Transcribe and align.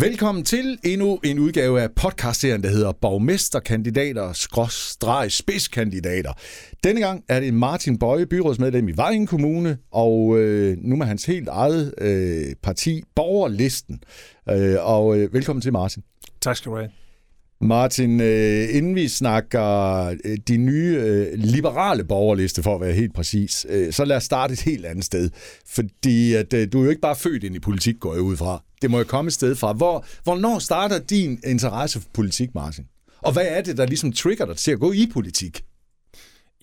Velkommen 0.00 0.44
til 0.44 0.78
endnu 0.84 1.20
en 1.24 1.38
udgave 1.38 1.82
af 1.82 1.92
podcastserien, 1.92 2.62
der 2.62 2.68
hedder 2.68 2.92
Borgmesterkandidater, 2.92 4.32
skråstreg 4.32 5.32
spidskandidater. 5.32 6.32
Denne 6.84 7.00
gang 7.00 7.24
er 7.28 7.40
det 7.40 7.54
Martin 7.54 7.98
Bøje, 7.98 8.26
byrådsmedlem 8.26 8.88
i 8.88 8.92
Vejen 8.92 9.26
Kommune, 9.26 9.78
og 9.90 10.38
øh, 10.38 10.76
nu 10.78 10.96
med 10.96 11.06
hans 11.06 11.24
helt 11.24 11.48
eget 11.48 11.94
øh, 11.98 12.54
parti, 12.62 13.02
Borgerlisten. 13.14 14.02
Øh, 14.50 14.76
og 14.80 15.18
øh, 15.18 15.32
velkommen 15.32 15.60
til, 15.60 15.72
Martin. 15.72 16.02
Tak 16.40 16.56
skal 16.56 16.70
du 16.70 16.76
have. 16.76 16.90
Martin, 17.60 18.20
øh, 18.20 18.76
inden 18.76 18.94
vi 18.94 19.08
snakker 19.08 20.04
øh, 20.24 20.36
de 20.48 20.56
nye 20.56 20.96
øh, 21.00 21.32
liberale 21.34 22.04
borgerliste, 22.04 22.62
for 22.62 22.74
at 22.74 22.80
være 22.80 22.92
helt 22.92 23.14
præcis, 23.14 23.66
øh, 23.68 23.92
så 23.92 24.04
lad 24.04 24.16
os 24.16 24.24
starte 24.24 24.52
et 24.52 24.60
helt 24.60 24.86
andet 24.86 25.04
sted. 25.04 25.30
Fordi 25.66 26.34
at, 26.34 26.52
øh, 26.52 26.72
du 26.72 26.80
er 26.80 26.84
jo 26.84 26.90
ikke 26.90 27.02
bare 27.02 27.16
født 27.16 27.44
ind 27.44 27.56
i 27.56 27.60
politik, 27.60 28.00
går 28.00 28.12
jeg 28.14 28.22
ud 28.22 28.36
fra. 28.36 28.62
Det 28.82 28.90
må 28.90 28.98
jo 28.98 29.04
komme 29.04 29.28
et 29.28 29.32
sted 29.32 29.56
fra. 29.56 29.72
Hvor, 29.72 30.04
hvornår 30.24 30.58
starter 30.58 30.98
din 30.98 31.40
interesse 31.46 32.00
for 32.00 32.08
politik, 32.12 32.54
Martin? 32.54 32.84
Og 33.22 33.32
hvad 33.32 33.46
er 33.46 33.62
det, 33.62 33.76
der 33.76 33.86
ligesom 33.86 34.12
trigger 34.12 34.46
dig 34.46 34.56
til 34.56 34.70
at 34.70 34.80
gå 34.80 34.92
i 34.92 35.10
politik? 35.12 35.64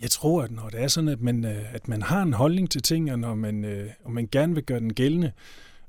Jeg 0.01 0.09
tror, 0.11 0.41
at 0.41 0.51
når 0.51 0.69
det 0.69 0.83
er 0.83 0.87
sådan, 0.87 1.07
at 1.07 1.21
man, 1.21 1.45
øh, 1.45 1.75
at 1.75 1.87
man 1.87 2.01
har 2.01 2.21
en 2.21 2.33
holdning 2.33 2.69
til 2.69 2.81
ting, 2.81 3.11
og 3.11 3.19
når 3.19 3.35
man, 3.35 3.65
øh, 3.65 3.89
og 4.05 4.11
man 4.11 4.27
gerne 4.31 4.53
vil 4.53 4.63
gøre 4.63 4.79
den 4.79 4.93
gældende, 4.93 5.31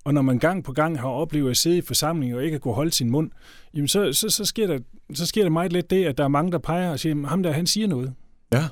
og 0.05 0.15
når 0.15 0.23
man 0.23 0.39
gang 0.39 0.65
på 0.65 0.73
gang 0.73 1.01
har 1.01 1.09
oplevet 1.09 1.51
at 1.51 1.57
sidde 1.57 1.79
i 1.79 1.81
forsamling 1.81 2.35
og 2.35 2.45
ikke 2.45 2.55
at 2.55 2.61
kunne 2.61 2.75
holde 2.75 2.91
sin 2.91 3.11
mund, 3.11 3.31
jamen 3.75 3.89
så, 3.89 4.13
så, 4.13 4.29
så, 4.31 4.45
sker 4.45 4.67
der, 4.67 4.79
så 5.15 5.27
sker 5.27 5.43
der 5.43 5.51
meget 5.51 5.73
let 5.73 5.91
det, 5.91 6.05
at 6.05 6.19
der 6.19 6.25
er 6.25 6.29
mange, 6.29 6.53
der 6.53 6.59
peger 6.59 6.91
og 6.91 7.01
siger, 7.01 7.27
ham 7.27 7.43
der, 7.43 7.53
han 7.53 7.67
siger 7.67 7.87
noget. 7.87 8.15
Ja. 8.53 8.65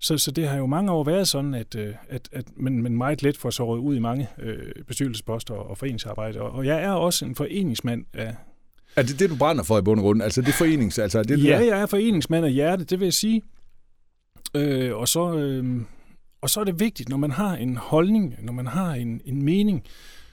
Så, 0.00 0.18
så 0.18 0.30
det 0.30 0.48
har 0.48 0.56
jo 0.56 0.66
mange 0.66 0.92
år 0.92 1.04
været 1.04 1.28
sådan, 1.28 1.54
at, 1.54 1.74
øh, 1.74 1.94
at, 2.08 2.28
at 2.32 2.44
man, 2.56 2.82
man 2.82 2.96
meget 2.96 3.22
let 3.22 3.36
får 3.36 3.50
såret 3.50 3.78
ud 3.78 3.96
i 3.96 3.98
mange 3.98 4.28
øh, 4.38 4.84
bestyrelsesposter 4.86 5.54
og 5.54 5.78
foreningsarbejde. 5.78 6.40
Og, 6.40 6.50
og 6.50 6.66
jeg 6.66 6.82
er 6.82 6.90
også 6.90 7.24
en 7.24 7.34
foreningsmand 7.34 8.04
af... 8.14 8.34
Er 8.96 9.02
det 9.02 9.18
det, 9.18 9.30
du 9.30 9.36
brænder 9.36 9.64
for 9.64 9.78
i 9.78 9.82
bund 9.82 10.00
og 10.00 10.04
grund? 10.04 10.22
Altså 10.22 10.42
det 10.42 10.54
forenings... 10.54 10.98
Altså, 10.98 11.22
det, 11.22 11.44
ja, 11.44 11.58
der... 11.58 11.60
jeg 11.60 11.80
er 11.80 11.86
foreningsmand 11.86 12.46
af 12.46 12.52
hjerte, 12.52 12.84
det 12.84 13.00
vil 13.00 13.06
jeg 13.06 13.14
sige. 13.14 13.42
Øh, 14.54 14.96
og, 14.96 15.08
så, 15.08 15.38
øh, 15.38 15.80
og 16.40 16.50
så 16.50 16.60
er 16.60 16.64
det 16.64 16.80
vigtigt, 16.80 17.08
når 17.08 17.16
man 17.16 17.30
har 17.30 17.56
en 17.56 17.76
holdning, 17.76 18.34
når 18.42 18.52
man 18.52 18.66
har 18.66 18.94
en, 18.94 19.20
en 19.24 19.42
mening, 19.42 19.84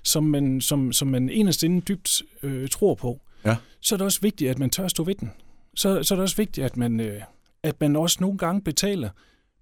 som 0.04 0.23
man, 0.23 0.62
som, 0.62 0.94
som 0.94 1.08
man 1.08 1.30
eneste 1.30 1.66
inden 1.66 1.84
dybt 1.88 2.22
øh, 2.44 2.70
tror 2.70 2.96
på, 2.96 3.22
ja. 3.46 3.56
så 3.80 3.96
er 3.96 3.98
det 3.98 4.06
også 4.06 4.22
vigtigt, 4.22 4.50
at 4.50 4.60
man 4.60 4.70
tør 4.70 4.88
stå 4.88 5.04
ved 5.04 5.16
den. 5.16 5.32
Så, 5.76 6.04
så 6.04 6.14
er 6.14 6.16
det 6.16 6.23
også 6.23 6.38
vigtigt, 6.38 6.66
at 6.66 6.78
man, 6.78 7.00
øh, 7.00 7.22
at 7.64 7.82
man 7.82 7.95
også 7.95 8.18
nogle 8.22 8.38
gange 8.38 8.62
betaler 8.62 9.10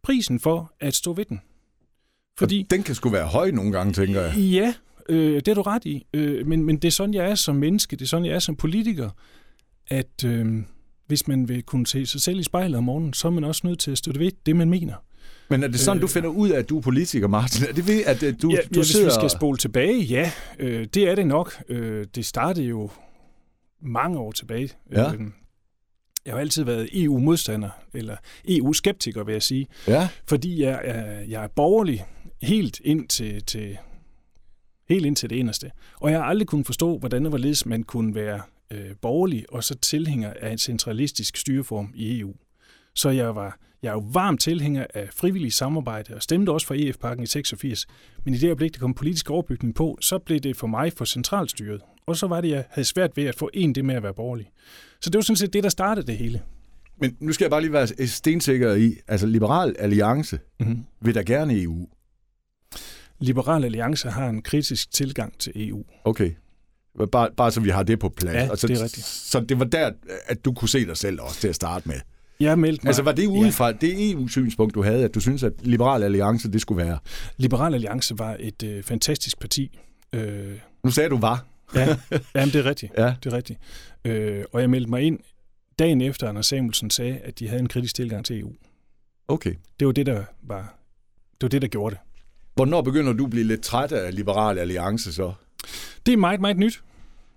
prisen 0.01 0.39
for 0.39 0.73
at 0.79 0.95
stå 0.95 1.13
ved 1.13 1.25
den. 1.25 1.41
Fordi, 2.37 2.67
den 2.69 2.83
kan 2.83 2.95
sgu 2.95 3.09
være 3.09 3.27
høj 3.27 3.51
nogle 3.51 3.71
gange, 3.71 3.93
tænker 3.93 4.21
jeg. 4.21 4.37
Ja, 4.37 4.73
øh, 5.09 5.35
det 5.35 5.47
er 5.47 5.53
du 5.53 5.61
ret 5.61 5.85
i. 5.85 6.05
Øh, 6.13 6.47
men, 6.47 6.63
men 6.63 6.77
det 6.77 6.87
er 6.87 6.91
sådan, 6.91 7.13
jeg 7.13 7.31
er 7.31 7.35
som 7.35 7.55
menneske, 7.55 7.95
det 7.95 8.05
er 8.05 8.07
sådan, 8.07 8.25
jeg 8.25 8.35
er 8.35 8.39
som 8.39 8.55
politiker, 8.55 9.09
at 9.87 10.25
øh, 10.25 10.63
hvis 11.07 11.27
man 11.27 11.49
vil 11.49 11.63
kunne 11.63 11.87
se 11.87 12.05
sig 12.05 12.21
selv 12.21 12.39
i 12.39 12.43
spejlet 12.43 12.77
om 12.77 12.83
morgenen, 12.83 13.13
så 13.13 13.27
er 13.27 13.31
man 13.31 13.43
også 13.43 13.67
nødt 13.67 13.79
til 13.79 13.91
at 13.91 13.97
stå 13.97 14.11
ved 14.17 14.31
det, 14.45 14.55
man 14.55 14.69
mener. 14.69 14.93
Men 15.51 15.63
er 15.63 15.67
det 15.67 15.79
sådan, 15.79 15.97
øh, 15.97 16.01
du 16.01 16.07
finder 16.07 16.29
ud 16.29 16.49
af, 16.49 16.59
at 16.59 16.69
du 16.69 16.77
er 16.77 16.81
politiker, 16.81 17.27
Martin? 17.27 17.65
Er 17.69 17.73
det 17.73 17.87
ved, 17.87 18.03
at 18.05 18.23
øh, 18.23 18.33
du, 18.41 18.49
ja, 18.49 18.57
du 18.75 18.79
ja, 18.79 18.83
sidder... 18.83 19.05
Hvis 19.05 19.15
vi 19.15 19.19
skal 19.19 19.29
spole 19.29 19.57
tilbage, 19.57 19.99
ja, 20.01 20.31
øh, 20.59 20.87
det 20.93 21.09
er 21.09 21.15
det 21.15 21.27
nok. 21.27 21.63
Øh, 21.69 22.05
det 22.15 22.25
startede 22.25 22.65
jo 22.65 22.89
mange 23.81 24.19
år 24.19 24.31
tilbage. 24.31 24.69
Ja. 24.91 25.13
Øh, 25.13 25.21
jeg 26.25 26.33
har 26.33 26.39
altid 26.39 26.63
været 26.63 26.89
EU-modstander, 26.93 27.69
eller 27.93 28.17
EU-skeptiker, 28.47 29.23
vil 29.23 29.33
jeg 29.33 29.43
sige. 29.43 29.67
Ja. 29.87 30.09
Fordi 30.27 30.61
jeg 30.61 30.81
er, 30.83 31.19
jeg 31.21 31.43
er 31.43 31.47
borgerlig 31.47 32.05
helt 32.41 32.81
ind 32.83 33.07
til, 33.07 33.43
til, 33.43 33.77
helt 34.89 35.05
ind 35.05 35.15
til 35.15 35.29
det 35.29 35.39
eneste. 35.39 35.71
Og 35.99 36.11
jeg 36.11 36.19
har 36.19 36.25
aldrig 36.25 36.47
kunnet 36.47 36.65
forstå, 36.65 36.97
hvordan 36.97 37.23
det 37.23 37.31
var 37.31 37.37
ledes, 37.37 37.65
man 37.65 37.83
kunne 37.83 38.15
være 38.15 38.41
øh, 38.71 38.95
borgerlig 39.01 39.45
og 39.49 39.63
så 39.63 39.75
tilhænger 39.75 40.33
af 40.41 40.51
en 40.51 40.57
centralistisk 40.57 41.37
styreform 41.37 41.91
i 41.95 42.19
EU. 42.19 42.33
Så 42.95 43.09
jeg 43.09 43.35
var 43.35 43.57
jeg 43.83 43.89
er 43.89 43.93
jo 43.93 44.03
varm 44.13 44.37
tilhænger 44.37 44.85
af 44.93 45.09
frivillig 45.13 45.53
samarbejde 45.53 46.15
og 46.15 46.21
stemte 46.21 46.49
også 46.49 46.67
for 46.67 46.75
EF-pakken 46.77 47.23
i 47.23 47.27
86. 47.27 47.87
Men 48.25 48.33
i 48.33 48.37
det 48.37 48.47
øjeblik, 48.47 48.73
der 48.73 48.79
kom 48.79 48.93
politisk 48.93 49.29
overbygning 49.29 49.75
på, 49.75 49.97
så 50.01 50.19
blev 50.19 50.39
det 50.39 50.57
for 50.57 50.67
mig 50.67 50.93
for 50.93 51.05
centralstyret. 51.05 51.81
Og 52.05 52.17
så 52.17 52.27
var 52.27 52.41
det, 52.41 52.49
jeg 52.49 52.63
havde 52.69 52.87
svært 52.87 53.17
ved 53.17 53.23
at 53.23 53.35
få 53.35 53.49
en 53.53 53.75
det 53.75 53.85
med 53.85 53.95
at 53.95 54.03
være 54.03 54.13
borgerlig. 54.13 54.51
Så 55.01 55.09
det 55.09 55.17
var 55.17 55.21
sådan 55.21 55.37
set 55.37 55.53
det, 55.53 55.63
der 55.63 55.69
startede 55.69 56.07
det 56.07 56.17
hele. 56.17 56.41
Men 56.97 57.17
nu 57.19 57.33
skal 57.33 57.45
jeg 57.45 57.51
bare 57.51 57.61
lige 57.61 57.73
være 57.73 58.07
stensikker 58.07 58.73
i, 58.73 58.95
altså 59.07 59.27
Liberal 59.27 59.75
Alliance 59.79 60.39
mm-hmm. 60.59 60.85
vil 61.01 61.15
da 61.15 61.21
gerne 61.21 61.61
EU. 61.61 61.87
Liberal 63.19 63.63
Alliance 63.63 64.09
har 64.09 64.29
en 64.29 64.41
kritisk 64.41 64.91
tilgang 64.91 65.39
til 65.39 65.69
EU. 65.69 65.83
Okay. 66.03 66.31
Bare, 67.11 67.29
bare 67.37 67.51
så 67.51 67.61
vi 67.61 67.69
har 67.69 67.83
det 67.83 67.99
på 67.99 68.09
plads. 68.09 68.35
Ja, 68.35 68.49
altså, 68.49 68.67
det 68.67 68.79
er 68.79 68.83
rigtigt. 68.83 69.05
Så 69.05 69.39
det 69.39 69.59
var 69.59 69.65
der, 69.65 69.91
at 70.25 70.45
du 70.45 70.53
kunne 70.53 70.69
se 70.69 70.85
dig 70.85 70.97
selv 70.97 71.21
også 71.21 71.39
til 71.39 71.47
at 71.47 71.55
starte 71.55 71.87
med. 71.87 71.95
Jeg 72.41 72.59
meldte 72.59 72.83
mig. 72.83 72.89
Altså 72.89 73.01
var 73.01 73.11
det 73.11 73.27
udefra, 73.27 73.67
ja. 73.67 73.73
det 73.81 74.11
EU-synspunkt, 74.11 74.75
du 74.75 74.83
havde, 74.83 75.03
at 75.03 75.15
du 75.15 75.19
synes, 75.19 75.43
at 75.43 75.53
Liberal 75.59 76.03
Alliance, 76.03 76.51
det 76.51 76.61
skulle 76.61 76.85
være? 76.85 76.99
Liberal 77.37 77.73
Alliance 77.73 78.19
var 78.19 78.37
et 78.39 78.63
øh, 78.63 78.83
fantastisk 78.83 79.39
parti. 79.39 79.79
Øh, 80.13 80.57
nu 80.83 80.91
sagde 80.91 81.09
du 81.09 81.17
var. 81.17 81.45
ja, 81.75 81.87
jamen, 82.35 82.53
det 82.53 82.55
er 82.55 82.65
rigtigt. 82.65 82.91
Ja. 82.97 83.13
Det 83.23 83.33
er 83.33 83.37
rigtigt. 83.37 83.59
Øh, 84.05 84.43
og 84.53 84.61
jeg 84.61 84.69
meldte 84.69 84.89
mig 84.89 85.01
ind 85.01 85.19
dagen 85.79 86.01
efter, 86.01 86.29
Anders 86.29 86.45
Samuelsen 86.45 86.89
sagde, 86.89 87.17
at 87.17 87.39
de 87.39 87.47
havde 87.47 87.59
en 87.59 87.67
kritisk 87.69 87.95
tilgang 87.95 88.25
til 88.25 88.39
EU. 88.39 88.51
Okay. 89.27 89.53
Det 89.79 89.87
var 89.87 89.93
det, 89.93 90.05
der 90.05 90.23
var, 90.41 90.75
det 91.31 91.41
var 91.41 91.49
det, 91.49 91.61
der 91.61 91.67
gjorde 91.67 91.95
det. 91.95 92.01
Hvornår 92.55 92.81
begynder 92.81 93.13
du 93.13 93.23
at 93.23 93.29
blive 93.29 93.45
lidt 93.45 93.61
træt 93.61 93.91
af 93.91 94.15
Liberal 94.15 94.57
Alliance 94.57 95.13
så? 95.13 95.33
Det 96.05 96.13
er 96.13 96.17
meget, 96.17 96.41
meget 96.41 96.57
nyt. 96.57 96.81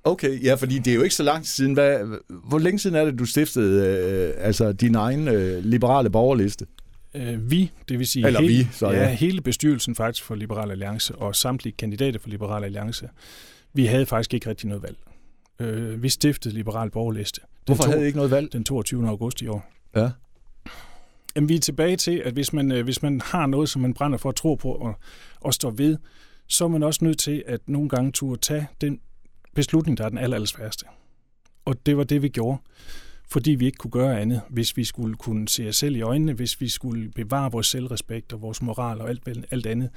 Okay, 0.04 0.44
ja, 0.44 0.54
fordi 0.54 0.78
det 0.78 0.90
er 0.90 0.94
jo 0.94 1.02
ikke 1.02 1.14
så 1.14 1.22
lang 1.22 1.44
tid 1.44 1.50
siden. 1.50 1.72
Hvad, 1.72 2.18
hvor 2.28 2.58
længe 2.58 2.78
siden 2.78 2.96
er 2.96 3.04
det, 3.04 3.18
du 3.18 3.24
stiftede 3.24 3.98
øh, 3.98 4.46
altså 4.46 4.72
din 4.72 4.94
egen 4.94 5.28
øh, 5.28 5.64
liberale 5.64 6.10
borgerliste? 6.10 6.66
Øh, 7.14 7.50
vi, 7.50 7.70
det 7.88 7.98
vil 7.98 8.06
sige 8.06 8.26
Eller 8.26 8.40
hele, 8.40 8.52
vi, 8.52 8.68
så, 8.72 8.90
ja. 8.90 9.02
ja, 9.02 9.14
hele 9.14 9.40
bestyrelsen 9.40 9.94
faktisk 9.94 10.24
for 10.24 10.34
Liberal 10.34 10.70
Alliance 10.70 11.14
og 11.14 11.36
samtlige 11.36 11.74
kandidater 11.78 12.20
for 12.20 12.28
Liberal 12.28 12.64
Alliance, 12.64 13.08
vi 13.72 13.86
havde 13.86 14.06
faktisk 14.06 14.34
ikke 14.34 14.50
rigtig 14.50 14.68
noget 14.68 14.82
valg. 14.82 14.96
Øh, 15.60 16.02
vi 16.02 16.08
stiftede 16.08 16.54
Liberal 16.54 16.90
Borgerliste. 16.90 17.40
Hvorfor 17.66 17.82
to, 17.82 17.90
havde 17.90 18.02
I 18.02 18.06
ikke 18.06 18.16
noget 18.16 18.30
valg? 18.30 18.52
Den 18.52 18.64
22. 18.64 19.08
august 19.08 19.42
i 19.42 19.46
år. 19.46 19.70
Ja. 19.96 20.10
Jamen, 21.36 21.48
vi 21.48 21.54
er 21.54 21.60
tilbage 21.60 21.96
til, 21.96 22.22
at 22.24 22.32
hvis 22.32 22.52
man, 22.52 22.82
hvis 22.84 23.02
man 23.02 23.20
har 23.20 23.46
noget, 23.46 23.68
som 23.68 23.82
man 23.82 23.94
brænder 23.94 24.18
for 24.18 24.28
at 24.28 24.34
tro 24.34 24.54
på 24.54 24.72
og, 24.72 24.94
og 25.40 25.54
står 25.54 25.70
ved, 25.70 25.96
så 26.46 26.64
er 26.64 26.68
man 26.68 26.82
også 26.82 27.04
nødt 27.04 27.18
til 27.18 27.42
at 27.46 27.60
nogle 27.66 27.88
gange 27.88 28.12
turde 28.12 28.40
tage 28.40 28.66
den 28.80 29.00
beslutning, 29.54 29.98
der 29.98 30.04
er 30.04 30.08
den 30.08 30.18
aller, 30.18 30.34
aller 30.34 30.46
sværeste. 30.46 30.86
Og 31.64 31.86
det 31.86 31.96
var 31.96 32.04
det, 32.04 32.22
vi 32.22 32.28
gjorde, 32.28 32.58
fordi 33.30 33.50
vi 33.50 33.66
ikke 33.66 33.78
kunne 33.78 33.90
gøre 33.90 34.20
andet, 34.20 34.40
hvis 34.50 34.76
vi 34.76 34.84
skulle 34.84 35.14
kunne 35.14 35.48
se 35.48 35.68
os 35.68 35.76
selv 35.76 35.96
i 35.96 36.00
øjnene, 36.00 36.32
hvis 36.32 36.60
vi 36.60 36.68
skulle 36.68 37.10
bevare 37.10 37.52
vores 37.52 37.66
selvrespekt 37.66 38.32
og 38.32 38.42
vores 38.42 38.62
moral 38.62 39.00
og 39.00 39.08
alt, 39.08 39.28
alt 39.50 39.66
andet, 39.66 39.90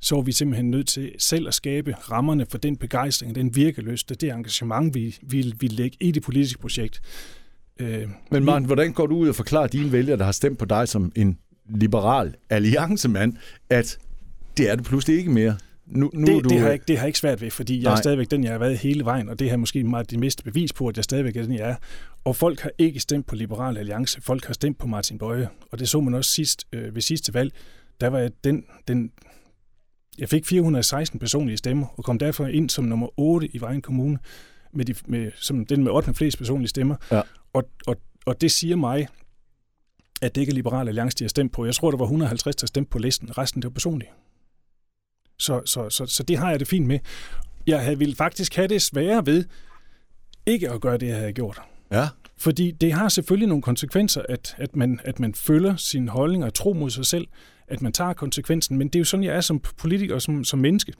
så 0.00 0.14
var 0.14 0.22
vi 0.22 0.32
simpelthen 0.32 0.70
nødt 0.70 0.88
til 0.88 1.12
selv 1.18 1.48
at 1.48 1.54
skabe 1.54 1.94
rammerne 1.94 2.46
for 2.50 2.58
den 2.58 2.76
begejstring, 2.76 3.34
den 3.34 3.56
virkeløst, 3.56 4.20
det 4.20 4.22
engagement, 4.22 4.94
vi 4.94 5.16
ville 5.22 5.52
vi 5.58 5.66
lægge 5.66 5.96
i 6.00 6.10
det 6.10 6.22
politiske 6.22 6.58
projekt. 6.58 7.00
Øh, 7.78 8.08
Men 8.30 8.44
Martin, 8.44 8.66
hvordan 8.66 8.92
går 8.92 9.06
du 9.06 9.16
ud 9.16 9.28
og 9.28 9.34
forklarer 9.34 9.66
dine 9.66 9.92
vælgere, 9.92 10.18
der 10.18 10.24
har 10.24 10.32
stemt 10.32 10.58
på 10.58 10.64
dig 10.64 10.88
som 10.88 11.12
en 11.16 11.38
liberal 11.68 12.34
alliancemand, 12.50 13.36
at 13.70 13.98
det 14.56 14.70
er 14.70 14.76
du 14.76 14.82
pludselig 14.82 15.18
ikke 15.18 15.30
mere? 15.30 15.56
Nu, 15.90 16.10
nu 16.14 16.26
det, 16.26 16.44
du... 16.44 16.48
det, 16.48 16.58
har 16.58 16.66
jeg 16.66 16.72
ikke, 16.72 16.84
det 16.88 16.96
har 16.96 17.04
jeg 17.04 17.08
ikke 17.08 17.18
svært 17.18 17.40
ved, 17.40 17.50
fordi 17.50 17.76
jeg 17.76 17.82
Nej. 17.82 17.92
er 17.92 17.96
stadigvæk 17.96 18.30
den, 18.30 18.44
jeg 18.44 18.52
har 18.52 18.58
været 18.58 18.78
hele 18.78 19.04
vejen, 19.04 19.28
og 19.28 19.38
det 19.38 19.50
har 19.50 19.56
måske 19.56 19.84
meget 19.84 20.10
det 20.10 20.18
meste 20.18 20.42
bevis 20.44 20.72
på, 20.72 20.88
at 20.88 20.96
jeg 20.96 21.04
stadigvæk 21.04 21.36
er 21.36 21.42
den, 21.42 21.54
jeg 21.54 21.70
er. 21.70 21.76
Og 22.24 22.36
folk 22.36 22.60
har 22.60 22.70
ikke 22.78 23.00
stemt 23.00 23.26
på 23.26 23.34
Liberal 23.34 23.76
Alliance, 23.76 24.20
folk 24.20 24.44
har 24.44 24.54
stemt 24.54 24.78
på 24.78 24.86
Martin 24.86 25.18
Bøje, 25.18 25.48
og 25.72 25.78
det 25.78 25.88
så 25.88 26.00
man 26.00 26.14
også 26.14 26.30
sidst 26.30 26.66
øh, 26.72 26.94
ved 26.94 27.02
sidste 27.02 27.34
valg. 27.34 27.52
Der 28.00 28.08
var 28.08 28.18
jeg 28.18 28.30
den, 28.44 28.64
den, 28.88 29.10
jeg 30.18 30.28
fik 30.28 30.46
416 30.46 31.18
personlige 31.18 31.56
stemmer, 31.56 31.86
og 31.96 32.04
kom 32.04 32.18
derfor 32.18 32.46
ind 32.46 32.70
som 32.70 32.84
nummer 32.84 33.08
8 33.16 33.48
i 33.56 33.60
Vejen 33.60 33.82
Kommune, 33.82 34.18
med 34.72 34.84
de, 34.84 34.94
med, 35.06 35.30
som 35.36 35.66
den 35.66 35.84
med 35.84 35.92
8. 35.92 36.14
flest 36.14 36.38
personlige 36.38 36.68
stemmer. 36.68 36.96
Ja. 37.12 37.22
Og, 37.52 37.64
og, 37.86 37.96
og 38.26 38.40
det 38.40 38.50
siger 38.50 38.76
mig, 38.76 39.08
at 40.22 40.34
det 40.34 40.40
ikke 40.40 40.50
er 40.50 40.54
Liberal 40.54 40.88
Alliance, 40.88 41.16
de 41.18 41.24
har 41.24 41.28
stemt 41.28 41.52
på. 41.52 41.64
Jeg 41.64 41.74
tror, 41.74 41.90
der 41.90 41.98
var 41.98 42.04
150, 42.04 42.56
der 42.56 42.66
stemte 42.66 42.90
på 42.90 42.98
listen. 42.98 43.38
Resten, 43.38 43.62
det 43.62 43.68
var 43.68 43.72
personligt. 43.72 44.10
Så, 45.40 45.62
så, 45.64 45.90
så, 45.90 46.06
så 46.06 46.22
det 46.22 46.38
har 46.38 46.50
jeg 46.50 46.60
det 46.60 46.68
fint 46.68 46.86
med. 46.86 46.98
Jeg 47.66 47.98
ville 47.98 48.16
faktisk 48.16 48.56
have 48.56 48.68
det 48.68 48.82
sværere 48.82 49.26
ved 49.26 49.44
ikke 50.46 50.70
at 50.70 50.80
gøre 50.80 50.98
det, 50.98 51.06
jeg 51.06 51.16
havde 51.16 51.32
gjort. 51.32 51.60
Ja. 51.92 52.08
Fordi 52.36 52.70
det 52.70 52.92
har 52.92 53.08
selvfølgelig 53.08 53.48
nogle 53.48 53.62
konsekvenser, 53.62 54.22
at, 54.28 54.54
at, 54.58 54.76
man, 54.76 55.00
at 55.04 55.20
man 55.20 55.34
følger 55.34 55.76
sin 55.76 56.08
holdning 56.08 56.44
og 56.44 56.54
tro 56.54 56.72
mod 56.72 56.90
sig 56.90 57.06
selv, 57.06 57.26
at 57.68 57.82
man 57.82 57.92
tager 57.92 58.12
konsekvensen. 58.12 58.78
Men 58.78 58.88
det 58.88 58.94
er 58.94 59.00
jo 59.00 59.04
sådan, 59.04 59.24
jeg 59.24 59.36
er 59.36 59.40
som 59.40 59.60
politiker 59.60 60.14
og 60.14 60.22
som, 60.22 60.44
som 60.44 60.58
menneske. 60.58 60.92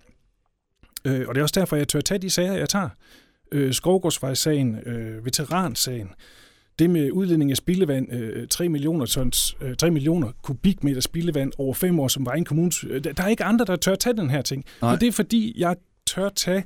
Øh, 1.05 1.29
og 1.29 1.35
det 1.35 1.41
er 1.41 1.43
også 1.43 1.61
derfor, 1.61 1.77
jeg 1.77 1.89
tør 1.89 2.01
tage 2.01 2.19
de 2.19 2.31
sager, 2.31 2.53
jeg 2.53 2.69
tager. 2.69 2.89
Øh, 3.53 3.75
Skovgårdsvejssagen, 3.75 4.79
øh, 4.87 5.25
veteransagen, 5.25 6.11
det 6.81 6.91
med 6.91 7.11
udledning 7.11 7.50
af 7.50 7.56
spildevand, 7.56 8.12
øh, 8.12 8.49
3 8.49 8.69
millioner 8.69 9.06
tons, 9.06 9.56
øh, 9.61 9.77
3 9.77 9.91
millioner 9.91 10.32
kubikmeter 10.43 11.00
spildevand 11.00 11.53
over 11.59 11.75
fem 11.75 12.00
år, 12.00 12.09
som 12.09 12.27
var 12.27 12.32
en 12.32 12.44
kommune. 12.44 12.73
Øh, 12.87 13.05
der 13.05 13.23
er 13.25 13.29
ikke 13.29 13.44
andre, 13.44 13.65
der 13.65 13.77
tør 13.77 13.94
tage 13.94 14.17
den 14.17 14.31
her 14.31 14.43
ting. 14.43 14.65
Nej. 14.82 14.93
Og 14.93 15.00
det 15.00 15.09
er 15.09 15.12
fordi, 15.12 15.55
jeg 15.56 15.77
tør 16.06 16.29
tage 16.29 16.65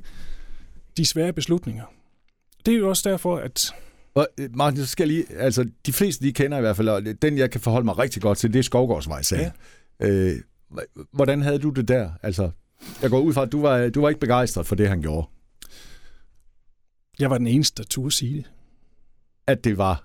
de 0.97 1.05
svære 1.05 1.33
beslutninger. 1.33 1.83
Det 2.65 2.73
er 2.73 2.77
jo 2.77 2.89
også 2.89 3.09
derfor, 3.09 3.37
at 3.37 3.73
og, 4.15 4.27
øh, 4.39 4.49
Martin, 4.55 4.79
så 4.79 4.85
skal 4.85 5.09
jeg 5.09 5.17
lige, 5.17 5.37
altså 5.37 5.69
de 5.85 5.93
fleste, 5.93 6.25
de 6.25 6.33
kender 6.33 6.57
i 6.57 6.61
hvert 6.61 6.75
fald, 6.75 6.89
og 6.89 7.01
den 7.21 7.37
jeg 7.37 7.51
kan 7.51 7.61
forholde 7.61 7.85
mig 7.85 7.97
rigtig 7.97 8.21
godt 8.21 8.37
til, 8.37 8.53
det 8.53 8.59
er 8.59 8.63
Skovgårdsvej 8.63 9.21
Ja. 9.31 9.51
Øh, 9.99 10.35
hvordan 11.11 11.41
havde 11.41 11.59
du 11.59 11.69
det 11.69 11.87
der? 11.87 12.09
Altså, 12.23 12.51
jeg 13.01 13.09
går 13.09 13.19
ud 13.19 13.33
fra, 13.33 13.41
at 13.41 13.51
du 13.51 13.61
var, 13.61 13.89
du 13.89 14.01
var 14.01 14.09
ikke 14.09 14.21
begejstret 14.21 14.65
for 14.65 14.75
det, 14.75 14.89
han 14.89 15.01
gjorde. 15.01 15.27
Jeg 17.19 17.29
var 17.29 17.37
den 17.37 17.47
eneste, 17.47 17.83
der 17.83 17.87
turde 17.87 18.11
sige 18.11 18.37
det. 18.37 18.51
At 19.47 19.63
det 19.63 19.77
var 19.77 20.03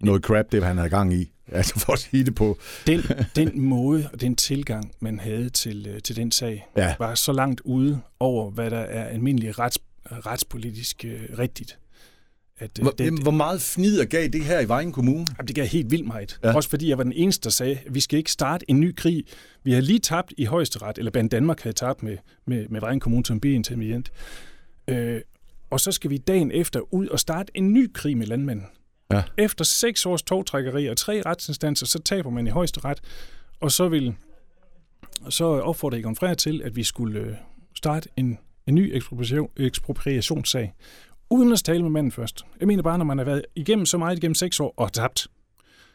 noget 0.00 0.22
crap, 0.22 0.52
det 0.52 0.64
han 0.64 0.76
havde 0.76 0.90
gang 0.90 1.14
i. 1.14 1.32
Altså 1.52 1.80
for 1.80 1.92
at 1.92 1.98
sige 1.98 2.24
det 2.24 2.34
på. 2.34 2.58
Den, 2.86 3.02
den 3.36 3.60
måde 3.60 4.08
og 4.12 4.20
den 4.20 4.36
tilgang, 4.36 4.92
man 5.00 5.20
havde 5.20 5.48
til, 5.48 5.86
øh, 5.86 6.02
til 6.02 6.16
den 6.16 6.32
sag, 6.32 6.66
ja. 6.76 6.94
var 6.98 7.14
så 7.14 7.32
langt 7.32 7.60
ude 7.60 8.00
over, 8.20 8.50
hvad 8.50 8.70
der 8.70 8.78
er 8.78 9.04
almindelig 9.04 9.58
rets, 9.58 9.78
retspolitisk 10.04 11.04
uh, 11.04 11.38
rigtigt. 11.38 11.78
At, 12.58 12.78
uh, 12.78 12.82
hvor, 12.82 12.90
det, 12.90 13.22
hvor 13.22 13.30
meget 13.30 13.62
fnider 13.62 14.04
gav 14.04 14.28
det 14.28 14.44
her 14.44 14.60
i 14.60 14.68
Vejen 14.68 14.92
Kommune? 14.92 15.26
Jamen, 15.38 15.46
det 15.46 15.54
gav 15.54 15.66
helt 15.66 15.90
vildt 15.90 16.06
meget. 16.06 16.38
Ja. 16.44 16.54
Også 16.54 16.70
fordi 16.70 16.88
jeg 16.88 16.98
var 16.98 17.04
den 17.04 17.12
eneste, 17.12 17.44
der 17.44 17.50
sagde, 17.50 17.78
at 17.86 17.94
vi 17.94 18.00
skal 18.00 18.18
ikke 18.18 18.32
starte 18.32 18.70
en 18.70 18.80
ny 18.80 18.94
krig. 18.94 19.24
Vi 19.64 19.72
har 19.72 19.80
lige 19.80 19.98
tabt 19.98 20.32
i 20.36 20.44
højesteret, 20.44 20.98
eller 20.98 21.10
Band 21.10 21.30
Danmark 21.30 21.60
havde 21.60 21.76
tabt 21.76 22.02
med, 22.02 22.16
med, 22.46 22.68
med 22.68 22.80
Vejen 22.80 23.00
Kommune 23.00 23.26
som 23.26 23.40
biintermediant. 23.40 24.12
Øh, 24.88 25.20
og 25.70 25.80
så 25.80 25.92
skal 25.92 26.10
vi 26.10 26.18
dagen 26.18 26.50
efter 26.50 26.94
ud 26.94 27.08
og 27.08 27.20
starte 27.20 27.52
en 27.54 27.72
ny 27.72 27.92
krig 27.92 28.16
med 28.16 28.26
landmanden. 28.26 28.66
Ja. 29.12 29.22
Efter 29.38 29.64
seks 29.64 30.06
års 30.06 30.22
togtrækkeri 30.22 30.86
og 30.86 30.96
tre 30.96 31.22
retsinstanser, 31.26 31.86
så 31.86 32.02
taber 32.02 32.30
man 32.30 32.46
i 32.46 32.50
højeste 32.50 32.84
ret, 32.84 33.00
og 33.60 33.72
så 33.72 33.88
vil 33.88 34.14
så 35.28 35.44
opfordrer 35.44 35.98
Egon 35.98 36.16
Freja 36.16 36.34
til, 36.34 36.62
at 36.64 36.76
vi 36.76 36.82
skulle 36.82 37.20
øh, 37.20 37.34
starte 37.74 38.08
en, 38.16 38.38
en 38.66 38.74
ny 38.74 38.90
ekspropriation, 38.94 39.50
ekspropriationssag, 39.56 40.74
uden 41.30 41.52
at 41.52 41.58
tale 41.58 41.82
med 41.82 41.90
manden 41.90 42.12
først. 42.12 42.44
Jeg 42.60 42.68
mener 42.68 42.82
bare, 42.82 42.98
når 42.98 43.04
man 43.04 43.18
har 43.18 43.24
været 43.24 43.44
igennem 43.54 43.86
så 43.86 43.98
meget 43.98 44.18
igennem 44.18 44.34
seks 44.34 44.60
år 44.60 44.74
og 44.76 44.92
tabt, 44.92 45.26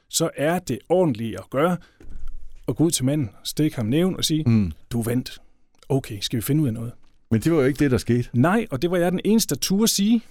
så 0.10 0.30
er 0.38 0.60
det 0.60 0.80
ordentligt 0.90 1.40
at 1.40 1.50
gøre, 1.50 1.78
at 2.68 2.76
gå 2.76 2.84
ud 2.84 2.92
til 2.92 3.06
manden, 3.06 3.30
stikke 3.44 3.76
ham 3.76 3.86
nævn 3.86 4.16
og 4.16 4.26
sige, 4.26 4.44
mm. 4.44 4.72
du 4.92 5.02
vent. 5.02 5.38
Okay, 5.90 6.20
skal 6.20 6.38
vi 6.38 6.42
finde 6.42 6.62
ud 6.62 6.68
af 6.68 6.74
noget? 6.74 6.92
Men 7.32 7.42
det 7.42 7.52
var 7.52 7.58
jo 7.58 7.66
ikke 7.66 7.80
det, 7.80 7.92
der 7.92 7.98
skete. 7.98 8.30
Nej, 8.34 8.68
og 8.72 8.82
det 8.82 8.92
var 8.92 8.98
jeg 8.98 9.12
den 9.12 9.22
eneste, 9.26 9.56
der 9.56 9.60
turde 9.60 9.88
sige. 9.88 10.22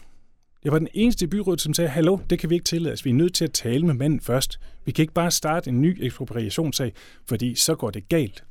Jeg 0.65 0.73
var 0.73 0.79
den 0.79 0.89
eneste 0.95 1.25
i 1.25 1.29
byrådet, 1.29 1.61
som 1.61 1.75
sagde, 1.75 1.91
hallo, 1.91 2.19
det 2.31 2.39
kan 2.39 2.51
vi 2.51 2.55
ikke 2.55 2.65
tillade 2.65 2.93
os. 2.93 3.05
Vi 3.05 3.11
er 3.11 3.15
nødt 3.15 3.35
til 3.35 3.45
at 3.45 3.53
tale 3.53 3.87
med 3.87 3.95
manden 3.95 4.21
først. 4.21 4.61
Vi 4.85 4.93
kan 4.93 5.03
ikke 5.03 5.15
bare 5.15 5.31
starte 5.31 5.71
en 5.71 5.81
ny 5.81 6.05
ekspropriationssag, 6.05 6.93
fordi 7.29 7.55
så 7.55 7.75
går 7.75 7.91
det 7.91 8.09
galt. 8.09 8.45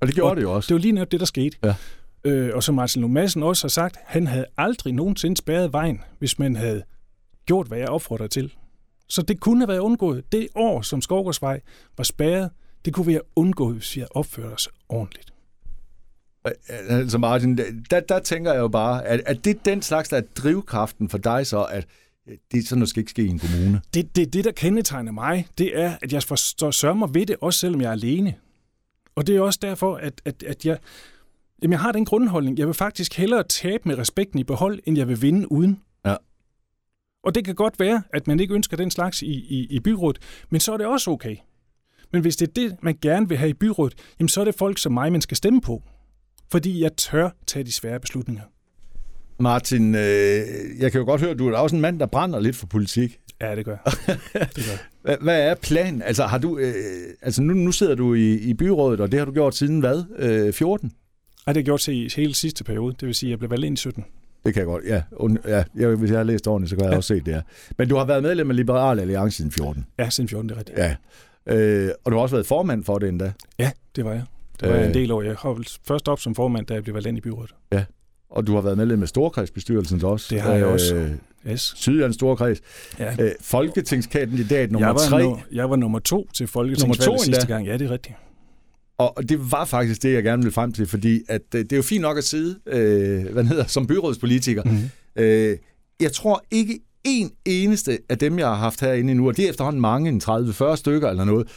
Og 0.00 0.06
det 0.06 0.14
gjorde 0.14 0.30
og 0.30 0.36
det 0.36 0.42
jo 0.42 0.52
også. 0.52 0.68
Det 0.68 0.74
var 0.74 0.80
lige 0.80 0.92
netop 0.92 1.12
det, 1.12 1.20
der 1.20 1.26
skete. 1.26 1.56
Ja. 1.64 1.74
Øh, 2.24 2.50
og 2.54 2.62
som 2.62 2.74
Martin 2.74 3.02
Lund 3.02 3.12
Madsen 3.12 3.42
også 3.42 3.64
har 3.64 3.68
sagt, 3.68 3.96
han 4.04 4.26
havde 4.26 4.46
aldrig 4.56 4.92
nogensinde 4.92 5.36
spærret 5.36 5.72
vejen, 5.72 6.00
hvis 6.18 6.38
man 6.38 6.56
havde 6.56 6.82
gjort, 7.46 7.68
hvad 7.68 7.78
jeg 7.78 7.88
opfordrer 7.88 8.26
til. 8.26 8.52
Så 9.08 9.22
det 9.22 9.40
kunne 9.40 9.60
have 9.60 9.68
været 9.68 9.78
undgået. 9.78 10.32
Det 10.32 10.48
år, 10.54 10.82
som 10.82 11.00
Skovgårdsvej 11.00 11.60
var 11.96 12.04
spærret, 12.04 12.50
det 12.84 12.94
kunne 12.94 13.06
vi 13.06 13.12
have 13.12 13.22
undgået, 13.36 13.76
hvis 13.76 13.96
vi 13.96 14.00
havde 14.00 14.12
opført 14.14 14.52
os 14.52 14.68
ordentligt. 14.88 15.33
Altså 16.70 17.18
Martin, 17.18 17.58
der, 17.90 18.00
der 18.00 18.18
tænker 18.18 18.52
jeg 18.52 18.60
jo 18.60 18.68
bare, 18.68 19.04
at, 19.04 19.20
at 19.26 19.44
det 19.44 19.64
den 19.64 19.82
slags, 19.82 20.08
der 20.08 20.16
er 20.16 20.22
drivkraften 20.36 21.08
for 21.08 21.18
dig 21.18 21.46
så, 21.46 21.64
at 21.64 21.86
det 22.52 22.68
sådan 22.68 22.78
noget 22.78 22.88
skal 22.88 23.00
ikke 23.00 23.10
ske 23.10 23.24
i 23.24 23.28
en 23.28 23.38
kommune? 23.38 23.80
Det, 23.94 24.16
det, 24.16 24.32
det 24.32 24.44
der 24.44 24.52
kendetegner 24.52 25.12
mig, 25.12 25.46
det 25.58 25.78
er, 25.80 25.96
at 26.02 26.12
jeg 26.12 26.22
forstår 26.22 26.70
sørger 26.70 26.94
mig 26.94 27.14
ved 27.14 27.26
det, 27.26 27.36
også 27.40 27.58
selvom 27.58 27.80
jeg 27.80 27.88
er 27.88 27.92
alene. 27.92 28.34
Og 29.14 29.26
det 29.26 29.36
er 29.36 29.40
også 29.40 29.58
derfor, 29.62 29.96
at, 29.96 30.22
at, 30.24 30.42
at 30.42 30.66
jeg, 30.66 30.78
jamen 31.62 31.72
jeg 31.72 31.80
har 31.80 31.92
den 31.92 32.04
grundholdning. 32.04 32.58
Jeg 32.58 32.66
vil 32.66 32.74
faktisk 32.74 33.14
hellere 33.14 33.44
tabe 33.48 33.88
med 33.88 33.98
respekten 33.98 34.38
i 34.38 34.44
behold, 34.44 34.80
end 34.84 34.98
jeg 34.98 35.08
vil 35.08 35.22
vinde 35.22 35.52
uden. 35.52 35.80
Ja. 36.06 36.16
Og 37.24 37.34
det 37.34 37.44
kan 37.44 37.54
godt 37.54 37.80
være, 37.80 38.02
at 38.12 38.26
man 38.26 38.40
ikke 38.40 38.54
ønsker 38.54 38.76
den 38.76 38.90
slags 38.90 39.22
i, 39.22 39.32
i, 39.32 39.66
i 39.70 39.80
byrådet, 39.80 40.18
men 40.50 40.60
så 40.60 40.72
er 40.72 40.76
det 40.76 40.86
også 40.86 41.10
okay. 41.10 41.36
Men 42.12 42.22
hvis 42.22 42.36
det 42.36 42.48
er 42.48 42.52
det, 42.52 42.76
man 42.82 42.98
gerne 43.02 43.28
vil 43.28 43.38
have 43.38 43.50
i 43.50 43.54
byrådet, 43.54 43.94
jamen 44.18 44.28
så 44.28 44.40
er 44.40 44.44
det 44.44 44.54
folk 44.54 44.78
som 44.78 44.92
mig, 44.92 45.12
man 45.12 45.20
skal 45.20 45.36
stemme 45.36 45.60
på 45.60 45.82
fordi 46.50 46.82
jeg 46.82 46.90
tør 46.96 47.30
tage 47.46 47.64
de 47.64 47.72
svære 47.72 48.00
beslutninger. 48.00 48.42
Martin, 49.38 49.94
øh, 49.94 50.00
jeg 50.78 50.92
kan 50.92 50.98
jo 50.98 51.04
godt 51.04 51.20
høre, 51.20 51.30
at 51.30 51.38
du 51.38 51.48
er 51.48 51.56
også 51.56 51.76
en 51.76 51.82
mand, 51.82 52.00
der 52.00 52.06
brænder 52.06 52.40
lidt 52.40 52.56
for 52.56 52.66
politik. 52.66 53.18
Ja, 53.40 53.56
det 53.56 53.64
gør 53.64 53.76
det 54.56 54.64
gør. 54.64 55.16
Hvad, 55.22 55.50
er 55.50 55.54
planen? 55.54 56.02
Altså, 56.02 56.24
har 56.24 56.38
du, 56.38 56.58
øh, 56.58 56.74
altså 57.22 57.42
nu, 57.42 57.54
nu 57.54 57.72
sidder 57.72 57.94
du 57.94 58.14
i, 58.14 58.34
i 58.34 58.54
byrådet, 58.54 59.00
og 59.00 59.12
det 59.12 59.18
har 59.18 59.26
du 59.26 59.32
gjort 59.32 59.54
siden 59.54 59.80
hvad? 59.80 60.04
Øh, 60.18 60.52
14? 60.52 60.92
Ja, 61.46 61.50
det 61.50 61.56
har 61.56 61.60
jeg 61.60 61.64
gjort 61.64 61.80
til 61.80 62.12
hele 62.16 62.34
sidste 62.34 62.64
periode. 62.64 62.94
Det 63.00 63.06
vil 63.06 63.14
sige, 63.14 63.28
at 63.28 63.30
jeg 63.30 63.38
blev 63.38 63.50
valgt 63.50 63.64
ind 63.64 63.78
i 63.78 63.80
17. 63.80 64.04
Det 64.46 64.54
kan 64.54 64.60
jeg 64.60 64.66
godt, 64.66 64.84
ja. 64.86 65.02
Und, 65.12 65.38
ja 65.46 65.64
jeg, 65.76 65.88
hvis 65.88 66.10
jeg 66.10 66.18
har 66.18 66.24
læst 66.24 66.48
ordentligt, 66.48 66.70
så 66.70 66.76
kan 66.76 66.84
jeg 66.84 66.90
ja. 66.90 66.96
også 66.96 67.08
se 67.08 67.20
det 67.20 67.34
her. 67.34 67.42
Men 67.78 67.88
du 67.88 67.96
har 67.96 68.04
været 68.04 68.22
medlem 68.22 68.50
af 68.50 68.56
Liberal 68.56 69.00
Alliance 69.00 69.36
siden 69.36 69.50
14? 69.50 69.86
Ja, 69.98 70.10
siden 70.10 70.28
14, 70.28 70.48
det 70.48 70.54
er 70.54 70.58
rigtigt. 70.58 70.78
Ja. 70.78 70.96
Øh, 71.46 71.90
og 72.04 72.12
du 72.12 72.16
har 72.16 72.22
også 72.22 72.36
været 72.36 72.46
formand 72.46 72.84
for 72.84 72.98
det 72.98 73.08
endda? 73.08 73.32
Ja, 73.58 73.70
det 73.96 74.04
var 74.04 74.12
jeg. 74.12 74.22
Det 74.60 74.68
var 74.68 74.76
øh, 74.76 74.86
en 74.86 74.94
del 74.94 75.12
år. 75.12 75.22
Jeg 75.22 75.36
har 75.38 75.62
først 75.88 76.08
op 76.08 76.20
som 76.20 76.34
formand, 76.34 76.66
da 76.66 76.74
jeg 76.74 76.82
blev 76.82 76.94
valgt 76.94 77.08
ind 77.08 77.18
i 77.18 77.20
byrådet. 77.20 77.54
Ja, 77.72 77.84
og 78.30 78.46
du 78.46 78.54
har 78.54 78.60
været 78.60 78.76
medlem 78.76 78.98
med 78.98 79.06
Storkredsbestyrelsen 79.06 80.04
også. 80.04 80.34
Det 80.34 80.40
har 80.42 80.52
jeg 80.52 80.62
øh, 80.62 80.72
også. 80.72 81.10
Yes. 81.48 81.72
Sydjyllands 81.76 82.14
Storkreds. 82.14 82.58
Ja. 82.98 83.16
Øh, 83.20 83.30
folketingskandidat 83.40 84.72
nummer 84.72 84.88
jeg 84.88 84.94
var 84.94 85.00
tre. 85.00 85.22
No, 85.22 85.36
jeg 85.52 85.70
var 85.70 85.76
nummer 85.76 85.98
to 85.98 86.28
til 86.34 86.46
folketingsvalget 86.46 87.20
sidste 87.20 87.46
gang. 87.46 87.66
Ja, 87.66 87.72
det 87.72 87.86
er 87.86 87.90
rigtigt. 87.90 88.14
Og 88.98 89.28
det 89.28 89.52
var 89.52 89.64
faktisk 89.64 90.02
det, 90.02 90.14
jeg 90.14 90.22
gerne 90.22 90.42
ville 90.42 90.52
frem 90.52 90.72
til, 90.72 90.86
fordi 90.86 91.22
at, 91.28 91.42
øh, 91.54 91.60
det 91.60 91.72
er 91.72 91.76
jo 91.76 91.82
fint 91.82 92.02
nok 92.02 92.18
at 92.18 92.24
sidde 92.24 92.58
øh, 92.66 93.32
hvad 93.32 93.44
hedder, 93.44 93.64
som 93.66 93.86
byrådspolitiker. 93.86 94.62
Mm-hmm. 94.62 94.90
Øh, 95.16 95.56
jeg 96.00 96.12
tror 96.12 96.44
ikke 96.50 96.78
en 97.04 97.32
eneste 97.44 97.98
af 98.08 98.18
dem, 98.18 98.38
jeg 98.38 98.46
har 98.46 98.54
haft 98.54 98.80
herinde 98.80 99.14
nu, 99.14 99.28
og 99.28 99.36
det 99.36 99.44
er 99.44 99.50
efterhånden 99.50 99.80
mange, 99.80 100.08
en 100.08 100.22
30-40 100.24 100.76
stykker 100.76 101.08
eller 101.08 101.24
noget, 101.24 101.48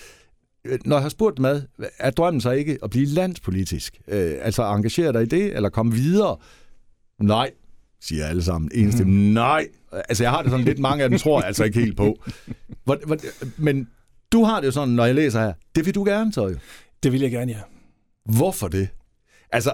når 0.85 0.95
jeg 0.95 1.01
har 1.01 1.09
spurgt 1.09 1.39
med, 1.39 1.61
er 1.99 2.11
drømmen 2.11 2.41
så 2.41 2.51
ikke 2.51 2.77
at 2.83 2.89
blive 2.89 3.05
landspolitisk? 3.05 3.99
Øh, 4.07 4.33
altså 4.41 4.63
engagere 4.63 5.13
dig 5.13 5.21
i 5.21 5.25
det, 5.25 5.55
eller 5.55 5.69
komme 5.69 5.93
videre? 5.93 6.37
Nej, 7.21 7.51
siger 8.01 8.25
alle 8.25 8.43
sammen. 8.43 8.71
Eneste, 8.73 9.03
mm. 9.03 9.09
nej. 9.11 9.67
Altså 9.91 10.23
jeg 10.23 10.31
har 10.31 10.41
det 10.41 10.51
sådan 10.51 10.65
lidt, 10.65 10.79
mange 10.79 11.03
af 11.03 11.09
dem 11.09 11.19
tror 11.19 11.39
jeg 11.39 11.47
altså 11.47 11.63
ikke 11.63 11.79
helt 11.79 11.97
på. 11.97 12.23
Hvor, 12.83 12.99
hvor, 13.05 13.17
men 13.57 13.87
du 14.31 14.43
har 14.43 14.59
det 14.59 14.67
jo 14.67 14.71
sådan, 14.71 14.89
når 14.89 15.05
jeg 15.05 15.15
læser 15.15 15.39
her, 15.39 15.53
det 15.75 15.85
vil 15.85 15.95
du 15.95 16.03
gerne 16.03 16.33
så 16.33 16.47
jo. 16.47 16.55
Det 17.03 17.11
vil 17.11 17.21
jeg 17.21 17.31
gerne, 17.31 17.51
ja. 17.51 17.59
Hvorfor 18.25 18.67
det? 18.67 18.89
Altså, 19.51 19.73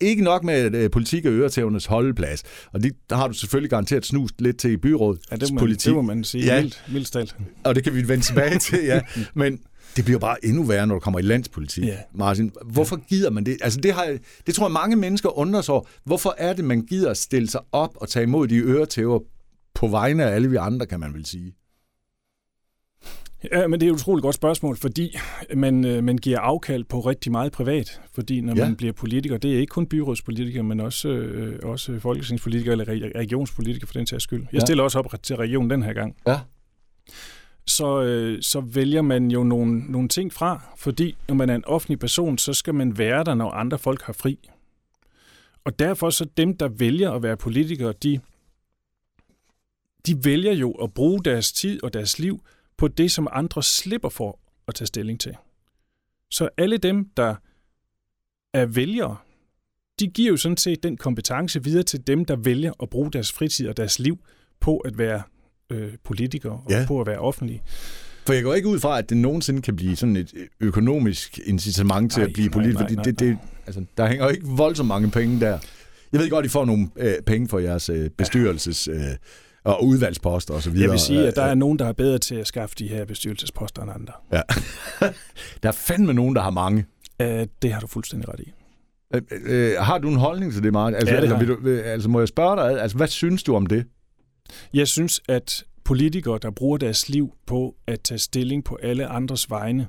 ikke 0.00 0.22
nok 0.22 0.44
med 0.44 0.84
uh, 0.84 0.90
politik 0.90 1.24
og 1.26 1.32
øretævnes 1.32 1.86
holdeplads, 1.86 2.42
og 2.72 2.82
det 2.82 2.92
der 3.10 3.16
har 3.16 3.28
du 3.28 3.34
selvfølgelig 3.34 3.70
garanteret 3.70 4.06
snust 4.06 4.40
lidt 4.40 4.56
til 4.56 4.70
i 4.70 4.76
byrådet. 4.76 5.20
Ja, 5.30 5.36
det 5.36 5.52
må, 5.52 5.58
politik. 5.58 5.86
det 5.86 5.94
må 5.94 6.02
man 6.02 6.24
sige, 6.24 6.44
ja. 6.44 6.60
mildt, 6.60 6.84
mildt 6.92 7.36
Og 7.64 7.74
det 7.74 7.84
kan 7.84 7.94
vi 7.94 8.08
vende 8.08 8.24
tilbage 8.24 8.58
til, 8.58 8.84
ja. 8.84 9.00
Men 9.34 9.60
det 9.96 10.04
bliver 10.04 10.18
bare 10.18 10.44
endnu 10.44 10.62
værre, 10.62 10.86
når 10.86 10.94
du 10.94 11.00
kommer 11.00 11.18
i 11.18 11.22
landspolitik, 11.22 11.84
ja. 11.84 11.98
Martin. 12.14 12.52
Hvorfor 12.64 12.96
gider 12.96 13.30
man 13.30 13.46
det? 13.46 13.56
Altså, 13.62 13.80
det, 13.80 13.92
har, 13.92 14.18
det 14.46 14.54
tror 14.54 14.66
jeg, 14.66 14.72
mange 14.72 14.96
mennesker 14.96 15.38
undrer 15.38 15.60
sig 15.60 15.74
over. 15.74 15.84
Hvorfor 16.04 16.34
er 16.38 16.52
det, 16.52 16.64
man 16.64 16.82
gider 16.82 17.10
at 17.10 17.16
stille 17.16 17.48
sig 17.50 17.60
op 17.72 17.96
og 17.96 18.08
tage 18.08 18.22
imod 18.22 18.48
de 18.48 18.56
øretæver 18.56 19.20
på 19.74 19.88
vegne 19.88 20.24
af 20.24 20.34
alle 20.34 20.50
vi 20.50 20.56
andre, 20.56 20.86
kan 20.86 21.00
man 21.00 21.14
vel 21.14 21.26
sige? 21.26 21.54
Ja, 23.52 23.66
men 23.66 23.80
det 23.80 23.86
er 23.86 23.90
et 23.90 23.94
utroligt 23.94 24.22
godt 24.22 24.34
spørgsmål, 24.34 24.76
fordi 24.76 25.16
man, 25.54 25.84
øh, 25.84 26.04
man 26.04 26.18
giver 26.18 26.38
afkald 26.38 26.84
på 26.84 27.00
rigtig 27.00 27.32
meget 27.32 27.52
privat. 27.52 28.00
Fordi 28.14 28.40
når 28.40 28.54
ja. 28.56 28.64
man 28.64 28.76
bliver 28.76 28.92
politiker, 28.92 29.36
det 29.36 29.54
er 29.54 29.58
ikke 29.58 29.70
kun 29.70 29.86
byrådspolitiker, 29.86 30.62
men 30.62 30.80
også, 30.80 31.08
øh, 31.08 31.58
også 31.62 31.98
folketingspolitiker 32.00 32.72
eller 32.72 32.84
regionspolitiker 33.14 33.86
for 33.86 33.94
den 33.94 34.06
sags 34.06 34.24
skyld. 34.24 34.46
Jeg 34.52 34.60
ja. 34.60 34.66
stiller 34.66 34.84
også 34.84 34.98
op 34.98 35.14
til 35.22 35.36
regionen 35.36 35.70
den 35.70 35.82
her 35.82 35.92
gang. 35.92 36.16
Ja 36.26 36.38
så, 37.66 38.02
øh, 38.02 38.42
så 38.42 38.60
vælger 38.60 39.02
man 39.02 39.30
jo 39.30 39.44
nogle, 39.44 39.78
nogle 39.78 40.08
ting 40.08 40.32
fra, 40.32 40.74
fordi 40.76 41.16
når 41.28 41.34
man 41.34 41.50
er 41.50 41.54
en 41.54 41.64
offentlig 41.64 41.98
person, 41.98 42.38
så 42.38 42.52
skal 42.52 42.74
man 42.74 42.98
være 42.98 43.24
der, 43.24 43.34
når 43.34 43.50
andre 43.50 43.78
folk 43.78 44.02
har 44.02 44.12
fri. 44.12 44.38
Og 45.64 45.78
derfor 45.78 46.10
så 46.10 46.24
dem, 46.24 46.56
der 46.56 46.68
vælger 46.68 47.12
at 47.12 47.22
være 47.22 47.36
politikere, 47.36 47.92
de, 47.92 48.20
de 50.06 50.24
vælger 50.24 50.52
jo 50.52 50.72
at 50.72 50.94
bruge 50.94 51.24
deres 51.24 51.52
tid 51.52 51.82
og 51.82 51.92
deres 51.92 52.18
liv 52.18 52.40
på 52.76 52.88
det, 52.88 53.12
som 53.12 53.28
andre 53.32 53.62
slipper 53.62 54.08
for 54.08 54.38
at 54.68 54.74
tage 54.74 54.86
stilling 54.86 55.20
til. 55.20 55.36
Så 56.30 56.48
alle 56.56 56.76
dem, 56.76 57.08
der 57.16 57.34
er 58.52 58.66
vælgere, 58.66 59.16
de 60.00 60.06
giver 60.08 60.30
jo 60.30 60.36
sådan 60.36 60.56
set 60.56 60.82
den 60.82 60.96
kompetence 60.96 61.64
videre 61.64 61.82
til 61.82 62.06
dem, 62.06 62.24
der 62.24 62.36
vælger 62.36 62.72
at 62.82 62.90
bruge 62.90 63.12
deres 63.12 63.32
fritid 63.32 63.68
og 63.68 63.76
deres 63.76 63.98
liv 63.98 64.18
på 64.60 64.78
at 64.78 64.98
være 64.98 65.22
øh, 65.72 65.88
politiker 66.04 66.50
og 66.50 66.64
Ja. 66.70 66.84
på 66.88 67.00
at 67.00 67.06
være 67.06 67.18
offentlig. 67.18 67.62
For 68.26 68.32
jeg 68.32 68.42
går 68.42 68.54
ikke 68.54 68.68
ud 68.68 68.80
fra, 68.80 68.98
at 68.98 69.08
det 69.08 69.16
nogensinde 69.16 69.62
kan 69.62 69.76
blive 69.76 69.96
sådan 69.96 70.16
et 70.16 70.34
økonomisk 70.60 71.38
incitament 71.46 72.12
til 72.12 72.20
Nej, 72.20 72.26
at 72.28 72.32
blive 72.32 72.48
nej, 72.48 72.52
politiker, 72.52 72.78
nej, 72.80 72.82
fordi 72.88 72.94
nej, 72.94 73.04
det, 73.04 73.18
det, 73.20 73.38
altså, 73.66 73.84
der 73.96 74.06
hænger 74.06 74.24
jo 74.24 74.30
ikke 74.30 74.46
voldsomt 74.46 74.88
mange 74.88 75.10
penge 75.10 75.40
der. 75.40 75.58
Jeg 76.12 76.20
ved 76.20 76.30
godt, 76.30 76.46
I 76.46 76.48
får 76.48 76.64
nogle 76.64 76.88
øh, 76.96 77.14
penge 77.26 77.48
for 77.48 77.58
jeres 77.58 77.88
øh, 77.88 78.10
bestyrelses- 78.22 78.90
øh, 78.90 79.00
og 79.64 79.84
udvalgsposter 79.84 80.54
osv. 80.54 80.74
Jeg 80.76 80.90
vil 80.90 80.98
sige, 80.98 81.26
at 81.28 81.36
der 81.36 81.42
er 81.42 81.54
nogen, 81.54 81.78
der 81.78 81.86
er 81.86 81.92
bedre 81.92 82.18
til 82.18 82.34
at 82.34 82.46
skaffe 82.46 82.76
de 82.78 82.88
her 82.88 83.04
bestyrelsesposter 83.04 83.82
end 83.82 83.90
andre. 83.94 84.12
Ja. 84.32 84.40
der 85.62 85.68
er 85.68 85.72
fandme 85.72 86.12
nogen, 86.14 86.36
der 86.36 86.42
har 86.42 86.50
mange. 86.50 86.84
Øh, 87.22 87.46
det 87.62 87.72
har 87.72 87.80
du 87.80 87.86
fuldstændig 87.86 88.28
ret 88.28 88.40
i. 88.40 88.52
Øh, 89.14 89.22
øh, 89.44 89.76
har 89.80 89.98
du 89.98 90.08
en 90.08 90.16
holdning 90.16 90.52
til 90.52 90.62
det, 90.62 90.72
Martin? 90.72 90.94
Altså, 90.96 91.14
Ja, 91.14 91.20
det 91.20 91.32
altså, 91.32 91.38
vil 91.38 91.48
du, 91.48 91.68
øh, 91.68 91.82
altså, 91.92 92.08
må 92.08 92.18
jeg 92.18 92.28
spørge 92.28 92.56
dig, 92.56 92.80
altså, 92.82 92.96
hvad 92.96 93.08
synes 93.08 93.42
du 93.42 93.54
om 93.56 93.66
det? 93.66 93.84
Jeg 94.74 94.88
synes, 94.88 95.20
at 95.28 95.64
politikere, 95.84 96.38
der 96.42 96.50
bruger 96.50 96.78
deres 96.78 97.08
liv 97.08 97.34
på 97.46 97.76
at 97.86 98.00
tage 98.00 98.18
stilling 98.18 98.64
på 98.64 98.78
alle 98.82 99.06
andres 99.06 99.50
vegne, 99.50 99.88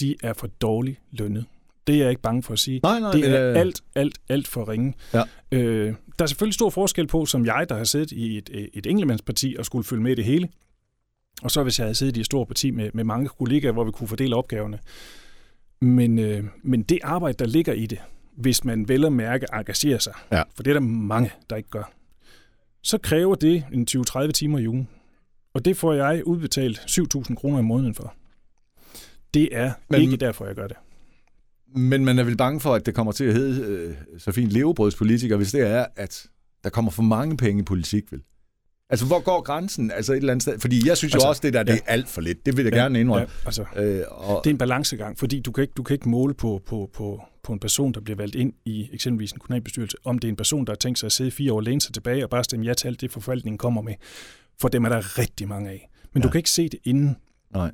de 0.00 0.16
er 0.22 0.32
for 0.32 0.46
dårligt 0.46 1.00
lønnet. 1.10 1.44
Det 1.86 1.94
er 1.94 1.98
jeg 1.98 2.10
ikke 2.10 2.22
bange 2.22 2.42
for 2.42 2.52
at 2.52 2.58
sige. 2.58 2.80
Nej, 2.82 3.00
nej, 3.00 3.12
Det 3.12 3.24
er 3.30 3.50
øh, 3.50 3.56
alt, 3.60 3.80
alt, 3.94 4.18
alt 4.28 4.48
for 4.48 4.68
ringe. 4.68 4.94
Ja. 5.14 5.22
Øh, 5.52 5.94
der 6.18 6.22
er 6.22 6.26
selvfølgelig 6.26 6.54
stor 6.54 6.70
forskel 6.70 7.06
på, 7.06 7.26
som 7.26 7.46
jeg, 7.46 7.66
der 7.68 7.76
har 7.76 7.84
siddet 7.84 8.12
i 8.12 8.38
et, 8.38 8.50
et 8.74 8.86
enkeltmandsparti 8.86 9.56
og 9.58 9.64
skulle 9.64 9.84
følge 9.84 10.02
med 10.02 10.12
i 10.12 10.14
det 10.14 10.24
hele, 10.24 10.48
og 11.42 11.50
så 11.50 11.62
hvis 11.62 11.78
jeg 11.78 11.84
havde 11.84 11.94
siddet 11.94 12.16
i 12.16 12.20
et 12.20 12.26
stort 12.26 12.48
parti 12.48 12.70
med, 12.70 12.90
med 12.94 13.04
mange 13.04 13.28
kollegaer, 13.28 13.72
hvor 13.72 13.84
vi 13.84 13.90
kunne 13.90 14.08
fordele 14.08 14.36
opgaverne. 14.36 14.78
Men, 15.80 16.18
øh, 16.18 16.44
men 16.62 16.82
det 16.82 16.98
arbejde, 17.02 17.38
der 17.38 17.46
ligger 17.50 17.72
i 17.72 17.86
det, 17.86 17.98
hvis 18.36 18.64
man 18.64 18.88
vel 18.88 19.04
at 19.04 19.12
mærke 19.12 19.46
engagerer 19.52 19.98
sig, 19.98 20.14
Ja. 20.32 20.42
for 20.54 20.62
det 20.62 20.70
er 20.70 20.74
der 20.74 20.80
mange, 20.80 21.30
der 21.50 21.56
ikke 21.56 21.68
gør, 21.70 21.92
så 22.82 22.98
kræver 22.98 23.34
det 23.34 23.64
en 23.72 23.86
20-30 23.90 24.30
timer 24.30 24.58
i 24.58 24.68
ugen. 24.68 24.88
Og 25.54 25.64
det 25.64 25.76
får 25.76 25.92
jeg 25.92 26.26
udbetalt 26.26 26.78
7.000 26.78 27.34
kroner 27.34 27.58
i 27.58 27.62
måneden 27.62 27.94
for. 27.94 28.14
Det 29.34 29.48
er 29.52 29.72
Men- 29.90 30.00
ikke 30.00 30.16
derfor, 30.16 30.46
jeg 30.46 30.54
gør 30.54 30.66
det. 30.66 30.76
Men 31.76 32.04
man 32.04 32.18
er 32.18 32.24
vel 32.24 32.36
bange 32.36 32.60
for, 32.60 32.74
at 32.74 32.86
det 32.86 32.94
kommer 32.94 33.12
til 33.12 33.24
at 33.24 33.32
hedde 33.34 33.66
øh, 33.66 33.94
så 34.18 34.32
fint 34.32 34.50
levebrødspolitiker, 34.50 35.36
hvis 35.36 35.52
det 35.52 35.60
er, 35.60 35.86
at 35.96 36.26
der 36.64 36.70
kommer 36.70 36.90
for 36.90 37.02
mange 37.02 37.36
penge 37.36 37.60
i 37.60 37.64
politik, 37.64 38.12
vel? 38.12 38.22
Altså, 38.90 39.06
hvor 39.06 39.20
går 39.20 39.40
grænsen? 39.42 39.90
Altså 39.90 40.12
et 40.12 40.16
eller 40.16 40.32
andet 40.32 40.42
sted? 40.42 40.58
Fordi 40.58 40.88
jeg 40.88 40.96
synes 40.96 41.14
altså, 41.14 41.26
jo 41.26 41.28
også, 41.28 41.40
det 41.44 41.52
der 41.54 41.62
det 41.62 41.74
er 41.74 41.78
alt 41.86 42.08
for 42.08 42.20
lidt. 42.20 42.46
Det 42.46 42.56
vil 42.56 42.62
jeg 42.64 42.72
gerne 42.72 43.00
indrømme. 43.00 43.28
Ja, 43.42 43.46
altså, 43.46 43.64
Øh, 43.76 44.02
og, 44.08 44.40
Det 44.44 44.50
er 44.50 44.54
en 44.54 44.58
balancegang, 44.58 45.18
fordi 45.18 45.40
du 45.40 45.52
kan 45.52 45.62
ikke, 45.62 45.72
du 45.76 45.82
kan 45.82 45.94
ikke 45.94 46.08
måle 46.08 46.34
på, 46.34 46.62
på, 46.66 46.90
på, 46.94 47.22
på 47.42 47.52
en 47.52 47.58
person, 47.58 47.92
der 47.92 48.00
bliver 48.00 48.16
valgt 48.16 48.34
ind 48.34 48.52
i 48.64 48.88
eksempelvis 48.92 49.32
en 49.32 49.38
kommunalbestyrelse, 49.38 49.96
om 50.04 50.18
det 50.18 50.28
er 50.28 50.32
en 50.32 50.36
person, 50.36 50.64
der 50.64 50.72
har 50.72 50.76
tænkt 50.76 50.98
sig 50.98 51.06
at 51.06 51.12
sidde 51.12 51.30
fire 51.30 51.52
år 51.52 51.56
og 51.56 51.62
læne 51.62 51.80
sig 51.80 51.94
tilbage 51.94 52.24
og 52.24 52.30
bare 52.30 52.44
stemme 52.44 52.66
ja 52.66 52.74
til 52.74 52.88
alt 52.88 53.00
det, 53.00 53.10
forvaltningen 53.10 53.58
kommer 53.58 53.82
med. 53.82 53.94
For 54.60 54.68
dem 54.68 54.84
er 54.84 54.88
der 54.88 55.18
rigtig 55.18 55.48
mange 55.48 55.70
af. 55.70 55.90
Men 56.12 56.22
ja. 56.22 56.26
Du 56.26 56.32
kan 56.32 56.38
ikke 56.38 56.50
se 56.50 56.68
det 56.68 56.80
inden. 56.84 57.16
nej. 57.54 57.70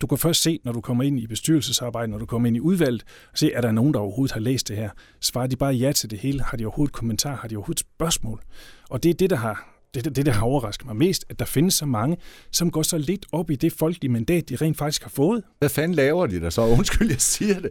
Du 0.00 0.06
kan 0.06 0.18
først 0.18 0.42
se, 0.42 0.60
når 0.64 0.72
du 0.72 0.80
kommer 0.80 1.04
ind 1.04 1.20
i 1.20 1.26
bestyrelsesarbejde, 1.26 2.10
når 2.10 2.18
du 2.18 2.26
kommer 2.26 2.46
ind 2.46 2.56
i 2.56 2.60
udvalget, 2.60 3.04
se, 3.34 3.52
er 3.52 3.60
der 3.60 3.72
nogen, 3.72 3.94
der 3.94 4.00
overhovedet 4.00 4.32
har 4.32 4.40
læst 4.40 4.68
det 4.68 4.76
her? 4.76 4.90
Svarer 5.20 5.46
de 5.46 5.56
bare 5.56 5.72
ja 5.72 5.92
til 5.92 6.10
det 6.10 6.18
hele? 6.18 6.42
Har 6.42 6.56
de 6.56 6.64
overhovedet 6.64 6.92
kommentar? 6.92 7.36
Har 7.36 7.48
de 7.48 7.56
overhovedet 7.56 7.80
spørgsmål? 7.80 8.42
Og 8.90 9.02
det 9.02 9.10
er 9.10 9.14
det, 9.14 9.30
der 9.30 9.36
har 9.36 9.78
det, 9.94 10.16
det, 10.16 10.26
der 10.26 10.32
har 10.32 10.46
overrasket 10.46 10.86
mig 10.86 10.96
mest, 10.96 11.24
at 11.28 11.38
der 11.38 11.44
findes 11.44 11.74
så 11.74 11.86
mange, 11.86 12.16
som 12.52 12.70
går 12.70 12.82
så 12.82 12.98
lidt 12.98 13.26
op 13.32 13.50
i 13.50 13.56
det 13.56 13.72
folkelige 13.72 14.12
mandat, 14.12 14.48
de 14.48 14.56
rent 14.56 14.76
faktisk 14.76 15.02
har 15.02 15.10
fået. 15.10 15.42
Hvad 15.58 15.68
fanden 15.68 15.94
laver 15.94 16.26
de 16.26 16.40
der 16.40 16.50
så? 16.50 16.62
Undskyld, 16.78 17.10
jeg 17.10 17.20
siger 17.20 17.60
det. 17.60 17.70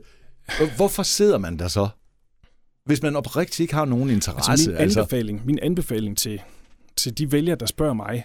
Hvor- 0.57 0.75
Hvorfor 0.75 1.03
sidder 1.03 1.37
man 1.37 1.59
der 1.59 1.67
så? 1.67 1.87
Hvis 2.85 3.01
man 3.01 3.15
oprigtigt 3.15 3.59
ikke 3.59 3.73
har 3.73 3.85
nogen 3.85 4.09
interesse. 4.09 4.51
Altså 4.51 4.69
min 4.69 4.77
anbefaling, 4.99 5.45
min 5.45 5.59
anbefaling 5.61 6.17
til, 6.17 6.41
til 6.95 7.17
de 7.17 7.31
vælgere, 7.31 7.55
der 7.59 7.65
spørger 7.65 7.93
mig, 7.93 8.23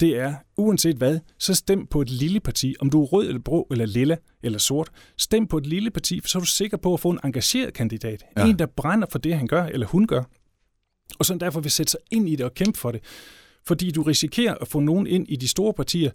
det 0.00 0.18
er, 0.18 0.34
uanset 0.56 0.96
hvad, 0.96 1.18
så 1.38 1.54
stem 1.54 1.86
på 1.86 2.00
et 2.00 2.10
lille 2.10 2.40
parti. 2.40 2.74
Om 2.80 2.90
du 2.90 3.02
er 3.02 3.06
rød 3.06 3.26
eller 3.28 3.40
blå 3.40 3.66
eller 3.70 3.86
lilla 3.86 4.16
eller 4.42 4.58
sort, 4.58 4.90
stem 5.18 5.46
på 5.46 5.58
et 5.58 5.66
lille 5.66 5.90
parti, 5.90 6.20
for 6.20 6.28
så 6.28 6.38
er 6.38 6.40
du 6.40 6.46
sikker 6.46 6.76
på 6.76 6.94
at 6.94 7.00
få 7.00 7.10
en 7.10 7.18
engageret 7.24 7.74
kandidat. 7.74 8.24
Ja. 8.36 8.46
En, 8.46 8.58
der 8.58 8.66
brænder 8.66 9.06
for 9.10 9.18
det, 9.18 9.34
han 9.36 9.46
gør 9.46 9.64
eller 9.64 9.86
hun 9.86 10.06
gør. 10.06 10.22
Og 11.18 11.24
så 11.24 11.34
derfor 11.34 11.60
vil 11.60 11.70
sætte 11.70 11.90
sig 11.90 12.00
ind 12.10 12.28
i 12.28 12.36
det 12.36 12.46
og 12.46 12.54
kæmpe 12.54 12.78
for 12.78 12.92
det. 12.92 13.00
Fordi 13.66 13.90
du 13.90 14.02
risikerer 14.02 14.54
at 14.54 14.68
få 14.68 14.80
nogen 14.80 15.06
ind 15.06 15.26
i 15.28 15.36
de 15.36 15.48
store 15.48 15.74
partier, 15.74 16.10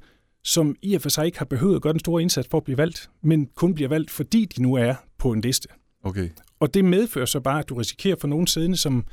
som 0.45 0.75
i 0.81 0.95
og 0.95 1.01
for 1.01 1.09
sig 1.09 1.25
ikke 1.25 1.37
har 1.37 1.45
behøvet 1.45 1.75
at 1.75 1.81
gøre 1.81 1.93
den 1.93 1.99
store 1.99 2.21
indsats 2.21 2.47
for 2.51 2.57
at 2.57 2.63
blive 2.63 2.77
valgt, 2.77 3.09
men 3.23 3.49
kun 3.55 3.73
bliver 3.73 3.89
valgt, 3.89 4.11
fordi 4.11 4.45
de 4.45 4.61
nu 4.61 4.73
er 4.73 4.95
på 5.17 5.31
en 5.31 5.41
liste. 5.41 5.67
Okay. 6.03 6.29
Og 6.59 6.73
det 6.73 6.85
medfører 6.85 7.25
så 7.25 7.39
bare, 7.39 7.59
at 7.59 7.69
du 7.69 7.75
risikerer 7.75 8.15
for 8.19 8.27
nogen 8.27 8.47
siddende, 8.47 8.77
som 8.77 9.05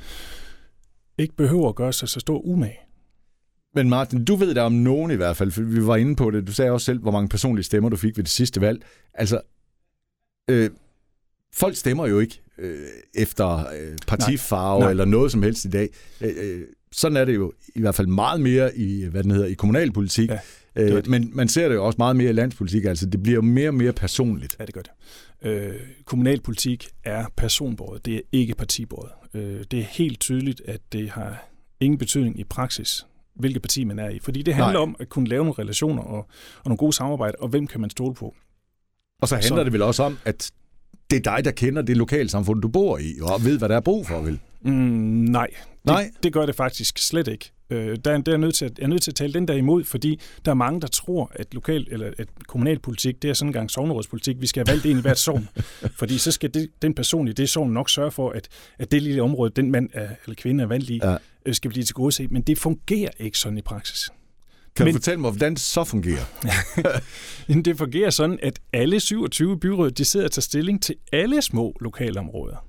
ikke 1.19 1.37
behøver 1.37 1.69
at 1.69 1.75
gøre 1.75 1.93
sig 1.93 2.09
så 2.09 2.21
stor 2.21 2.39
umage. 2.39 2.79
Men 3.75 3.89
Martin, 3.89 4.25
du 4.25 4.37
ved 4.37 4.55
da 4.55 4.62
om 4.62 4.73
nogen 4.73 5.11
i 5.11 5.15
hvert 5.15 5.37
fald, 5.37 5.51
for 5.51 5.62
vi 5.62 5.87
var 5.87 5.97
inde 5.97 6.17
på 6.17 6.31
det. 6.31 6.47
Du 6.47 6.53
sagde 6.53 6.71
også 6.71 6.85
selv, 6.85 6.99
hvor 6.99 7.11
mange 7.11 7.29
personlige 7.29 7.65
stemmer 7.65 7.89
du 7.89 7.97
fik 7.97 8.17
ved 8.17 8.25
det 8.25 8.33
sidste 8.33 8.61
valg. 8.61 8.85
Altså, 9.15 9.41
øh, 10.51 10.71
folk 11.55 11.77
stemmer 11.77 12.07
jo 12.07 12.19
ikke 12.19 12.41
øh, 12.59 12.87
efter 13.15 13.59
øh, 13.59 13.97
partifarve 14.07 14.79
Nej. 14.79 14.85
Nej. 14.87 14.91
eller 14.91 15.05
noget 15.05 15.33
som 15.33 15.43
helst 15.43 15.65
i 15.65 15.71
dag. 15.71 15.89
Øh, 16.21 16.33
øh, 16.37 16.62
sådan 16.93 17.17
er 17.17 17.25
det 17.25 17.35
jo 17.35 17.53
i 17.75 17.81
hvert 17.81 17.95
fald 17.95 18.07
meget 18.07 18.41
mere 18.41 18.77
i, 18.77 19.05
hvad 19.05 19.23
den 19.23 19.31
hedder, 19.31 19.47
i 19.47 19.55
kommunalpolitik. 19.55 20.31
Ja, 20.31 20.39
øh, 20.76 21.02
men 21.09 21.31
man 21.35 21.49
ser 21.49 21.69
det 21.69 21.75
jo 21.75 21.87
også 21.87 21.97
meget 21.99 22.17
mere 22.17 22.31
i 22.31 22.33
landspolitik. 22.33 22.85
Altså, 22.85 23.07
det 23.07 23.23
bliver 23.23 23.41
mere 23.41 23.69
og 23.69 23.75
mere 23.75 23.93
personligt. 23.93 24.57
Ja, 24.61 24.64
det 24.64 24.75
gør 24.75 24.81
det. 24.83 24.91
Øh, 25.49 25.75
kommunalpolitik 26.05 26.88
er 27.05 27.25
personbåret, 27.37 28.07
det 28.07 28.17
er 28.17 28.21
ikke 28.33 28.55
partibåret. 28.55 29.11
Øh, 29.35 29.64
det 29.71 29.79
er 29.79 29.85
helt 29.85 30.21
tydeligt, 30.21 30.62
at 30.64 30.81
det 30.93 31.11
har 31.11 31.49
ingen 31.81 31.99
betydning 31.99 32.41
i 32.41 32.45
praksis, 32.45 33.07
hvilket 33.35 33.62
parti 33.62 33.85
man 33.85 33.99
er 33.99 34.09
i. 34.09 34.19
Fordi 34.19 34.43
det 34.43 34.55
handler 34.55 34.73
Nej. 34.73 34.83
Om 34.83 34.97
at 35.00 35.09
kunne 35.09 35.29
lave 35.29 35.45
nogle 35.45 35.55
relationer 35.59 36.02
og, 36.02 36.19
og 36.59 36.64
nogle 36.64 36.76
gode 36.79 36.93
samarbejder, 36.93 37.38
og 37.38 37.49
hvem 37.49 37.67
kan 37.67 37.81
man 37.81 37.91
stole 37.91 38.14
på. 38.14 38.35
Og 39.23 39.29
så 39.29 39.35
handler 39.35 39.57
Så- 39.57 39.64
det 39.64 39.73
vel 39.73 39.83
også 39.83 40.02
om, 40.02 40.19
at 40.25 40.50
det 41.11 41.26
er 41.26 41.37
dig, 41.37 41.45
der 41.45 41.50
kender 41.50 41.83
det 41.83 41.97
lokalsamfund, 41.97 42.62
du 42.62 42.69
bor 42.69 42.99
i, 42.99 43.12
og 43.23 43.45
ved, 43.45 43.59
hvad 43.59 43.69
der 43.69 43.76
er 43.76 43.81
brug 43.81 44.07
for, 44.07 44.21
vel? 44.21 44.41
Mm, 44.64 44.71
nej, 44.73 45.47
det, 45.47 45.85
Nej. 45.87 46.11
det 46.23 46.33
gør 46.33 46.47
det 46.47 46.55
faktisk 46.55 46.99
slet 46.99 47.29
ikke. 47.29 47.52
Øh, 47.73 47.99
der, 48.05 48.11
er- 48.12 48.19
der 48.19 48.33
er 48.33 48.37
nødt 48.37 48.55
til 48.55 48.64
at, 48.64 48.79
jeg 48.79 48.85
er 48.85 48.88
nødt 48.88 49.02
til 49.02 49.11
at 49.11 49.14
tale 49.14 49.33
den 49.33 49.49
der 49.49 49.55
imod, 49.55 49.85
fordi 49.85 50.21
der 50.45 50.50
er 50.50 50.55
mange, 50.55 50.81
der 50.81 50.87
tror, 50.87 51.33
at 51.35 51.55
lokal 51.55 51.87
eller 51.91 52.11
at 52.19 52.29
kommunalpolitik, 52.49 53.23
det 53.23 53.31
er 53.31 53.35
sådan 53.35 53.49
en 53.49 53.52
gang 53.52 53.71
sovnerådspolitik. 53.71 54.41
Vi 54.41 54.47
skal 54.47 54.61
have 54.67 54.73
valgt 54.73 54.87
en 54.87 54.99
i 54.99 55.00
hvert 55.00 55.19
sovn. 55.19 55.49
fordi 55.99 56.19
så 56.19 56.33
skal 56.33 56.55
det, 56.55 56.69
den 56.83 56.95
person 56.95 57.29
i 57.29 57.33
det 57.33 57.49
sovn 57.49 57.71
nok 57.73 57.91
sørge 57.91 58.11
for, 58.11 58.31
at, 58.31 58.49
at 58.79 58.93
det 58.93 59.02
lille 59.02 59.23
område, 59.23 59.52
den 59.57 59.71
mand 59.71 59.88
er, 59.93 60.09
eller 60.25 60.35
kvinde 60.37 60.62
er 60.64 60.69
valgt 60.69 60.91
i, 60.91 61.00
Ja. 61.02 61.17
øh, 61.47 61.55
skal 61.55 61.71
blive 61.71 61.85
til 61.85 61.95
gode 61.95 62.12
se. 62.12 62.26
Men 62.31 62.43
det 62.43 62.59
fungerer 62.59 63.11
ikke 63.19 63.38
sådan 63.38 63.59
i 63.59 63.62
praksis. 63.62 64.11
Kan 64.76 64.85
Men- 64.87 64.95
du 64.95 64.99
fortælle 64.99 65.21
mig, 65.21 65.31
hvordan 65.31 65.52
det 65.52 65.61
så 65.61 65.85
fungerer? 65.85 66.25
Det 67.64 67.79
fungerer 67.79 68.11
sådan, 68.11 68.38
at 68.43 68.59
alle 68.73 69.00
27 69.00 69.61
byråd, 69.61 69.91
de 69.91 70.05
sidder 70.05 70.26
og 70.26 70.33
tager 70.33 70.43
stilling 70.43 70.83
til 70.83 70.95
alle 71.12 71.43
små 71.43 71.76
lokalområder. 71.81 72.67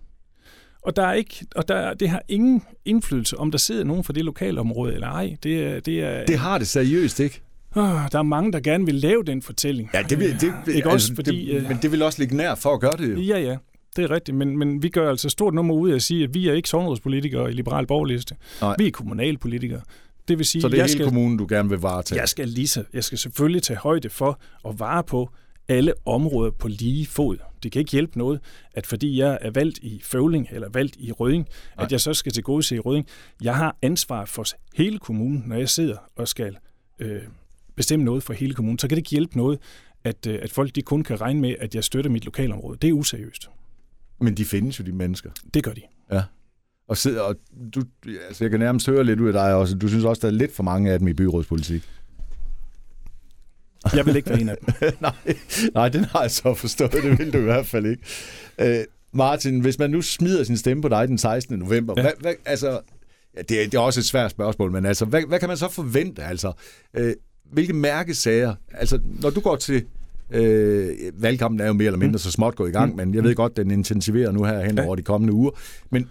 Og, 0.86 0.96
der 0.96 1.08
er 1.08 1.14
ikke, 1.14 1.46
og 1.56 1.68
der, 1.68 1.94
det 1.94 2.10
har 2.10 2.22
ingen 2.28 2.64
indflydelse, 2.86 3.40
om 3.40 3.52
der 3.52 3.58
sidder 3.58 3.84
nogen 3.84 4.04
for 4.04 4.14
det 4.14 4.26
lokalområde 4.26 4.94
eller 4.94 5.08
ej. 5.08 5.36
Det 5.44 5.86
det 5.86 6.00
er, 6.00 6.26
Det 6.26 6.38
har 6.38 6.58
det 6.58 6.68
seriøst, 6.68 7.20
ikke? 7.20 7.42
der 7.76 8.20
er 8.20 8.22
mange, 8.24 8.52
der 8.52 8.60
gerne 8.60 8.86
vil 8.86 8.96
lave 8.96 9.24
den 9.24 9.42
fortælling. 9.42 9.90
Ja, 9.94 10.02
det 10.02 10.20
vil, 10.20 10.42
det, 10.42 10.74
Ikke 10.76 10.90
også, 10.90 11.16
fordi, 11.16 11.46
Det, 11.46 11.56
øh, 11.62 11.68
men 11.68 11.78
det 11.82 11.92
vil 11.92 12.02
også 12.02 12.20
ligge 12.22 12.38
nær 12.38 12.56
for 12.56 12.74
at 12.74 12.80
gøre 12.80 12.98
det 12.98 13.12
jo. 13.12 13.20
Ja, 13.20 13.40
ja, 13.40 13.58
det 13.96 14.04
er 14.04 14.12
rigtigt, 14.12 14.38
men, 14.38 14.58
men 14.58 14.84
vi 14.84 14.90
gør 14.90 15.10
altså 15.10 15.30
stort 15.30 15.54
nummer 15.54 15.74
ud 15.76 15.90
af 15.90 15.96
at 15.96 16.04
sige, 16.04 16.24
at 16.24 16.34
vi 16.34 16.48
er 16.48 16.54
ikke 16.54 16.70
sovnrådspolitikere 16.70 17.50
i 17.50 17.54
Liberal 17.54 17.88
Borgerliste. 17.88 18.36
Nej. 18.62 18.76
Vi 18.78 18.88
er 18.88 18.92
kommunalpolitikere. 18.92 19.82
Det 20.28 20.38
vil 20.38 20.46
sige, 20.46 20.62
Så 20.62 20.68
det 20.68 20.74
er 20.74 20.78
jeg 20.78 20.84
hele 20.84 20.92
skal, 20.92 21.06
kommunen, 21.06 21.38
du 21.38 21.46
gerne 21.50 21.70
vil 21.70 21.80
varetage. 21.80 22.20
Jeg 22.22 22.30
skal, 22.30 22.48
lige 22.48 22.86
jeg 22.94 23.04
skal 23.04 23.18
selvfølgelig 23.18 23.64
tage 23.64 23.78
højde 23.78 24.10
for 24.10 24.40
at 24.68 24.80
vare 24.80 25.04
på 25.04 25.30
alle 25.68 25.94
områder 26.06 26.52
på 26.52 26.68
lige 26.68 27.06
fod. 27.06 27.38
Det 27.64 27.72
kan 27.72 27.80
ikke 27.80 27.92
hjælpe 27.92 28.18
noget, 28.18 28.40
at 28.74 28.88
fordi 28.88 29.20
jeg 29.20 29.38
er 29.42 29.52
valgt 29.52 29.78
i 29.78 30.02
Føvling 30.04 30.48
eller 30.52 30.70
valgt 30.74 30.96
i 31.00 31.12
Røding, 31.12 31.48
Nej. 31.76 31.86
at 31.86 31.92
jeg 31.92 32.02
så 32.02 32.14
skal 32.14 32.32
til 32.32 32.44
gode 32.44 32.64
se 32.64 32.76
i 32.76 32.80
Røding. 32.80 33.08
Jeg 33.42 33.56
har 33.56 33.78
ansvar 33.82 34.26
for 34.26 34.46
hele 34.76 35.00
kommunen, 35.00 35.44
når 35.48 35.56
jeg 35.56 35.70
sidder 35.70 35.98
og 36.16 36.28
skal 36.28 36.58
øh, 37.00 37.22
bestemme 37.76 38.06
noget 38.06 38.24
for 38.24 38.34
hele 38.34 38.54
kommunen. 38.54 38.80
Så 38.80 38.88
kan 38.88 38.96
det 38.96 39.00
ikke 39.00 39.10
hjælpe 39.10 39.38
noget, 39.38 39.60
at, 40.04 40.28
øh, 40.28 40.40
at 40.42 40.52
folk 40.52 40.76
de 40.76 40.82
kun 40.82 41.04
kan 41.04 41.22
regne 41.22 41.42
med, 41.42 41.56
at 41.60 41.76
jeg 41.76 41.84
støtter 41.84 42.12
mit 42.12 42.26
lokalområde. 42.26 42.78
Det 42.82 42.90
er 42.90 42.94
useriøst. 42.94 43.50
Men 44.20 44.38
de 44.38 44.46
findes 44.46 44.80
jo, 44.80 44.86
de 44.86 44.92
mennesker. 44.92 45.30
Det 45.54 45.64
gør 45.64 45.74
de. 45.74 45.82
Og, 46.88 46.98
sidder, 46.98 47.22
og 47.22 47.36
du, 47.76 47.82
altså 48.28 48.44
jeg 48.44 48.52
kan 48.52 48.60
nærmest 48.60 48.88
høre 48.88 49.04
lidt 49.04 49.20
ud 49.20 49.28
af 49.28 49.34
dig 49.34 49.56
også. 49.56 49.76
Du 49.76 49.88
synes 49.88 50.04
også, 50.04 50.20
der 50.20 50.28
er 50.28 50.38
lidt 50.38 50.52
for 50.52 50.64
mange 50.64 50.92
af 50.92 51.00
dem 51.00 51.08
i 51.08 51.14
byrådspolitik. 51.14 51.84
Jeg 53.96 54.06
vil 54.06 54.16
ikke 54.16 54.30
være 54.30 54.42
en 54.42 54.50
af 54.50 54.58
dem. 54.66 54.74
nej, 55.02 55.12
nej, 55.74 55.90
den 55.90 56.04
har 56.06 56.22
jeg 56.22 56.32
så 56.32 56.54
forstået. 56.54 56.92
Det 56.92 57.20
vil 57.20 57.34
du 57.34 57.38
i 57.38 57.42
hvert 57.42 57.66
fald 57.66 57.86
ikke. 57.86 58.04
Øh, 58.62 58.84
Martin, 59.14 59.60
hvis 59.60 59.80
man 59.80 59.90
nu 59.90 60.02
smider 60.02 60.44
sin 60.44 60.58
stemme 60.58 60.82
på 60.82 60.90
dig 60.90 61.08
den 61.08 61.18
16. 61.18 61.60
november, 61.60 61.94
ja. 61.98 62.02
Hvad, 62.02 62.12
hvad, 62.20 62.34
altså, 62.46 62.80
ja, 63.38 63.42
det, 63.42 63.62
er, 63.62 63.66
det 63.66 63.74
er 63.74 63.80
også 63.80 64.00
et 64.00 64.06
svært 64.06 64.32
spørgsmål, 64.32 64.72
men 64.72 64.86
altså, 64.86 65.06
hvad, 65.06 65.22
hvad 65.28 65.40
kan 65.40 65.48
man 65.50 65.58
så 65.58 65.70
forvente? 65.70 66.24
Altså, 66.24 66.52
øh, 66.94 67.14
hvilke 67.52 67.74
mærkesager? 67.74 68.56
Altså, 68.74 69.00
når 69.22 69.30
du 69.30 69.40
går 69.40 69.56
til 69.56 69.86
øh, 70.32 70.96
valgkampen 71.14 71.60
er 71.62 71.68
jo 71.68 71.74
mere 71.74 71.86
eller 71.86 72.00
mindre 72.00 72.20
så 72.20 72.32
småt 72.32 72.56
gået 72.56 72.70
i 72.70 72.74
gang, 72.74 72.92
Mm. 72.92 72.98
men 72.98 73.16
jeg 73.16 73.24
ved 73.24 73.36
godt, 73.36 73.58
den 73.58 73.72
intensiverer 73.72 74.32
nu 74.32 74.44
her 74.44 74.66
hen 74.66 74.78
Ja. 74.78 74.86
over 74.86 74.96
de 74.96 75.02
kommende 75.02 75.34
uger. 75.34 75.52
Men 75.90 76.10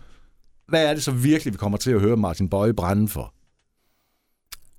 hvad 0.69 0.85
er 0.87 0.95
det 0.95 1.03
så 1.03 1.11
virkelig, 1.11 1.53
vi 1.53 1.59
kommer 1.59 1.79
til 1.79 1.91
at 1.91 2.01
høre 2.01 2.17
Martin 2.17 2.49
Bøje 2.49 2.73
brænde 2.75 3.09
for? 3.09 3.35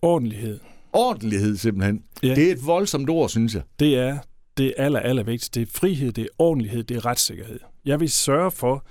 Ordentlighed. 0.01 0.59
Ordentlighed 0.93 1.57
simpelthen. 1.57 2.03
Ja. 2.23 2.35
Det 2.35 2.47
er 2.47 2.51
et 2.51 2.65
voldsomt 2.65 3.09
ord, 3.09 3.29
synes 3.29 3.53
jeg. 3.55 3.62
Det 3.79 3.97
er 3.97 4.17
det 4.57 4.73
aller, 4.77 5.00
aller 5.00 5.23
vigtigste. 5.23 5.59
Det 5.59 5.67
er 5.67 5.71
frihed, 5.79 6.12
det 6.12 6.21
er 6.23 6.27
ordentlighed, 6.38 6.83
det 6.83 6.97
er 6.97 7.05
retssikkerhed. 7.05 7.59
Jeg 7.85 8.00
vil 8.00 8.09
sørge 8.09 8.51
for, 8.51 8.85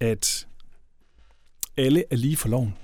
at 0.00 0.46
alle 1.76 2.04
er 2.10 2.16
lige 2.16 2.36
for 2.36 2.48
loven. 2.48 2.74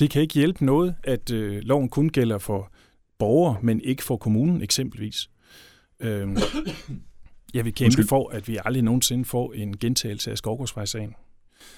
Det 0.00 0.10
kan 0.10 0.22
ikke 0.22 0.34
hjælpe 0.34 0.64
noget, 0.64 0.94
at 1.04 1.30
øh, 1.30 1.58
loven 1.62 1.88
kun 1.88 2.08
gælder 2.08 2.38
for 2.38 2.72
borgere, 3.18 3.56
men 3.62 3.80
ikke 3.80 4.02
for 4.04 4.16
kommunen 4.16 4.62
eksempelvis. 4.62 5.30
Øhm, 6.00 6.36
jeg 7.54 7.64
vil 7.64 7.74
kæmpe 7.74 7.86
Undskyld. 7.86 8.08
for, 8.08 8.28
at 8.28 8.48
vi 8.48 8.58
aldrig 8.64 8.82
nogensinde 8.82 9.24
får 9.24 9.52
en 9.52 9.78
gentagelse 9.78 10.30
af 10.30 10.38
Skovgårdsvejsagen. 10.38 11.14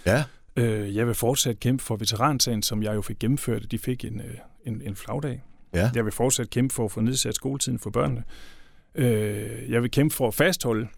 Ja. 0.06 0.24
Øh, 0.56 0.96
jeg 0.96 1.06
vil 1.06 1.14
fortsat 1.14 1.60
kæmpe 1.60 1.82
for 1.84 1.96
veteransagen, 1.96 2.62
som 2.62 2.82
jeg 2.82 2.94
jo 2.94 3.02
fik 3.02 3.18
gennemført. 3.18 3.70
De 3.70 3.78
fik 3.78 4.04
en, 4.04 4.20
øh, 4.20 4.34
en, 4.66 4.82
en 4.84 4.96
flagdag. 4.96 5.42
Ja. 5.74 5.90
Jeg 5.94 6.04
vil 6.04 6.12
fortsat 6.12 6.50
kæmpe 6.50 6.74
for 6.74 6.84
at 6.84 6.90
få 6.90 7.00
nedsat 7.00 7.34
skoletiden 7.34 7.78
for 7.78 7.90
børnene. 7.90 8.24
Øh, 8.94 9.70
jeg 9.70 9.82
vil 9.82 9.90
kæmpe 9.90 10.14
for 10.14 10.28
at 10.28 10.34
fastholde, 10.34 10.88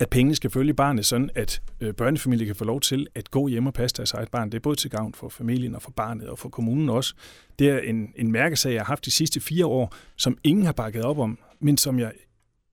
at 0.00 0.10
pengene 0.10 0.36
skal 0.36 0.50
følge 0.50 0.74
barnet, 0.74 1.06
sådan 1.06 1.30
at 1.34 1.62
øh, 1.80 1.94
børnefamilier 1.94 2.46
kan 2.46 2.56
få 2.56 2.64
lov 2.64 2.80
til 2.80 3.06
at 3.14 3.30
gå 3.30 3.48
hjem 3.48 3.66
og 3.66 3.74
passe 3.74 3.96
deres 3.96 4.12
eget 4.12 4.30
barn. 4.30 4.50
Det 4.50 4.58
er 4.58 4.62
både 4.62 4.76
til 4.76 4.90
gavn 4.90 5.14
for 5.14 5.28
familien 5.28 5.74
og 5.74 5.82
for 5.82 5.90
barnet 5.90 6.28
og 6.28 6.38
for 6.38 6.48
kommunen 6.48 6.88
også. 6.88 7.14
Det 7.58 7.68
er 7.68 7.78
en, 7.78 8.12
en 8.16 8.32
mærkesag, 8.32 8.72
jeg 8.72 8.80
har 8.80 8.86
haft 8.86 9.04
de 9.04 9.10
sidste 9.10 9.40
fire 9.40 9.66
år, 9.66 9.94
som 10.16 10.38
ingen 10.44 10.64
har 10.64 10.72
bakket 10.72 11.02
op 11.02 11.18
om, 11.18 11.38
men 11.60 11.76
som 11.76 11.98
jeg 11.98 12.12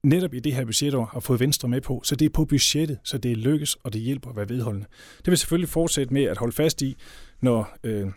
netop 0.03 0.33
i 0.33 0.39
det 0.39 0.53
her 0.53 0.65
budgetår 0.65 1.05
har 1.13 1.19
fået 1.19 1.39
Venstre 1.39 1.67
med 1.67 1.81
på. 1.81 2.01
Så 2.03 2.15
det 2.15 2.25
er 2.25 2.29
på 2.29 2.45
budgettet, 2.45 2.97
så 3.03 3.17
det 3.17 3.37
lykkes, 3.37 3.75
og 3.75 3.93
det 3.93 4.01
hjælper 4.01 4.29
at 4.29 4.35
være 4.35 4.49
vedholdende. 4.49 4.87
Det 5.17 5.27
vil 5.27 5.37
selvfølgelig 5.37 5.69
fortsætte 5.69 6.13
med 6.13 6.23
at 6.23 6.37
holde 6.37 6.55
fast 6.55 6.81
i, 6.81 6.95
når, 7.41 7.77
øh, 7.83 8.07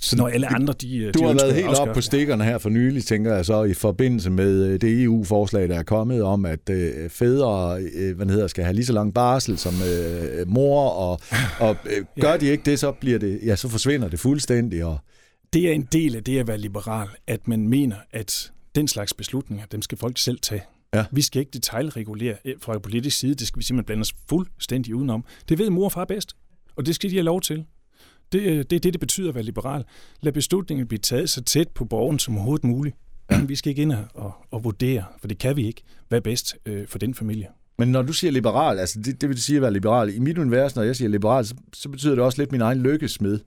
så 0.00 0.16
når 0.16 0.28
alle 0.28 0.46
andre 0.46 0.74
de, 0.80 0.96
øh, 0.98 1.14
Du 1.14 1.18
de 1.18 1.24
har 1.24 1.34
været 1.34 1.54
helt 1.54 1.78
op 1.78 1.88
på 1.94 2.00
stikkerne 2.00 2.44
her 2.44 2.58
for 2.58 2.68
nylig, 2.68 3.04
tænker 3.04 3.34
jeg 3.34 3.44
så, 3.44 3.64
i 3.64 3.74
forbindelse 3.74 4.30
med 4.30 4.64
øh, 4.66 4.80
det 4.80 5.02
EU-forslag, 5.02 5.68
der 5.68 5.78
er 5.78 5.82
kommet 5.82 6.22
om, 6.22 6.44
at 6.44 6.70
øh, 6.70 7.10
fædre 7.10 7.82
øh, 7.94 8.16
hvad 8.16 8.26
hedder, 8.26 8.46
skal 8.46 8.64
have 8.64 8.74
lige 8.74 8.86
så 8.86 8.92
lang 8.92 9.14
barsel 9.14 9.58
som 9.58 9.74
øh, 9.82 10.48
mor, 10.48 10.88
og, 10.90 11.20
og 11.68 11.76
øh, 11.86 12.04
gør 12.20 12.36
de 12.36 12.46
ikke 12.46 12.70
det, 12.70 12.78
så 12.78 12.92
bliver 12.92 13.18
det, 13.18 13.40
ja, 13.44 13.56
så 13.56 13.68
forsvinder 13.68 14.08
det 14.08 14.20
fuldstændig. 14.20 14.84
Og, 14.84 14.98
Det 15.52 15.68
er 15.68 15.72
en 15.72 15.88
del 15.92 16.16
af 16.16 16.24
det 16.24 16.38
at 16.38 16.48
være 16.48 16.58
liberal, 16.58 17.08
at 17.26 17.48
man 17.48 17.68
mener, 17.68 17.96
at 18.12 18.52
den 18.74 18.88
slags 18.88 19.14
beslutninger, 19.14 19.66
dem 19.66 19.82
skal 19.82 19.98
folk 19.98 20.18
selv 20.18 20.38
tage. 20.42 20.62
Ja. 20.94 21.04
Vi 21.12 21.22
skal 21.22 21.40
ikke 21.40 21.50
detaljregulere 21.50 22.36
eh, 22.44 22.54
fra 22.62 22.78
politisk 22.78 23.18
side, 23.18 23.34
det 23.34 23.46
skal 23.46 23.58
vi 23.58 23.64
simpelthen 23.64 23.86
blande 23.86 24.00
os 24.00 24.14
fuldstændig 24.28 24.94
udenom. 24.94 25.24
Det 25.48 25.58
ved 25.58 25.70
mor 25.70 25.84
og 25.84 25.92
far 25.92 26.04
bedst, 26.04 26.36
og 26.76 26.86
det 26.86 26.94
skal 26.94 27.10
de 27.10 27.14
have 27.14 27.24
lov 27.24 27.40
til. 27.40 27.64
Det, 28.32 28.40
øh, 28.40 28.56
det 28.58 28.72
er 28.72 28.80
det, 28.80 28.92
det 28.92 29.00
betyder 29.00 29.28
at 29.28 29.34
være 29.34 29.44
liberal. 29.44 29.84
Lad 30.20 30.32
beslutningen 30.32 30.86
blive 30.86 30.98
taget 30.98 31.30
så 31.30 31.42
tæt 31.42 31.68
på 31.68 31.84
borgen 31.84 32.18
som 32.18 32.34
overhovedet 32.36 32.64
muligt. 32.64 32.96
Ja. 33.30 33.40
Vi 33.44 33.56
skal 33.56 33.70
ikke 33.70 33.82
ind 33.82 33.92
og, 34.14 34.32
og 34.50 34.64
vurdere, 34.64 35.04
for 35.20 35.28
det 35.28 35.38
kan 35.38 35.56
vi 35.56 35.66
ikke, 35.66 35.82
hvad 36.08 36.18
er 36.18 36.22
bedst 36.22 36.56
øh, 36.66 36.88
for 36.88 36.98
den 36.98 37.14
familie. 37.14 37.46
men 37.78 37.88
når 37.88 38.02
du 38.02 38.12
siger 38.12 38.30
liberal, 38.30 38.78
altså 38.78 39.00
det, 39.00 39.20
det 39.20 39.28
vil 39.28 39.42
sige 39.42 39.56
at 39.56 39.62
være 39.62 39.72
liberal. 39.72 40.14
I 40.14 40.18
mit 40.18 40.38
univers, 40.38 40.76
når 40.76 40.82
jeg 40.82 40.96
siger 40.96 41.08
liberal, 41.08 41.46
så, 41.46 41.54
så 41.72 41.88
betyder 41.88 42.14
det 42.14 42.24
også 42.24 42.42
lidt 42.42 42.52
min 42.52 42.60
egen 42.60 42.78
lykkesmed. 42.82 43.40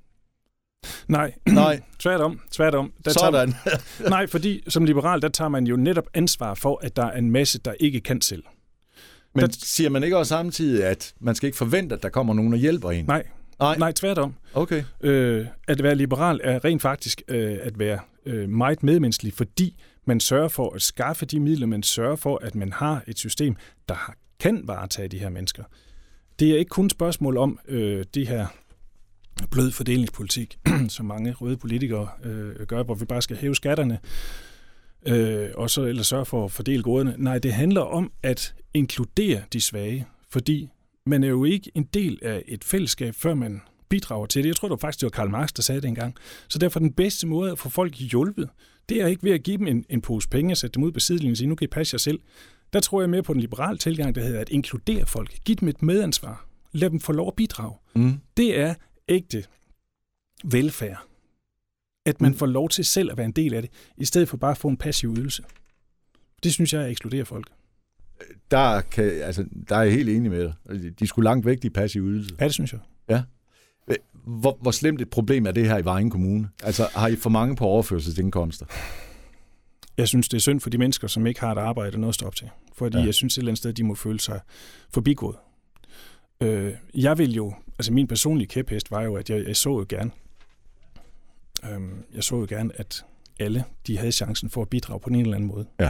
Nej, 1.08 1.34
Nej, 1.48 1.82
tværtom. 2.00 2.40
tværtom. 2.52 2.92
Der 3.06 3.12
tager, 3.14 3.32
sådan. 3.32 3.54
nej, 4.10 4.28
fordi 4.28 4.64
som 4.68 4.86
liberal, 4.86 5.22
der 5.22 5.30
tager 5.30 5.50
man 5.50 5.68
jo 5.68 5.76
netop 5.76 6.06
ansvar 6.14 6.54
for, 6.54 6.80
at 6.84 6.96
der 6.96 7.06
er 7.06 7.18
en 7.18 7.32
masse, 7.32 7.60
der 7.66 7.74
ikke 7.80 8.00
kan 8.02 8.22
selv. 8.22 8.44
Men 9.36 9.46
Der- 9.46 9.52
siger 9.64 9.90
man 9.90 10.04
ikke 10.04 10.18
også 10.18 10.30
samtidig, 10.30 10.86
at 10.86 11.14
man 11.20 11.36
skal 11.36 11.48
ikke 11.48 11.58
forvente, 11.58 11.96
at 11.96 12.04
der 12.04 12.10
kommer 12.10 12.34
nogen 12.34 12.54
og 12.54 12.60
hjælper 12.60 12.92
en? 12.92 13.06
Nej, 13.06 13.24
Nej. 13.60 13.78
nej 13.78 13.92
tværtom. 13.92 14.36
Okay. 14.54 14.84
Øh, 15.02 15.46
at 15.68 15.84
være 15.84 15.96
liberal 15.96 16.40
er 16.44 16.66
rent 16.66 16.82
faktisk 16.82 17.22
øh, 17.28 17.58
at 17.62 17.80
være 17.80 18.00
øh, 18.26 18.50
meget 18.50 18.84
medmenneskelig, 18.84 19.34
fordi 19.34 19.76
man 20.06 20.20
sørger 20.20 20.48
for 20.48 20.76
at 20.76 20.82
skaffe 20.82 21.26
de 21.26 21.40
midler, 21.40 21.68
man 21.68 21.84
sørger 21.84 22.16
for, 22.16 22.40
at 22.42 22.56
man 22.56 22.74
har 22.74 23.04
et 23.08 23.18
system, 23.18 23.56
der 23.90 24.14
kan 24.40 24.62
varetage 24.64 25.08
de 25.08 25.20
her 25.20 25.30
mennesker. 25.30 25.64
Det 26.40 26.52
er 26.52 26.58
ikke 26.58 26.70
kun 26.70 26.86
et 26.86 26.92
spørgsmål 26.92 27.38
om 27.38 27.60
øh, 27.68 28.06
det 28.14 28.28
her 28.28 28.48
blød 29.52 29.72
fordelingspolitik, 29.72 30.60
som 30.90 31.06
mange 31.06 31.34
røde 31.34 31.58
politikere 31.58 32.08
øh, 32.24 32.56
gør, 32.68 32.84
hvor 32.84 32.96
vi 32.96 33.06
bare 33.06 33.22
skal 33.22 33.38
hæve 33.38 33.56
skatterne, 33.56 34.00
øh, 35.08 35.50
og 35.56 35.70
så 35.70 35.84
ellers 35.84 36.08
sørge 36.08 36.26
for 36.26 36.46
at 36.46 36.52
fordele 36.52 36.84
goderne. 36.84 37.16
Nej, 37.18 37.40
det 37.40 37.54
handler 37.54 37.82
om 37.82 38.12
at 38.24 38.56
inkludere 38.74 39.42
de 39.54 39.62
svage, 39.62 40.08
fordi 40.30 40.70
man 41.06 41.24
er 41.24 41.28
jo 41.28 41.44
ikke 41.44 41.72
en 41.76 41.84
del 41.84 42.20
af 42.22 42.44
et 42.48 42.64
fællesskab, 42.64 43.16
før 43.16 43.34
man 43.34 43.62
bidrager 43.90 44.26
til 44.26 44.44
det. 44.44 44.48
Jeg 44.48 44.56
tror, 44.56 44.68
det 44.68 44.72
var 44.72 44.78
faktisk, 44.78 45.02
det 45.02 45.06
var 45.06 45.10
Karl 45.10 45.30
Marx, 45.30 45.50
der 45.54 45.62
sagde 45.62 45.82
det 45.82 45.88
engang. 45.88 46.16
Så 46.48 46.60
derfor 46.60 46.80
den 46.80 46.94
bedste 46.94 47.28
måde 47.28 47.52
at 47.52 47.60
få 47.60 47.70
folk 47.70 47.96
hjulpet, 47.96 48.50
det 48.90 49.02
er 49.02 49.08
ikke 49.08 49.24
ved 49.24 49.32
at 49.32 49.44
give 49.44 49.58
dem 49.58 49.68
en, 49.68 49.86
en 49.90 50.02
pose 50.02 50.30
penge 50.30 50.54
og 50.54 50.58
sætte 50.58 50.76
dem 50.76 50.84
ud 50.84 50.92
på 50.92 51.00
sidelinjen 51.00 51.32
og 51.32 51.38
sige, 51.38 51.48
nu 51.48 51.56
kan 51.56 51.66
I 51.66 51.68
passe 51.68 51.94
jer 51.96 52.00
selv. 52.00 52.20
Der 52.74 52.80
tror 52.80 53.02
jeg 53.02 53.10
mere 53.10 53.24
på 53.24 53.34
den 53.34 53.42
liberale 53.42 53.78
tilgang, 53.78 54.16
der 54.16 54.22
hedder 54.22 54.40
at 54.40 54.50
inkludere 54.50 55.06
folk. 55.06 55.38
Giv 55.46 55.56
dem 55.56 55.68
et 55.68 55.82
medansvar. 55.82 56.46
Lad 56.72 56.90
dem 56.90 57.00
få 57.00 57.12
lov 57.12 57.28
at 57.28 57.36
bidrage. 57.36 57.76
Mm. 57.96 58.20
Det 58.38 58.60
er 58.60 58.74
ægte 59.10 59.44
velfærd. 60.44 61.08
At 62.06 62.22
man 62.22 62.34
får 62.34 62.46
lov 62.46 62.70
til 62.70 62.86
selv 62.86 63.12
at 63.12 63.18
være 63.18 63.26
en 63.26 63.32
del 63.32 63.54
af 63.54 63.62
det, 63.62 63.72
i 63.98 64.06
stedet 64.06 64.30
for 64.30 64.38
bare 64.38 64.52
at 64.52 64.58
få 64.58 64.68
en 64.68 64.78
passiv 64.78 65.16
ydelse. 65.18 65.44
Det 66.44 66.54
synes 66.54 66.74
jeg 66.74 66.82
er 66.82 66.86
at 66.86 66.92
ekskludere 66.92 67.26
folk. 67.26 67.48
Der, 68.52 68.82
kan, 68.82 69.04
altså, 69.04 69.46
der 69.70 69.76
er 69.76 69.82
jeg 69.84 69.94
helt 69.94 70.10
enig 70.10 70.32
med 70.32 70.52
dig. 70.70 71.00
De 71.00 71.08
skulle 71.08 71.24
langt 71.24 71.46
væk, 71.46 71.64
de 71.64 71.70
passive 71.70 72.06
ydelser. 72.10 72.36
Ja, 72.40 72.46
det 72.46 72.54
synes 72.54 72.74
jeg. 72.74 72.80
Hvor, 74.26 74.58
hvor 74.62 74.72
slemt 74.72 75.02
et 75.02 75.10
problem 75.10 75.46
er 75.46 75.52
det 75.52 75.66
her 75.68 75.78
i 75.78 75.86
Vejen 75.86 76.10
Kommune? 76.10 76.50
Altså, 76.64 76.88
har 76.96 77.08
I 77.08 77.16
for 77.16 77.30
mange 77.30 77.56
på 77.56 77.66
overførselsindkomster? 77.66 78.66
Jeg 79.98 80.08
synes, 80.08 80.30
det 80.30 80.38
er 80.38 80.42
synd 80.42 80.60
for 80.60 80.70
de 80.70 80.78
mennesker, 80.78 81.08
som 81.08 81.28
ikke 81.28 81.40
har 81.40 81.52
et 81.52 81.58
arbejde 81.58 81.96
og 81.96 82.00
noget 82.00 82.12
at 82.12 82.16
stå 82.16 82.26
op 82.26 82.36
til. 82.36 82.50
Fordi 82.76 82.96
Ja. 82.98 83.02
ja. 83.02 83.06
jeg 83.06 83.14
synes 83.14 83.34
et 83.34 83.38
eller 83.38 83.50
andet 83.52 83.58
sted, 83.58 83.74
de 83.74 83.84
må 83.84 83.96
føle 83.96 84.20
sig 84.20 84.40
forbigået. 84.94 85.36
Øh, 86.42 86.74
jeg 86.96 87.18
vil 87.18 87.34
jo, 87.34 87.54
altså 87.80 87.94
min 87.94 88.08
personlige 88.08 88.48
kæphest 88.48 88.92
var 88.92 89.02
jo, 89.02 89.16
at 89.16 89.30
jeg, 89.30 89.48
jeg 89.48 89.56
så 89.56 89.70
jo 89.70 89.86
gerne, 89.90 90.12
øhm, 91.72 92.04
jeg 92.16 92.24
så 92.24 92.36
jo 92.36 92.46
gerne, 92.50 92.70
at 92.76 93.06
alle 93.40 93.64
de 93.88 93.98
havde 93.98 94.12
chancen 94.12 94.50
for 94.50 94.62
at 94.62 94.70
bidrage 94.70 95.00
på 95.00 95.10
en 95.10 95.16
eller 95.16 95.36
anden 95.36 95.48
måde. 95.48 95.66
Ja. 95.80 95.90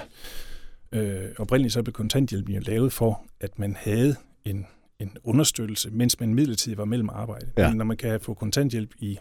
Øh, 0.94 1.22
oprindeligt 1.38 1.74
så 1.74 1.84
blev 1.84 1.94
kontanthjælpen 1.94 2.54
jo 2.54 2.62
lavet 2.66 2.94
for, 2.94 3.24
at 3.40 3.60
man 3.60 3.76
havde 3.80 4.16
en, 4.46 4.66
en 5.00 5.12
understøttelse, 5.24 5.90
mens 5.92 6.20
man 6.20 6.34
midlertidigt 6.34 6.78
var 6.78 6.86
mellem 6.86 7.10
arbejde. 7.10 7.48
Ja. 7.58 7.68
Men 7.70 7.78
når 7.78 7.86
man 7.86 7.98
kan 7.98 8.20
få 8.20 8.34
kontanthjælp 8.34 8.90
i 9.00 9.18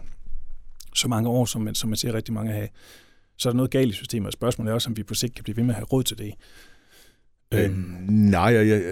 så 0.94 1.08
mange 1.08 1.28
år, 1.28 1.44
som 1.44 1.62
man, 1.62 1.74
som 1.74 1.90
man 1.90 1.96
ser 1.96 2.14
rigtig 2.14 2.34
mange 2.34 2.52
have, 2.52 2.68
så 3.38 3.48
er 3.48 3.52
der 3.52 3.56
noget 3.56 3.70
galt 3.70 3.90
i 3.90 3.94
systemet, 3.94 4.26
og 4.26 4.32
spørgsmålet 4.32 4.70
er 4.70 4.74
også, 4.74 4.90
om 4.90 4.96
vi 4.96 5.02
på 5.02 5.14
sigt 5.14 5.34
kan 5.34 5.44
blive 5.44 5.56
ved 5.56 5.64
med 5.64 5.70
at 5.74 5.76
have 5.76 5.86
råd 5.86 6.02
til 6.02 6.18
det. 6.18 6.34
Øhm. 7.54 7.74
Nej, 8.08 8.40
jeg, 8.42 8.66
jeg, 8.68 8.82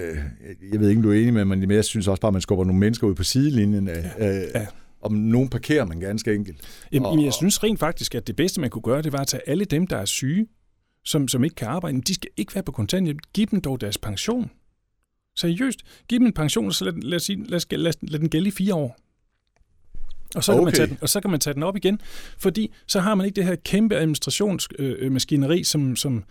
jeg 0.72 0.80
ved 0.80 0.88
ikke, 0.88 0.98
om 0.98 1.02
du 1.02 1.10
er 1.10 1.14
enig 1.14 1.32
med 1.34 1.44
mig, 1.44 1.58
men 1.58 1.70
jeg 1.70 1.84
synes 1.84 2.08
også 2.08 2.20
bare, 2.20 2.28
at 2.28 2.32
man 2.32 2.42
skubber 2.42 2.64
nogle 2.64 2.80
mennesker 2.80 3.06
ud 3.06 3.14
på 3.14 3.22
sidelinjen. 3.24 3.88
Ja. 3.88 4.42
Øh, 4.42 4.48
Ja. 4.54 4.66
Om 5.02 5.12
nogen 5.12 5.48
parkerer 5.48 5.84
man 5.84 6.00
ganske 6.00 6.34
enkelt. 6.34 6.60
Jamen, 6.92 7.06
Og- 7.06 7.24
jeg 7.24 7.32
synes 7.32 7.62
rent 7.62 7.78
faktisk, 7.78 8.14
at 8.14 8.26
det 8.26 8.36
bedste, 8.36 8.60
man 8.60 8.70
kunne 8.70 8.82
gøre, 8.82 9.02
det 9.02 9.12
var 9.12 9.18
at 9.18 9.26
tage 9.26 9.48
alle 9.48 9.64
dem, 9.64 9.86
der 9.86 9.96
er 9.96 10.04
syge, 10.04 10.46
som, 11.04 11.28
som 11.28 11.44
ikke 11.44 11.56
kan 11.56 11.68
arbejde, 11.68 12.00
de 12.00 12.14
skal 12.14 12.30
ikke 12.36 12.54
være 12.54 12.64
på 12.64 12.72
kontanthjælp. 12.72 13.18
Giv 13.34 13.46
dem 13.46 13.60
dog 13.60 13.80
deres 13.80 13.98
pension. 13.98 14.50
Seriøst. 15.36 15.80
Giv 16.08 16.18
dem 16.18 16.26
en 16.26 16.32
pension, 16.32 16.66
og 16.66 16.74
så 16.74 16.84
lad, 16.84 16.92
lad, 16.92 17.16
os 17.16 17.22
sige, 17.22 17.44
lad, 17.46 17.60
lad, 17.70 17.78
lad, 17.78 17.92
lad 18.02 18.18
den 18.20 18.28
gælde 18.28 18.48
i 18.48 18.50
fire 18.50 18.74
år. 18.74 18.96
Og 20.34 20.44
så, 20.44 20.52
kan 20.52 20.58
man 20.58 20.68
Okay. 20.68 20.76
tage 20.76 20.86
den, 20.86 20.98
og 21.00 21.08
så 21.08 21.20
kan 21.20 21.30
man 21.30 21.40
tage 21.40 21.54
den 21.54 21.62
op 21.62 21.76
igen, 21.76 22.00
fordi 22.38 22.72
så 22.86 23.00
har 23.00 23.14
man 23.14 23.26
ikke 23.26 23.36
det 23.36 23.44
her 23.44 23.56
kæmpe 23.64 23.96
administrationsmaskineri, 23.96 25.64
som, 25.64 25.96
som, 25.96 26.24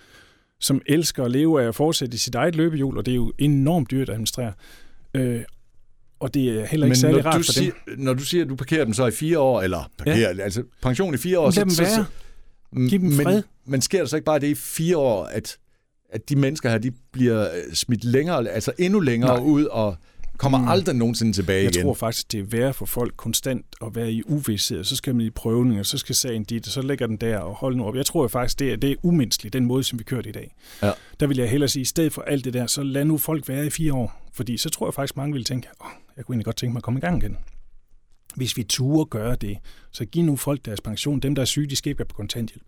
som 0.60 0.82
elsker 0.86 1.24
at 1.24 1.32
leve 1.32 1.64
af 1.64 1.68
at 1.68 1.76
fortsætte 1.76 2.16
i 2.16 2.18
sit 2.18 2.36
eget 2.36 2.56
løbehjul, 2.56 2.98
og 2.98 3.06
det 3.06 3.12
er 3.12 3.16
jo 3.16 3.34
enormt 3.38 3.92
dyrt 3.92 4.10
at 4.10 4.14
administrere. 4.14 4.54
Øh, 5.14 5.42
og 6.20 6.34
det 6.34 6.50
er 6.50 6.66
heller 6.66 6.86
ikke 6.86 6.88
Men 6.88 6.96
særlig 6.96 7.26
rart 7.26 7.36
for 7.36 7.44
siger, 7.44 7.72
dem. 7.88 8.00
når 8.00 8.14
du 8.14 8.24
siger, 8.24 8.44
at 8.44 8.50
du 8.50 8.56
parkerer 8.56 8.86
dem 8.86 8.94
så 8.94 9.06
i 9.06 9.12
fire 9.12 9.40
år, 9.40 9.62
eller 9.62 9.92
parkerer, 9.98 10.36
ja. 10.36 10.44
altså 10.44 10.64
pension 10.82 11.14
i 11.14 11.18
fire 11.18 11.40
år, 11.40 11.50
så, 11.50 11.66
så, 11.70 11.76
så, 11.76 12.06
Giv 12.76 13.00
dem 13.00 13.02
men, 13.02 13.24
fred. 13.24 13.44
Men 13.66 13.82
sker 13.82 14.00
der 14.00 14.06
så 14.06 14.16
ikke 14.16 14.26
bare 14.26 14.40
det 14.40 14.48
i 14.48 14.56
fire 14.56 14.98
år, 14.98 15.24
at, 15.26 15.58
at 16.10 16.30
de 16.30 16.36
mennesker 16.36 16.70
her, 16.70 16.78
de 16.78 16.92
bliver 17.12 17.42
øh, 17.44 17.74
smidt 17.74 18.04
længere, 18.04 18.50
altså 18.50 18.72
endnu 18.78 19.00
længere 19.00 19.38
Nej. 19.38 19.46
ud, 19.48 19.64
og 19.66 19.96
kommer 20.38 20.58
Mm. 20.58 20.68
aldrig 20.68 20.96
nogensinde 20.96 21.34
tilbage 21.34 21.64
Jeg 21.64 21.76
igen? 21.76 21.84
tror 21.86 21.94
faktisk, 21.94 22.32
det 22.32 22.40
er 22.40 22.44
værre 22.44 22.74
for 22.74 22.86
folk 22.86 23.14
konstant 23.18 23.66
at 23.86 23.96
være 23.96 24.12
i 24.12 24.24
uvidshed, 24.26 24.84
så 24.84 24.96
skal 24.96 25.16
man 25.16 25.26
i 25.26 25.30
prøvning, 25.30 25.80
og 25.80 25.86
så 25.86 25.98
skal 25.98 26.16
sagen 26.16 26.44
dit, 26.44 26.68
og 26.68 26.72
så 26.74 26.82
lægger 26.82 27.08
den 27.08 27.18
der, 27.18 27.38
og 27.38 27.56
hold 27.56 27.76
nu 27.76 27.86
op. 27.86 27.96
Jeg 27.96 28.06
tror 28.06 28.28
faktisk, 28.28 28.60
det 28.60 28.72
er, 28.72 28.76
det 28.76 28.92
er 28.92 28.96
umenneskeligt, 29.04 29.54
den 29.54 29.66
måde, 29.66 29.84
som 29.84 30.00
vi 30.00 30.04
kørte 30.04 30.30
i 30.30 30.32
dag. 30.32 30.56
Ja. 30.84 30.92
Der 31.20 31.28
vil 31.28 31.38
jeg 31.38 31.50
hellere 31.50 31.70
sige, 31.70 31.82
i 31.82 31.86
stedet 31.86 32.14
for 32.14 32.22
alt 32.22 32.46
det 32.46 32.54
der, 32.54 32.68
så 32.68 32.84
lad 32.84 33.06
nu 33.06 33.18
folk 33.18 33.48
være 33.50 33.66
i 33.66 33.70
fire 33.70 33.94
år. 33.94 34.30
Fordi 34.34 34.58
så 34.58 34.70
tror 34.70 34.88
jeg 34.88 34.94
faktisk, 34.94 35.18
mange 35.18 35.34
vil 35.34 35.44
tænke, 35.44 35.68
oh, 35.80 35.88
jeg 36.18 36.26
kunne 36.26 36.34
egentlig 36.34 36.46
godt 36.46 36.56
tænke 36.56 36.74
mig 36.74 36.80
at 36.80 36.84
komme 36.84 36.98
i 36.98 37.02
gang 37.02 37.24
igen. 37.24 37.38
Hvis 38.36 38.58
vi 38.58 38.64
turer 38.64 39.06
gøre 39.06 39.36
det, 39.36 39.58
så 39.92 40.06
giv 40.06 40.24
nu 40.24 40.36
folk 40.36 40.66
deres 40.66 40.82
pension. 40.82 41.20
Dem, 41.20 41.36
der 41.36 41.42
er 41.42 41.46
syge, 41.46 41.68
de 41.68 41.76
skal 41.76 41.90
ikke 41.90 42.00
være 42.00 42.06
på 42.06 42.16
kontanthjælp. 42.16 42.64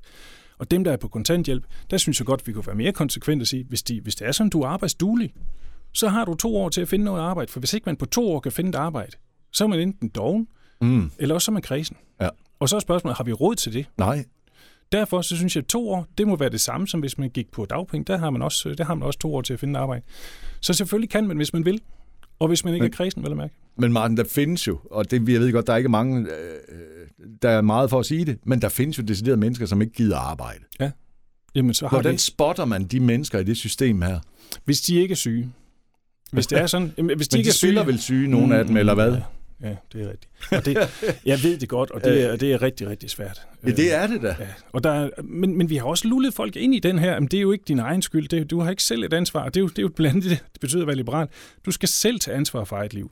Og 0.58 0.71
dem, 0.71 0.84
der 0.84 0.91
er 0.91 0.97
på 0.97 1.08
kontanthjælp, 1.08 1.65
der 1.91 1.97
synes 1.97 2.19
jeg 2.19 2.26
godt, 2.26 2.47
vi 2.47 2.54
kunne 2.54 2.67
være 2.67 2.76
mere 2.76 2.91
konsekvente 2.91 3.43
og 3.43 3.47
sige, 3.47 3.63
hvis, 3.69 3.84
de, 3.84 4.02
hvis 4.02 4.15
det 4.15 4.28
er 4.28 4.32
sådan, 4.32 4.50
du 4.50 4.62
er 4.62 4.67
arbejdsduelig, 4.67 5.34
så 5.93 6.10
har 6.10 6.26
du 6.26 6.34
to 6.36 6.58
år 6.58 6.69
til 6.69 6.82
at 6.82 6.88
finde 6.88 7.06
noget 7.06 7.21
arbejde. 7.21 7.52
For 7.52 7.60
hvis 7.60 7.74
ikke 7.74 7.86
man 7.86 7.95
på 7.95 8.06
to 8.06 8.32
år 8.32 8.39
kan 8.39 8.52
finde 8.52 8.69
et 8.69 8.76
arbejde, 8.76 9.12
så 9.52 9.63
er 9.63 9.67
man 9.67 9.80
enten 9.80 10.10
doven, 10.10 10.47
Mm. 10.82 11.12
eller 11.19 11.36
også 11.36 11.45
så 11.45 11.52
er 11.52 11.54
man 11.54 11.62
kredsen. 11.62 11.97
Ja. 12.21 12.30
Og 12.60 12.69
så 12.69 12.76
er 12.76 12.80
spørgsmålet, 12.80 13.17
har 13.17 13.24
vi 13.24 13.34
råd 13.34 13.56
til 13.56 13.74
det? 13.74 13.86
Nej. 13.97 14.26
Derfor 14.91 15.21
så 15.21 15.36
synes 15.38 15.56
jeg, 15.56 15.62
at 15.62 15.67
to 15.67 15.89
år, 15.89 16.08
det 16.17 16.28
må 16.28 16.36
være 16.36 16.50
det 16.50 16.62
samme, 16.62 16.88
som 16.88 17.00
hvis 17.00 17.17
man 17.17 17.30
gik 17.30 17.52
på 17.52 17.65
dagpenge. 17.65 18.06
Der 18.06 18.17
har 18.17 18.30
man 18.30 18.41
også, 18.41 18.76
der 18.78 18.84
har 18.84 18.95
man 18.95 19.04
også 19.04 19.19
to 19.19 19.36
år 19.36 19.41
til 19.41 19.54
at 19.54 19.60
finde 19.60 19.80
arbejde. 19.80 20.06
Så 20.62 20.74
selvfølgelig 20.74 21.10
kan 21.10 21.28
man, 21.28 21.38
hvis 21.38 21.54
man 21.54 21.65
vil. 21.65 21.82
Og 22.41 22.47
hvis 22.47 22.65
man 22.65 22.73
ikke 22.73 22.84
men, 22.84 22.91
er 22.91 22.95
kredsen, 22.95 23.23
vil 23.23 23.30
jeg 23.30 23.38
mærke. 23.38 23.54
Men 23.77 23.93
Martin, 23.93 24.17
der 24.17 24.23
findes 24.23 24.67
jo, 24.67 24.80
og 24.91 25.12
det, 25.12 25.30
jeg 25.30 25.39
ved 25.39 25.51
godt, 25.51 25.67
der 25.67 25.73
er 25.73 25.77
ikke 25.77 25.89
mange, 25.89 26.21
øh, 26.21 26.27
der 27.41 27.49
er 27.49 27.62
meget 27.62 27.89
for 27.89 27.99
at 27.99 28.06
sige 28.06 28.25
det, 28.25 28.38
men 28.43 28.62
der 28.62 28.69
findes 28.69 28.97
jo 28.97 29.04
deciderede 29.04 29.38
mennesker, 29.38 29.65
som 29.65 29.82
ikke 29.82 29.93
gider 29.93 30.17
arbejde. 30.17 30.60
Ja. 30.80 30.91
Jamen, 31.56 31.73
så 31.73 31.88
har 31.88 31.97
Hvordan 31.97 32.12
det... 32.13 32.21
spotter 32.21 32.65
man 32.65 32.84
de 32.84 32.99
mennesker 32.99 33.39
i 33.39 33.43
det 33.43 33.58
system 33.58 34.01
her? 34.01 34.19
Hvis 34.65 34.82
de 34.82 34.95
ikke 34.95 35.12
er 35.12 35.15
syge. 35.15 35.49
Hvis 36.32 36.47
det 36.47 36.60
er 36.60 36.67
sådan... 36.67 36.93
Jamen, 36.97 37.17
hvis 37.17 37.27
de 37.27 37.36
men 37.36 37.39
ikke 37.39 37.47
de 37.47 37.49
er 37.49 37.54
syge... 37.54 37.67
spiller 37.67 37.84
vel 37.84 37.99
syge, 37.99 38.27
nogle 38.27 38.58
af 38.58 38.65
dem, 38.65 38.77
eller 38.77 38.93
hvad? 38.93 39.12
Ja. 39.13 39.21
Ja, 39.63 39.76
det 39.93 40.02
er 40.02 40.10
rigtigt. 40.10 40.32
Og 40.52 40.65
det, 40.65 40.78
jeg 41.26 41.43
ved 41.43 41.58
det 41.58 41.69
godt, 41.69 41.91
og 41.91 42.04
det 42.04 42.24
er, 42.24 42.36
det 42.36 42.54
er 42.54 42.62
rigtig, 42.62 42.88
rigtig 42.89 43.10
svært. 43.10 43.41
Ja, 43.65 43.71
det 43.71 43.93
er 43.93 44.08
det 44.08 44.21
da. 44.21 44.36
Ja. 44.39 44.47
Og 44.71 44.84
der 44.84 44.91
er, 44.91 45.10
men, 45.24 45.58
men 45.58 45.69
vi 45.69 45.76
har 45.76 45.86
også 45.86 46.08
lullet 46.08 46.34
folk 46.34 46.56
ind 46.56 46.76
i 46.76 46.80
den 46.80 47.00
her. 47.00 47.19
Men 47.19 47.28
det 47.28 47.38
er 47.38 47.41
jo 47.41 47.52
ikke 47.52 47.65
din 47.67 47.80
egen 47.80 48.02
skyld. 48.02 48.28
Det, 48.28 48.52
du 48.52 48.60
har 48.60 48.69
ikke 48.69 48.84
selv 48.84 49.04
et 49.04 49.13
ansvar. 49.13 49.45
Det 49.45 49.58
er 49.58 49.62
jo, 49.62 49.67
det 49.67 49.78
er 49.78 49.82
jo 49.82 49.89
blandt 49.95 50.26
andet 50.26 50.30
det, 50.54 50.62
betyder 50.62 50.82
at 50.82 50.88
være 50.88 50.95
liberal. 50.95 51.28
Du 51.65 51.71
skal 51.71 51.89
selv 51.89 52.19
tage 52.19 52.38
ansvar 52.38 52.63
for 52.63 52.76
eget 52.76 52.93
liv. 52.93 53.12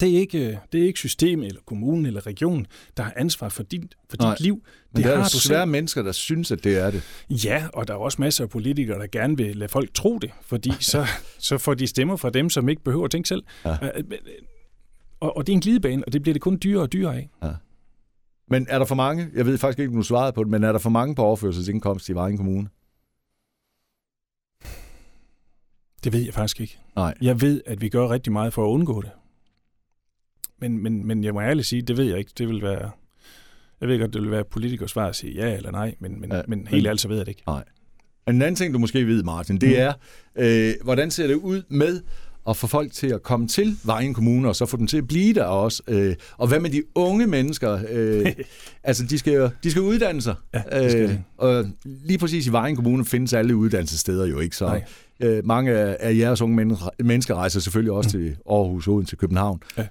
Det 0.00 0.14
er 0.14 0.18
ikke, 0.18 0.58
det 0.72 0.80
er 0.80 0.86
ikke 0.86 0.98
systemet, 0.98 1.46
eller 1.46 1.60
kommunen, 1.66 2.06
eller 2.06 2.26
regionen, 2.26 2.66
der 2.96 3.02
har 3.02 3.12
ansvar 3.16 3.48
for 3.48 3.62
dit, 3.62 3.94
for 4.10 4.16
dit 4.16 4.40
liv. 4.40 4.54
Det 4.64 4.94
men 4.94 5.04
der 5.04 5.18
er 5.18 5.24
svære 5.24 5.60
selv. 5.60 5.68
mennesker, 5.68 6.02
der 6.02 6.12
synes, 6.12 6.50
at 6.50 6.64
det 6.64 6.78
er 6.78 6.90
det. 6.90 7.02
Ja, 7.30 7.66
og 7.72 7.88
der 7.88 7.94
er 7.94 7.98
også 7.98 8.20
masser 8.20 8.44
af 8.44 8.50
politikere, 8.50 8.98
der 8.98 9.06
gerne 9.12 9.36
vil 9.36 9.56
lade 9.56 9.68
folk 9.68 9.94
tro 9.94 10.18
det, 10.18 10.30
fordi 10.42 10.72
så, 10.80 11.06
så 11.38 11.58
får 11.58 11.74
de 11.74 11.86
stemmer 11.86 12.16
fra 12.16 12.30
dem, 12.30 12.50
som 12.50 12.68
ikke 12.68 12.84
behøver 12.84 13.04
at 13.04 13.10
tænke 13.10 13.28
selv. 13.28 13.42
Ja. 13.64 13.76
Og, 15.20 15.36
og 15.36 15.46
det 15.46 15.52
er 15.52 15.56
en 15.56 15.60
glidebane, 15.60 16.04
og 16.06 16.12
det 16.12 16.22
bliver 16.22 16.32
det 16.32 16.42
kun 16.42 16.58
dyrere 16.62 16.82
og 16.82 16.92
dyrere 16.92 17.16
af. 17.16 17.30
Ja. 17.42 17.52
Men 18.48 18.66
er 18.70 18.78
der 18.78 18.86
for 18.86 18.94
mange, 18.94 19.28
jeg 19.34 19.46
ved 19.46 19.58
faktisk 19.58 19.78
ikke, 19.78 19.90
om 19.90 19.96
du 19.96 20.02
svarede 20.02 20.32
på 20.32 20.44
det, 20.44 20.50
men 20.50 20.64
er 20.64 20.72
der 20.72 20.78
for 20.78 20.90
mange 20.90 21.14
på 21.14 21.22
overførselsindkomst 21.22 22.08
i 22.08 22.12
Vejen 22.12 22.36
Kommune? 22.36 22.68
Det 26.04 26.12
ved 26.12 26.20
jeg 26.20 26.34
faktisk 26.34 26.60
ikke. 26.60 26.78
Nej. 26.96 27.14
Jeg 27.20 27.40
ved, 27.40 27.62
at 27.66 27.80
vi 27.80 27.88
gør 27.88 28.10
rigtig 28.10 28.32
meget 28.32 28.52
for 28.52 28.64
at 28.64 28.70
undgå 28.70 29.02
det. 29.02 29.10
Men, 30.58 30.82
men, 30.82 31.06
men 31.06 31.24
jeg 31.24 31.34
må 31.34 31.40
ærligt 31.40 31.66
sige, 31.66 31.82
det 31.82 31.96
ved 31.96 32.04
jeg 32.04 32.18
ikke. 32.18 32.32
Det 32.38 32.48
vil 32.48 32.62
være... 32.62 32.90
Jeg 33.80 33.88
ved 33.88 33.98
godt, 33.98 34.12
det 34.12 34.22
vil 34.22 34.30
være 34.30 34.44
politikers 34.44 34.90
svar 34.90 35.06
at 35.06 35.16
sige 35.16 35.34
ja 35.34 35.56
eller 35.56 35.70
nej, 35.70 35.94
men, 35.98 36.20
men, 36.20 36.32
ja, 36.32 36.42
men 36.48 36.66
helt 36.66 36.86
ærligt 36.86 37.00
så 37.00 37.08
ved 37.08 37.16
jeg 37.16 37.26
det 37.26 37.30
ikke. 37.30 37.42
Nej. 37.46 37.64
En 38.28 38.42
anden 38.42 38.54
ting, 38.54 38.74
du 38.74 38.78
måske 38.78 39.06
ved, 39.06 39.22
Martin, 39.22 39.60
det 39.60 39.68
mm. 39.68 39.74
er, 39.76 39.92
øh, 40.36 40.74
hvordan 40.84 41.10
ser 41.10 41.26
det 41.26 41.34
ud 41.34 41.62
med 41.68 42.00
at 42.48 42.56
få 42.56 42.66
folk 42.66 42.92
til 42.92 43.06
at 43.06 43.22
komme 43.22 43.48
til 43.48 43.76
Vejen 43.84 44.14
Kommune, 44.14 44.48
og 44.48 44.56
så 44.56 44.66
få 44.66 44.76
dem 44.76 44.86
til 44.86 44.98
at 44.98 45.08
blive 45.08 45.34
der 45.34 45.44
også. 45.44 45.82
Øh, 45.88 46.14
og 46.36 46.48
hvad 46.48 46.60
med 46.60 46.70
de 46.70 46.82
unge 46.94 47.26
mennesker? 47.26 47.78
Øh, 47.90 48.26
altså, 48.84 49.04
de 49.04 49.18
skal 49.18 49.32
jo 49.32 49.50
de 49.62 49.70
skal 49.70 49.82
uddanne 49.82 50.22
sig. 50.22 50.34
Ja, 50.54 50.82
det 50.82 50.90
skal 50.90 51.10
øh, 51.10 51.16
og 51.38 51.64
lige 51.84 52.18
præcis 52.18 52.46
i 52.46 52.52
Vejen 52.52 52.76
Kommune 52.76 53.04
findes 53.04 53.32
alle 53.32 53.56
uddannelsessteder 53.56 54.26
jo 54.26 54.38
ikke, 54.38 54.56
så 54.56 54.80
øh, 55.20 55.46
mange 55.46 55.72
af 55.76 56.16
jeres 56.16 56.40
unge 56.40 56.76
mennesker 56.98 57.34
rejser 57.34 57.60
selvfølgelig 57.60 57.92
også 57.92 58.18
mm. 58.18 58.24
til 58.24 58.36
Aarhus, 58.50 58.88
Odense, 58.88 59.10
til 59.10 59.18
København. 59.18 59.62
Ja. 59.78 59.86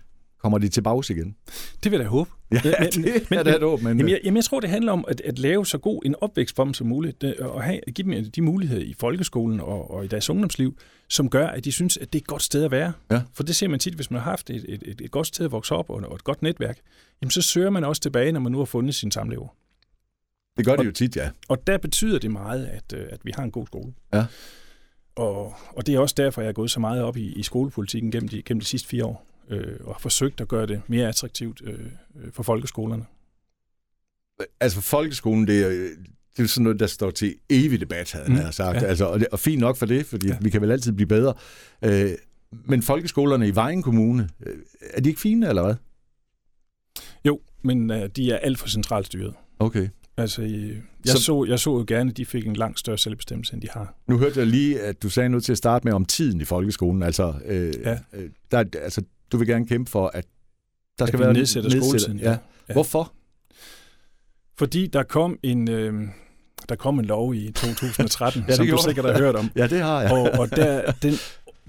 Kommer 0.46 0.58
de 0.58 0.70
tilbage 0.70 1.04
igen? 1.10 1.36
Det 1.84 1.92
vil 1.92 1.98
jeg 1.98 2.06
da 2.06 2.10
håbe. 2.10 2.30
Ja, 2.52 2.62
men, 2.80 2.90
det 3.06 3.30
men, 3.30 3.40
er 3.40 3.44
det 3.44 3.56
et 3.56 3.62
håb. 3.62 3.82
Men... 3.82 3.98
Jamen, 3.98 4.10
jeg, 4.10 4.20
jamen, 4.24 4.36
jeg 4.36 4.44
tror, 4.44 4.60
det 4.60 4.70
handler 4.70 4.92
om 4.92 5.06
at, 5.08 5.22
at 5.22 5.40
lave 5.40 5.66
så 5.66 5.78
god 5.78 6.02
en 6.06 6.16
opvækst 6.22 6.56
for 6.56 6.64
dem 6.64 6.74
som 6.74 6.88
muligt, 6.88 7.24
og 7.24 7.64
have, 7.64 7.80
give 7.96 8.14
dem 8.14 8.32
de 8.32 8.42
muligheder 8.42 8.82
i 8.82 8.94
folkeskolen 9.00 9.60
og, 9.60 9.92
og 9.92 10.06
i 10.06 10.08
deres 10.08 10.30
ungdomsliv, 10.30 10.78
som 11.10 11.30
gør, 11.30 11.48
at 11.48 11.66
de 11.66 11.72
synes, 11.72 11.98
at 11.98 12.14
det 12.14 12.20
er 12.20 12.24
et 12.24 12.28
godt 12.28 12.44
sted 12.44 12.64
at 12.64 12.72
være. 12.72 12.94
Ja. 13.12 13.22
For 13.34 13.44
det 13.44 13.56
ser 13.56 13.68
man 13.68 13.80
tit, 13.80 13.94
hvis 13.94 14.12
man 14.12 14.22
har 14.22 14.30
haft 14.30 14.50
et, 14.50 14.66
et, 14.68 14.84
et, 14.86 15.02
et 15.02 15.12
godt 15.12 15.28
sted 15.28 15.46
at 15.46 15.52
vokse 15.52 15.76
op 15.76 15.90
og, 15.90 16.04
og 16.08 16.16
et 16.16 16.24
godt 16.24 16.42
netværk, 16.42 16.78
jamen 17.22 17.32
så 17.32 17.42
søger 17.42 17.70
man 17.70 17.84
også 17.84 18.02
tilbage, 18.02 18.32
når 18.32 18.40
man 18.40 18.52
nu 18.52 18.58
har 18.58 18.66
fundet 18.66 18.96
sin 18.96 19.12
samlever. 19.12 19.48
Det 20.58 20.66
gør 20.66 20.76
det 20.76 20.86
jo 20.86 20.92
tit, 20.92 21.16
ja. 21.16 21.30
Og 21.48 21.68
der 21.68 21.78
betyder 21.78 22.20
det 22.20 22.32
meget, 22.32 22.66
at, 22.66 22.94
øh, 22.94 23.08
at 23.10 23.20
vi 23.24 23.32
har 23.36 23.44
en 23.44 23.52
god 23.52 23.68
skole. 23.68 23.94
Ja. 24.14 24.26
Og, 25.16 25.54
og 25.76 25.88
det 25.88 25.96
er 25.96 26.00
også 26.00 26.16
derfor, 26.18 26.42
jeg 26.42 26.50
er 26.50 26.54
gået 26.54 26.72
så 26.72 26.80
meget 26.80 27.04
op 27.04 27.18
i, 27.18 27.34
i 27.34 27.44
skolepolitikken 27.44 28.12
gennem 28.12 28.30
de, 28.30 28.42
gennem 28.42 28.60
de 28.60 28.66
sidste 28.66 28.88
fire 28.88 29.06
år 29.06 29.35
øh, 29.50 29.78
og 29.84 29.94
har 29.94 30.00
forsøgt 30.00 30.42
at 30.42 30.48
gøre 30.48 30.66
det 30.66 30.82
mere 30.88 31.08
attraktivt 31.08 31.62
øh, 31.64 31.74
øh 31.74 32.32
for 32.32 32.44
folkeskolerne. 32.44 33.06
Altså 34.60 34.82
folkeskolen, 34.82 35.48
det 35.48 35.66
er, 35.66 35.70
det 36.38 36.44
er 36.44 36.48
sådan 36.48 36.64
noget, 36.64 36.80
der 36.80 36.88
står 36.88 37.12
til 37.12 37.36
evig 37.50 37.80
debat, 37.80 38.12
havde 38.12 38.30
mm. 38.30 38.36
han 38.36 38.54
sagt. 38.54 38.82
Ja. 38.82 38.86
Altså, 38.88 39.06
og, 39.06 39.20
det, 39.20 39.28
og 39.28 39.40
fint 39.40 39.60
nok 39.60 39.78
for 39.78 39.86
det, 39.86 40.06
fordi 40.06 40.28
ja. 40.28 40.38
vi 40.42 40.50
kan 40.50 40.62
vel 40.62 40.72
altid 40.72 40.92
blive 40.92 41.08
bedre. 41.08 41.34
Øh, 41.82 42.12
men 42.52 42.82
folkeskolerne 42.82 43.48
i 43.48 43.56
Vejen 43.56 43.82
Kommune, 43.82 44.30
øh, 44.46 44.56
er 44.94 45.02
de 45.02 45.10
ikke 45.10 45.22
fine, 45.22 45.50
eller 45.50 45.64
hvad? 45.64 45.76
Jo, 47.26 47.40
men 47.62 47.92
uh, 47.92 47.98
de 48.16 48.32
er 48.32 48.38
alt 48.38 48.60
for 48.60 48.68
centralt 48.68 49.06
styret. 49.06 49.34
Okay. 49.60 49.88
Altså, 50.18 50.42
jeg 50.42 50.82
så, 51.06 51.22
så, 51.24 51.46
jeg 51.50 51.60
så 51.60 51.78
jo 51.78 51.86
gerne, 51.88 52.10
at 52.10 52.18
de 52.18 52.26
fik 52.26 52.48
en 52.48 52.56
langt 52.56 52.80
større 52.80 52.98
selvbestemmelse, 52.98 53.54
end 53.54 53.62
de 53.62 53.68
har. 53.72 53.96
Nu 54.08 54.18
hørte 54.18 54.40
jeg 54.40 54.48
lige, 54.48 54.82
at 54.82 55.04
du 55.04 55.10
sagde 55.10 55.30
noget 55.30 55.44
til 55.44 55.52
at 55.52 55.58
starte 55.58 55.88
med 55.88 55.94
om 55.94 56.06
tiden 56.06 56.42
i 56.42 56.46
folkeskolen. 56.46 57.04
Altså, 57.04 57.34
øh, 57.46 57.74
ja. 57.84 57.98
øh, 58.14 58.30
der, 58.52 58.64
altså 58.82 59.02
du 59.32 59.38
vil 59.38 59.48
gerne 59.48 59.68
kæmpe 59.68 59.92
for, 59.92 60.08
at 60.14 60.26
der 61.00 61.06
skal 61.06 61.18
at 61.18 61.26
være 61.26 61.34
nedsætter 61.34 61.70
skoletiden. 61.70 62.20
Ja. 62.20 62.32
ja. 62.32 62.74
Hvorfor? 62.74 63.14
Fordi 64.58 64.88
der 64.88 65.04
kom 65.04 65.40
en... 65.44 65.70
Øh, 65.70 66.08
der 66.70 66.76
kom 66.76 67.00
en 67.00 67.06
lov 67.06 67.36
i 67.36 67.52
2013, 67.52 68.46
ja, 68.48 68.56
som 68.56 68.68
du 68.68 68.78
sikkert 68.86 69.06
har 69.06 69.18
hørt 69.18 69.36
om. 69.36 69.50
Ja, 69.56 69.68
det 69.68 69.82
har 69.82 70.02
jeg. 70.02 70.12
og, 70.12 70.40
og 70.40 70.52
der, 70.52 70.92
den, 70.92 71.14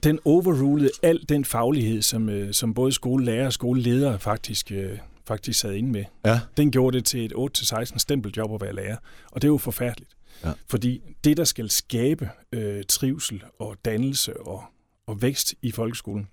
den 0.02 0.18
overrulede 0.24 0.90
al 1.02 1.24
den 1.28 1.44
faglighed, 1.44 2.02
som, 2.02 2.28
øh, 2.28 2.52
som 2.52 2.74
både 2.74 2.92
skolelærer 2.92 3.46
og 3.46 3.52
skoleledere 3.52 4.18
faktisk, 4.18 4.72
øh, 4.72 4.98
faktisk 5.26 5.60
sad 5.60 5.72
inde 5.74 5.90
med. 5.92 6.04
Ja. 6.24 6.40
Den 6.56 6.70
gjorde 6.70 6.96
det 6.96 7.04
til 7.04 7.24
et 7.24 7.32
8-16 7.32 7.98
stempeljob 7.98 8.54
at 8.54 8.60
være 8.60 8.74
lærer. 8.74 8.96
Og 9.32 9.42
det 9.42 9.48
er 9.48 9.52
jo 9.52 9.58
forfærdeligt. 9.58 10.10
Ja. 10.44 10.52
Fordi 10.68 11.00
det, 11.24 11.36
der 11.36 11.44
skal 11.44 11.70
skabe 11.70 12.30
øh, 12.52 12.84
trivsel 12.88 13.42
og 13.58 13.76
dannelse 13.84 14.40
og, 14.40 14.64
og 15.06 15.22
vækst 15.22 15.54
i 15.62 15.70
folkeskolen, 15.70 16.28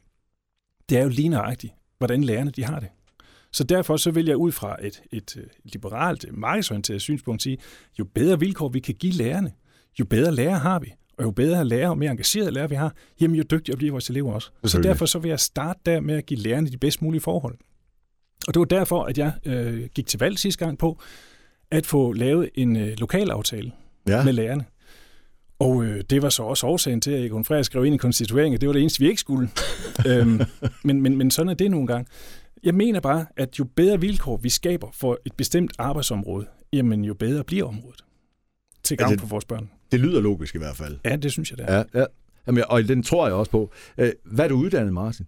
det 0.90 0.98
er 0.98 1.04
jo 1.04 1.10
lige 1.10 1.30
nøjagtigt, 1.30 1.74
hvordan 1.98 2.24
lærerne 2.24 2.52
de 2.52 2.64
har 2.64 2.80
det. 2.80 2.90
Så 3.52 3.64
derfor 3.64 3.98
så 3.98 4.12
vil 4.12 4.26
jeg 4.26 4.38
ud 4.38 4.52
fra 4.52 4.78
et, 4.82 5.02
et, 5.12 5.36
et 5.66 5.74
liberalt, 5.74 6.26
markedsorienteret 6.32 7.02
synspunkt 7.02 7.44
sige, 7.44 7.58
jo 8.00 8.06
bedre 8.16 8.40
vilkår 8.40 8.70
vi 8.70 8.80
kan 8.80 8.96
give 8.96 9.14
lærerne, 9.14 9.52
jo 10.00 10.06
bedre 10.06 10.32
lærer 10.32 10.56
har 10.56 10.80
vi. 10.80 10.94
Og 11.18 11.24
jo 11.24 11.32
bedre 11.32 11.66
lærer 11.66 11.90
og 11.90 11.98
mere 11.98 12.12
engagerede 12.12 12.52
lærer 12.52 12.68
vi 12.68 12.76
har, 12.76 12.96
jamen 13.22 13.36
jo 13.36 13.44
dygtigere 13.52 13.78
bliver 13.78 13.92
vores 13.92 14.10
elever 14.10 14.34
også. 14.34 14.50
Så 14.66 14.82
derfor 14.82 15.06
så 15.06 15.20
vil 15.20 15.30
jeg 15.30 15.40
starte 15.40 15.80
der 15.86 16.00
med 16.00 16.16
at 16.16 16.26
give 16.26 16.40
lærerne 16.40 16.72
de 16.72 16.78
bedst 16.78 17.02
mulige 17.02 17.22
forhold. 17.22 17.58
Og 18.48 18.54
det 18.54 18.60
var 18.60 18.66
derfor, 18.66 19.04
at 19.04 19.18
jeg 19.18 19.34
øh, 19.46 19.90
gik 19.96 20.08
til 20.08 20.20
valg 20.20 20.40
sidste 20.40 20.66
gang 20.66 20.78
på 20.78 21.00
at 21.72 21.86
få 21.86 22.14
lavet 22.14 22.50
en 22.56 22.76
øh, 22.76 22.94
lokal 22.98 23.30
aftale 23.30 23.72
ja. 24.08 24.24
med 24.24 24.34
lærerne. 24.34 24.66
Og 25.64 25.84
øh, 25.84 26.04
det 26.10 26.22
var 26.22 26.30
så 26.30 26.44
også 26.44 26.68
årsagen 26.68 27.02
til, 27.02 27.12
at 27.12 27.26
Egon 27.26 27.46
Freja 27.46 27.64
skrev 27.64 27.86
ind 27.86 27.96
i 27.96 27.98
konstitueringen, 27.98 28.62
det 28.62 28.68
var 28.68 28.74
det 28.74 28.82
eneste, 28.82 29.00
vi 29.00 29.08
ikke 29.08 29.20
skulle. 29.20 29.50
øhm, 30.08 30.42
men, 30.84 31.02
men, 31.02 31.18
men 31.18 31.32
sådan 31.32 31.50
er 31.50 31.54
det 31.54 31.72
nogle 31.72 31.88
gange. 31.88 32.06
Jeg 32.64 32.76
mener 32.76 33.00
bare, 33.00 33.26
at 33.38 33.60
jo 33.60 33.66
bedre 33.76 34.00
vilkår 34.00 34.38
vi 34.38 34.50
skaber 34.50 34.88
for 34.94 35.20
et 35.26 35.34
bestemt 35.34 35.72
arbejdsområde, 35.78 36.46
jamen 36.74 37.06
jo 37.06 37.14
bedre 37.14 37.44
bliver 37.44 37.66
området 37.66 38.04
til 38.84 38.98
gavn 38.98 39.12
altså, 39.12 39.26
for 39.26 39.30
vores 39.30 39.46
børn. 39.46 39.70
Det 39.92 40.00
lyder 40.00 40.22
logisk 40.22 40.56
i 40.56 40.58
hvert 40.58 40.76
fald. 40.76 40.98
Ja, 41.06 41.16
det 41.16 41.32
synes 41.32 41.52
jeg, 41.52 41.58
det 41.58 41.66
er. 41.70 41.76
Ja, 41.76 42.00
ja. 42.00 42.06
Jamen, 42.48 42.64
og 42.70 42.88
den 42.88 43.04
tror 43.04 43.28
jeg 43.28 43.36
også 43.36 43.52
på. 43.52 43.72
Øh, 43.98 44.12
hvad 44.26 44.46
er 44.46 44.50
du 44.50 44.56
uddannet, 44.56 44.94
Martin? 44.94 45.26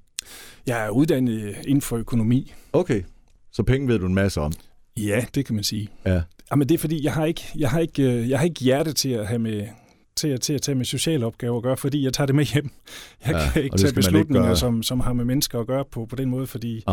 Jeg 0.67 0.85
er 0.85 0.89
uddannet 0.89 1.55
inden 1.67 1.81
for 1.81 1.97
økonomi. 1.97 2.53
Okay, 2.73 3.03
så 3.51 3.63
penge 3.63 3.87
ved 3.87 3.99
du 3.99 4.05
en 4.05 4.13
masse 4.13 4.41
om. 4.41 4.53
Ja, 4.97 5.25
det 5.35 5.45
kan 5.45 5.55
man 5.55 5.63
sige. 5.63 5.89
Ja. 6.05 6.21
Jamen, 6.51 6.69
det 6.69 6.75
er 6.75 6.79
fordi, 6.79 7.03
jeg 7.03 7.13
har 7.13 7.25
ikke, 7.25 7.43
jeg 7.55 7.69
har 7.69 7.79
ikke, 7.79 8.03
øh, 8.03 8.29
jeg 8.29 8.39
har 8.39 8.45
ikke 8.45 8.61
hjerte 8.63 8.93
til 8.93 9.09
at 9.09 9.27
have 9.27 9.39
med, 9.39 9.67
at, 10.29 10.41
til 10.41 10.53
at 10.53 10.61
tage 10.61 10.75
med 10.75 10.85
sociale 10.85 11.25
opgaver 11.25 11.57
at 11.57 11.63
gøre, 11.63 11.77
fordi 11.77 12.03
jeg 12.03 12.13
tager 12.13 12.25
det 12.25 12.35
med 12.35 12.45
hjem. 12.45 12.69
Jeg 13.25 13.35
ja, 13.35 13.51
kan 13.53 13.63
ikke 13.63 13.77
tage 13.77 13.93
beslutninger, 13.93 14.49
ikke 14.49 14.59
som, 14.59 14.83
som 14.83 14.99
har 14.99 15.13
med 15.13 15.25
mennesker 15.25 15.59
at 15.59 15.67
gøre 15.67 15.85
på, 15.91 16.05
på 16.05 16.15
den 16.15 16.29
måde, 16.29 16.47
fordi 16.47 16.83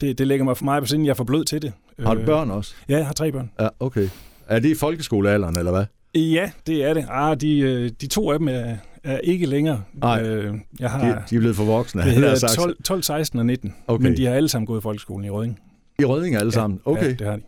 det, 0.00 0.18
det 0.18 0.26
lægger 0.26 0.44
mig 0.44 0.56
for 0.56 0.64
meget 0.64 0.82
på 0.82 0.86
siden. 0.86 1.04
Jeg 1.04 1.10
er 1.10 1.14
for 1.14 1.24
blød 1.24 1.44
til 1.44 1.62
det. 1.62 1.72
Har 1.98 2.14
du 2.14 2.20
øh, 2.20 2.26
børn 2.26 2.50
også? 2.50 2.74
Ja, 2.88 2.96
jeg 2.96 3.06
har 3.06 3.12
tre 3.12 3.32
børn. 3.32 3.50
Ja, 3.60 3.68
okay. 3.80 4.08
Er 4.46 4.58
det 4.58 4.68
i 4.68 4.74
folkeskolealderen, 4.74 5.58
eller 5.58 5.72
hvad? 5.72 5.84
Ja, 6.14 6.50
det 6.66 6.84
er 6.84 6.94
det. 6.94 7.06
Ah, 7.10 7.40
de, 7.40 7.58
øh, 7.58 7.90
de 8.00 8.06
to 8.06 8.30
af 8.30 8.38
dem 8.38 8.48
er, 8.48 8.76
er 9.04 9.18
ikke 9.18 9.46
længere. 9.46 9.82
Nej, 9.94 10.22
øh, 10.22 10.54
jeg 10.78 10.90
har, 10.90 11.04
de, 11.04 11.22
de 11.30 11.36
er 11.36 11.40
blevet 11.40 11.56
for 11.56 11.64
voksne. 11.64 12.02
Det 12.02 12.12
hedder 12.12 12.54
12, 12.56 12.82
12, 12.82 13.02
16 13.02 13.38
og 13.38 13.46
19, 13.46 13.74
okay. 13.86 14.02
men 14.02 14.16
de 14.16 14.26
har 14.26 14.34
alle 14.34 14.48
sammen 14.48 14.66
gået 14.66 14.80
i 14.80 14.82
folkeskolen 14.82 15.24
i 15.24 15.30
Røding. 15.30 15.60
I 15.98 16.04
Røding 16.04 16.36
alle 16.36 16.52
sammen? 16.52 16.80
Okay. 16.84 17.04
Ja, 17.04 17.12
det 17.12 17.26
har 17.26 17.36
de. 17.36 17.42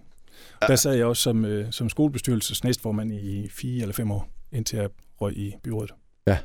Der 0.68 0.76
sad 0.76 0.94
jeg 0.94 1.06
også 1.06 1.22
som, 1.22 1.44
øh, 1.44 1.66
som 1.70 1.88
skolebestyrelses 1.88 2.64
næstformand 2.64 3.12
i 3.12 3.48
fire 3.50 3.80
eller 3.80 3.94
fem 3.94 4.10
år, 4.10 4.28
indtil 4.52 4.76
jeg 4.76 4.88
røg 5.22 5.38
i 5.38 5.54
byrådet. 5.64 5.90
Ja, 6.26 6.38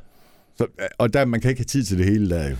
så, 0.57 0.67
og 0.97 1.13
der, 1.13 1.25
man 1.25 1.41
kan 1.41 1.49
ikke 1.49 1.59
have 1.59 1.65
tid 1.65 1.83
til 1.83 1.97
det 1.97 2.05
hele 2.05 2.29
der 2.29 2.49
jo. 2.49 2.55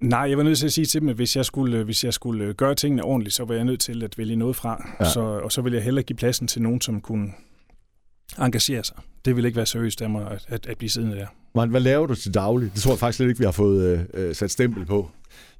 Nej, 0.00 0.20
jeg 0.20 0.38
var 0.38 0.44
nødt 0.44 0.58
til 0.58 0.66
at 0.66 0.72
sige 0.72 0.84
til 0.84 1.00
dem, 1.00 1.08
at 1.08 1.16
hvis 1.16 1.36
jeg 1.36 1.44
skulle, 1.44 1.84
hvis 1.84 2.04
jeg 2.04 2.14
skulle 2.14 2.54
gøre 2.54 2.74
tingene 2.74 3.04
ordentligt, 3.04 3.34
så 3.34 3.44
var 3.44 3.54
jeg 3.54 3.64
nødt 3.64 3.80
til 3.80 4.02
at 4.02 4.18
vælge 4.18 4.36
noget 4.36 4.56
fra. 4.56 4.94
Ja. 5.00 5.10
Så, 5.10 5.20
og 5.20 5.52
så 5.52 5.62
ville 5.62 5.76
jeg 5.76 5.84
hellere 5.84 6.02
give 6.02 6.16
pladsen 6.16 6.46
til 6.46 6.62
nogen, 6.62 6.80
som 6.80 7.00
kunne 7.00 7.32
engagere 8.38 8.84
sig. 8.84 8.96
Det 9.24 9.36
ville 9.36 9.48
ikke 9.48 9.56
være 9.56 9.66
seriøst 9.66 10.02
af 10.02 10.10
mig 10.10 10.30
at, 10.30 10.44
at, 10.48 10.66
at 10.66 10.78
blive 10.78 10.90
siddende 10.90 11.16
der. 11.16 11.26
Men 11.54 11.70
hvad 11.70 11.80
laver 11.80 12.06
du 12.06 12.14
til 12.14 12.34
daglig? 12.34 12.74
Det 12.74 12.82
tror 12.82 12.92
jeg 12.92 12.98
faktisk 12.98 13.16
slet 13.16 13.28
ikke, 13.28 13.38
vi 13.38 13.44
har 13.44 13.52
fået 13.52 14.06
øh, 14.14 14.34
sat 14.34 14.50
stempel 14.50 14.86
på. 14.86 15.10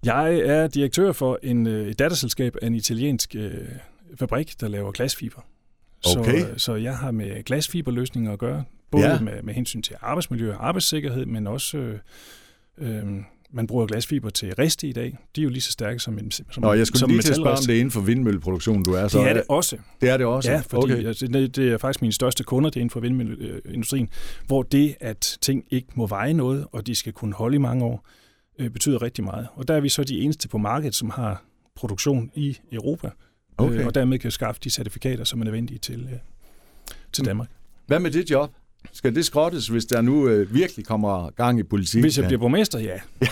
Jeg 0.05 0.35
er 0.35 0.67
direktør 0.67 1.13
for 1.13 1.39
en, 1.43 1.67
øh, 1.67 1.89
et 1.89 1.99
datterselskab 1.99 2.57
af 2.63 2.67
en 2.67 2.75
italiensk 2.75 3.35
øh, 3.39 3.53
fabrik, 4.15 4.61
der 4.61 4.69
laver 4.69 4.93
glasfiber. 4.93 5.41
Okay. 6.17 6.41
Så, 6.41 6.47
så 6.57 6.75
jeg 6.75 6.97
har 6.97 7.11
med 7.11 7.45
glasfiberløsninger 7.45 8.33
at 8.33 8.39
gøre, 8.39 8.65
både 8.91 9.07
Ja. 9.07 9.21
med, 9.21 9.43
med 9.43 9.55
hensyn 9.55 9.83
til 9.83 9.97
arbejdsmiljø 10.01 10.55
og 10.55 10.69
arbejdssikkerhed, 10.69 11.27
men 11.27 11.47
også, 11.47 11.79
øh, 11.79 11.99
øh, 12.79 13.03
man 13.51 13.67
bruger 13.67 13.87
glasfiber 13.87 14.31
til 14.31 14.55
riste 14.55 14.89
i 14.89 14.93
dag. 14.93 15.17
De 15.37 15.41
er 15.41 15.43
jo 15.43 15.49
lige 15.51 15.61
så 15.61 15.73
stærke 15.73 15.99
som 16.01 16.19
en 16.19 16.31
som, 16.31 16.45
Nå, 16.59 16.73
jeg 16.73 16.87
skulle 16.87 17.01
som 17.01 17.11
lige 17.11 17.23
til 17.23 17.31
at 17.31 17.37
spørge, 17.37 17.51
om 17.59 17.65
det 17.67 17.75
inden 17.75 17.91
for 17.91 18.01
vindmølleproduktion, 18.01 18.83
du 18.83 18.93
er. 18.93 19.09
Så 19.09 19.19
Det 19.19 19.29
er 19.29 19.33
det 19.35 19.43
også. 19.49 19.77
Det 20.01 20.09
er 20.09 20.17
det 20.17 20.27
også? 20.27 20.51
Ja, 20.51 20.61
fordi 20.67 20.93
okay. 20.93 21.05
altså, 21.07 21.27
det, 21.27 21.57
det 21.57 21.73
er 21.73 21.79
faktisk 21.79 22.03
mine 22.03 22.13
største 22.13 22.45
kunder, 22.45 22.71
det 22.71 22.77
er 22.77 22.81
inden 22.81 22.91
for 22.91 23.01
vindmølleindustrien, 23.01 24.09
hvor 24.47 24.63
det, 24.63 24.97
at 25.01 25.39
ting 25.41 25.65
ikke 25.71 25.89
må 25.95 26.07
veje 26.07 26.33
noget, 26.33 26.67
og 26.73 26.87
de 26.87 26.95
skal 26.95 27.13
kunne 27.13 27.35
holde 27.35 27.55
i 27.55 27.59
mange 27.59 27.85
år, 27.85 28.07
øh, 28.59 28.71
betyder 28.71 29.03
rigtig 29.03 29.25
meget. 29.25 29.47
Og 29.55 29.69
der 29.69 29.75
er 29.75 29.81
vi 29.81 29.89
så 29.89 30.05
de 30.05 30.21
eneste 30.21 30.49
på 30.49 30.59
markedet, 30.59 30.95
som 30.95 31.11
har 31.11 31.43
produktion 31.75 32.31
i 32.35 32.59
Europa, 32.73 33.11
Okay. 33.59 33.81
øh, 33.81 33.87
og 33.87 33.95
dermed 33.95 34.19
kan 34.19 34.31
skaffe 34.31 34.61
de 34.65 34.71
certifikater, 34.71 35.25
som 35.25 35.41
er 35.41 35.45
nødvendige 35.45 35.79
til, 35.79 36.01
øh, 36.13 36.19
til 37.13 37.23
Mm. 37.23 37.27
Danmark. 37.27 37.49
Hvad 37.87 37.99
med 38.01 38.11
dit 38.11 38.31
job? 38.31 38.51
Skal 38.93 39.15
det 39.15 39.25
skrottes, 39.25 39.69
hvis 39.69 39.85
der 39.85 40.01
nu 40.01 40.29
øh, 40.29 40.55
virkelig 40.55 40.87
kommer 40.87 41.31
gang 41.31 41.59
i 41.59 41.63
politik? 41.63 42.01
Hvis 42.01 42.19
jeg 42.19 42.27
bliver 42.27 42.41
borgmester, 42.41 42.79
ja. 42.79 42.95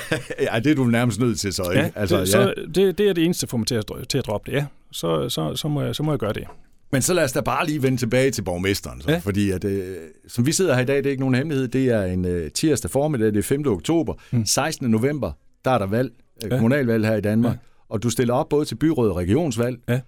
Ja, 0.52 0.58
det 0.58 0.70
er 0.70 0.74
du 0.74 0.84
nærmest 0.84 1.20
nødt 1.20 1.40
til 1.40 1.52
så, 1.52 1.62
ikke? 1.62 1.82
ja, 1.82 1.90
altså, 1.94 2.20
det, 2.20 2.28
så 2.28 2.54
det, 2.74 2.98
det 2.98 3.08
er 3.08 3.12
det 3.12 3.24
eneste, 3.24 3.46
der 3.46 3.50
får 3.50 3.58
mig 3.58 3.66
til 3.66 3.74
at, 3.74 3.84
til 4.08 4.18
at 4.18 4.26
droppe 4.26 4.50
det, 4.50 4.56
ja. 4.56 4.66
Så, 4.92 5.28
så, 5.28 5.54
så, 5.56 5.68
må 5.68 5.82
jeg, 5.82 5.94
så 5.94 6.02
må 6.02 6.12
jeg 6.12 6.18
gøre 6.18 6.32
det. 6.32 6.44
Men 6.92 7.02
så 7.02 7.14
lad 7.14 7.24
os 7.24 7.32
da 7.32 7.40
bare 7.40 7.66
lige 7.66 7.82
vende 7.82 7.96
tilbage 7.98 8.30
til 8.30 8.42
borgmesteren. 8.42 9.00
Så, 9.00 9.08
ja. 9.08 9.14
Ja. 9.14 9.18
Fordi 9.18 9.50
at, 9.50 9.64
øh, 9.64 9.96
som 10.28 10.46
vi 10.46 10.52
sidder 10.52 10.74
her 10.74 10.82
i 10.82 10.84
dag, 10.84 10.96
det 10.96 11.06
er 11.06 11.10
ikke 11.10 11.20
nogen 11.20 11.34
hemmelighed. 11.34 11.68
Det 11.68 11.88
er 11.88 12.02
en 12.02 12.24
øh, 12.24 12.50
tirsdag 12.50 12.90
formiddag, 12.90 13.26
det 13.28 13.38
er 13.38 13.42
5. 13.42 13.66
oktober. 13.66 14.14
Mm. 14.30 14.38
Mm. 14.38 14.46
16. 14.46 14.90
november, 14.90 15.32
der 15.64 15.70
er 15.70 15.78
der 15.78 15.86
valg, 15.86 16.12
øh, 16.44 16.50
Ja. 16.50 16.56
kommunalvalg 16.56 17.06
her 17.06 17.16
i 17.16 17.20
Danmark. 17.20 17.52
Ja. 17.52 17.58
Ja. 17.58 17.94
Og 17.94 18.02
du 18.02 18.10
stiller 18.10 18.34
op 18.34 18.48
både 18.48 18.64
til 18.64 18.74
byråd 18.74 19.10
og 19.10 19.16
regionsvalg. 19.16 19.78
Ja. 19.88 20.00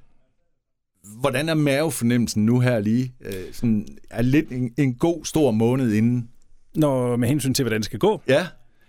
Hvordan 1.21 1.49
er 1.49 1.55
mavefornemmelsen 1.55 2.47
nu 2.47 2.61
her 2.61 2.79
lige? 2.79 3.15
Øh, 3.21 3.33
sådan, 3.53 3.87
er 4.11 4.23
lidt 4.23 4.53
en, 4.53 4.73
en 4.79 4.95
god, 4.95 5.25
stor 5.25 5.51
måned 5.51 5.93
inden? 5.93 6.29
Når 6.75 7.17
med 7.17 7.29
hensyn 7.29 7.55
til, 7.55 7.63
hvordan 7.63 7.81
det 7.81 7.85
skal 7.85 7.99
gå, 7.99 8.23
Ja, 8.29 8.47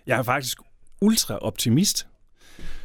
jeg 0.07 0.19
er 0.19 0.23
faktisk 0.23 0.57
ultra 1.01 1.37
optimist. 1.37 2.07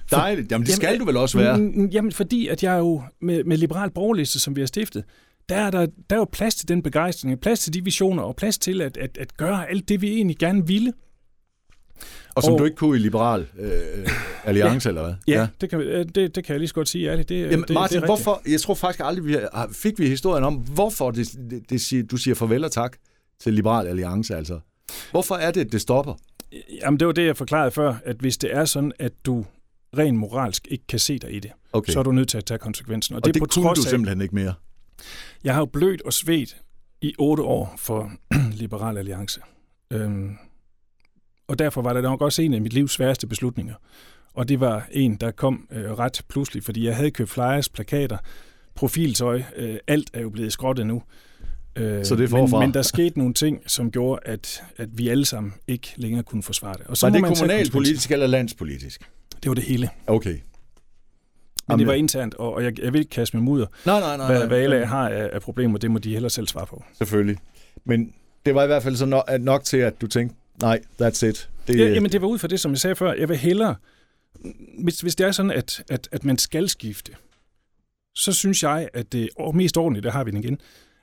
For- 0.07 0.17
dejligt. 0.17 0.53
Jamen, 0.53 0.67
det 0.67 0.71
Jamen, 0.73 0.77
skal 0.77 1.01
du 1.01 1.05
vel 1.05 1.17
også 1.17 1.39
være? 1.39 1.89
Jamen, 1.93 2.13
fordi 2.13 2.49
at 2.49 2.63
jeg 2.63 2.79
jo 2.79 3.03
med, 3.21 3.45
med 3.45 3.57
liberal 3.57 3.91
borgerliste, 3.91 4.41
som 4.41 4.57
vi 4.57 4.61
har 4.61 4.67
stiftet, 4.67 5.05
der 5.49 5.57
er, 5.57 5.71
der, 5.71 5.87
der 6.11 6.17
er 6.17 6.21
jo 6.21 6.27
plads 6.33 6.55
til 6.55 6.69
den 6.69 6.83
begejstring, 6.83 7.41
plads 7.41 7.61
til 7.61 7.75
de 7.75 7.85
visioner, 7.85 8.23
og 8.23 8.37
plads 8.37 8.59
til 8.59 8.81
at, 8.81 8.97
at, 8.97 9.19
at 9.19 9.37
gøre 9.37 9.71
alt 9.71 9.89
det, 9.89 10.01
vi 10.03 10.13
egentlig 10.13 10.37
gerne 10.39 10.67
ville. 10.67 10.93
Og 12.35 12.43
som 12.43 12.53
og- 12.53 12.59
du 12.59 12.65
ikke 12.65 12.77
kunne 12.77 12.97
i 12.97 13.01
Liberal 13.01 13.47
øh, 13.59 14.09
Alliance, 14.45 14.89
ja. 14.89 14.91
eller 14.91 15.03
hvad? 15.03 15.15
Ja, 15.29 15.41
ja. 15.41 15.47
Det, 15.61 15.71
kan, 15.71 15.81
øh, 15.81 16.05
det, 16.15 16.35
det 16.35 16.45
kan 16.45 16.53
jeg 16.53 16.59
lige 16.59 16.69
så 16.69 16.75
godt 16.75 16.89
sige 16.89 17.11
ærligt. 17.11 17.29
Det, 17.29 17.41
Jamen, 17.51 17.63
det, 17.69 17.71
Martin, 17.75 17.97
det 17.97 18.03
er 18.03 18.07
hvorfor, 18.07 18.43
jeg 18.49 18.61
tror 18.61 18.75
faktisk 18.75 19.01
aldrig, 19.05 19.27
vi 19.27 19.33
har, 19.33 19.69
fik 19.73 19.99
vi 19.99 20.09
historien 20.09 20.45
om, 20.45 20.55
hvorfor 20.55 21.11
det, 21.11 21.33
det, 21.51 21.71
det 21.71 21.81
siger, 21.81 22.03
du 22.03 22.17
siger 22.17 22.35
farvel 22.35 22.65
og 22.65 22.73
tak 22.73 22.97
til 23.41 23.55
Liberal 23.55 23.87
Alliance, 23.87 24.37
altså. 24.37 24.61
Hvorfor 25.11 25.35
er 25.35 25.51
det, 25.51 25.73
det 25.73 25.81
stopper? 25.81 26.15
Jamen, 26.83 27.01
det 27.01 27.07
var 27.07 27.13
det, 27.13 27.27
jeg 27.27 27.37
forklarede 27.37 27.71
før, 27.71 27.95
at 28.05 28.17
hvis 28.17 28.37
det 28.39 28.55
er 28.55 28.65
sådan, 28.65 28.93
at 28.99 29.13
du 29.27 29.47
rent 29.99 30.19
moralsk 30.19 30.67
ikke 30.71 30.85
kan 30.87 30.99
se 30.99 31.19
dig 31.19 31.33
i 31.35 31.41
det, 31.41 31.51
Okay. 31.73 31.93
så 31.93 31.99
er 31.99 32.03
du 32.03 32.13
nødt 32.13 32.29
til 32.29 32.39
at 32.39 32.45
tage 32.45 32.59
konsekvensen. 32.59 33.15
Og, 33.15 33.17
og 33.17 33.25
det, 33.25 33.35
det 33.35 33.41
på 33.41 33.47
kunne 33.47 33.63
du 33.63 33.69
trods 33.69 33.87
af, 33.87 33.91
simpelthen 33.91 34.21
ikke 34.21 34.35
mere. 34.35 34.55
Jeg 35.45 35.55
har 35.55 35.61
jo 35.61 35.67
blødt 35.67 36.03
og 36.03 36.13
svedt 36.13 36.57
i 37.03 37.15
otte 37.19 37.43
år 37.43 37.75
for 37.79 38.13
Liberal 38.63 38.99
Alliance. 38.99 39.41
Øhm, 39.93 40.37
og 41.49 41.59
derfor 41.59 41.83
var 41.83 41.93
det 41.93 42.03
nok 42.03 42.21
også 42.23 42.43
en 42.43 42.55
af 42.55 42.61
mit 42.61 42.73
livs 42.73 42.93
sværeste 42.93 43.27
beslutninger. 43.27 43.75
Og 44.35 44.49
det 44.49 44.61
var 44.61 44.87
en, 44.91 45.15
der 45.17 45.31
kom 45.31 45.69
øh, 45.73 45.93
ret 45.93 46.23
pludselig, 46.29 46.63
fordi 46.65 46.87
jeg 46.87 46.97
havde 46.97 47.11
købt 47.11 47.31
flyers, 47.31 47.69
plakater, 47.69 48.17
profiltøj. 48.75 49.43
Øh, 49.57 49.77
alt 49.87 50.11
er 50.13 50.21
jo 50.21 50.31
blevet 50.31 50.53
skrottet 50.53 50.87
nu. 50.87 51.03
Øh, 51.77 52.05
Så 52.05 52.17
det 52.17 52.25
er 52.25 52.29
forfra. 52.29 52.59
Men, 52.59 52.69
men 52.69 52.75
der 52.75 52.83
skete 52.83 53.19
nogle 53.19 53.35
ting, 53.35 53.63
som 53.67 53.91
gjorde, 53.91 54.21
at, 54.25 54.63
at 54.77 54.89
vi 54.99 55.09
alle 55.09 55.25
sammen 55.25 55.53
ikke 55.67 55.93
længere 55.97 56.23
kunne 56.23 56.43
forsvare 56.43 56.73
det. 56.73 56.87
Og 56.87 56.97
Var 57.03 57.09
må 57.21 57.29
det 57.29 57.39
kommunalpolitisk 57.39 58.11
eller 58.11 58.27
landspolitisk? 58.27 59.01
Det 59.43 59.49
var 59.49 59.55
det 59.55 59.65
hele. 59.65 59.89
Okay. 60.07 60.31
Men 60.31 60.41
Jamen, 61.69 61.79
det 61.79 61.87
var 61.87 61.93
internt, 61.95 62.35
og, 62.35 62.55
og 62.55 62.65
jeg, 62.65 62.81
jeg 62.83 62.93
vil 62.93 62.99
ikke 62.99 63.11
kaste 63.11 63.37
med 63.37 63.45
mudder. 63.45 63.67
Nej, 63.87 64.01
nej, 64.01 64.17
nej. 64.17 64.27
Hvad, 64.27 64.47
hvad 64.47 64.69
LA 64.69 64.85
har 64.85 65.09
af, 65.09 65.31
af 65.33 65.43
problemer, 65.43 65.79
det 65.79 65.91
må 65.91 65.99
de 65.99 66.13
heller 66.13 66.29
selv 66.29 66.47
svare 66.47 66.67
på. 66.67 66.85
Selvfølgelig. 66.99 67.37
Men 67.85 68.13
det 68.47 68.55
var 68.55 68.63
i 68.63 68.67
hvert 68.67 68.83
fald 68.83 68.97
så 68.97 69.07
nok, 69.07 69.25
nok 69.41 69.65
til, 69.65 69.77
at 69.77 70.01
du 70.01 70.07
tænkte, 70.07 70.37
nej, 70.61 70.81
that's 71.03 71.27
it. 71.27 71.51
Det, 71.67 71.79
Ja, 71.79 71.85
jamen, 71.85 72.13
det 72.13 72.23
var 72.23 72.29
ud 72.29 72.39
fra 72.39 72.49
det, 72.49 72.61
som 72.61 72.71
jeg 72.71 72.79
sagde 72.79 72.97
før. 72.97 73.13
Jeg 73.13 73.29
vil 73.29 73.37
hellere, 73.37 73.77
hvis, 74.79 75.01
hvis 75.01 75.15
det 75.15 75.27
er 75.27 75.33
sådan, 75.33 75.51
at, 75.51 75.85
at, 75.91 76.09
at 76.13 76.25
man 76.25 76.39
skal 76.39 76.69
skifte, 76.69 77.13
så 78.15 78.33
synes 78.33 78.63
jeg, 78.63 78.89
at 78.93 79.13
det 79.13 79.29
og 79.37 79.57
mest 79.57 79.77
ordentligt, 79.77 80.05
der 80.05 80.11
har 80.11 80.25
vi 80.25 80.31
den 80.31 80.45
igen, 80.45 80.61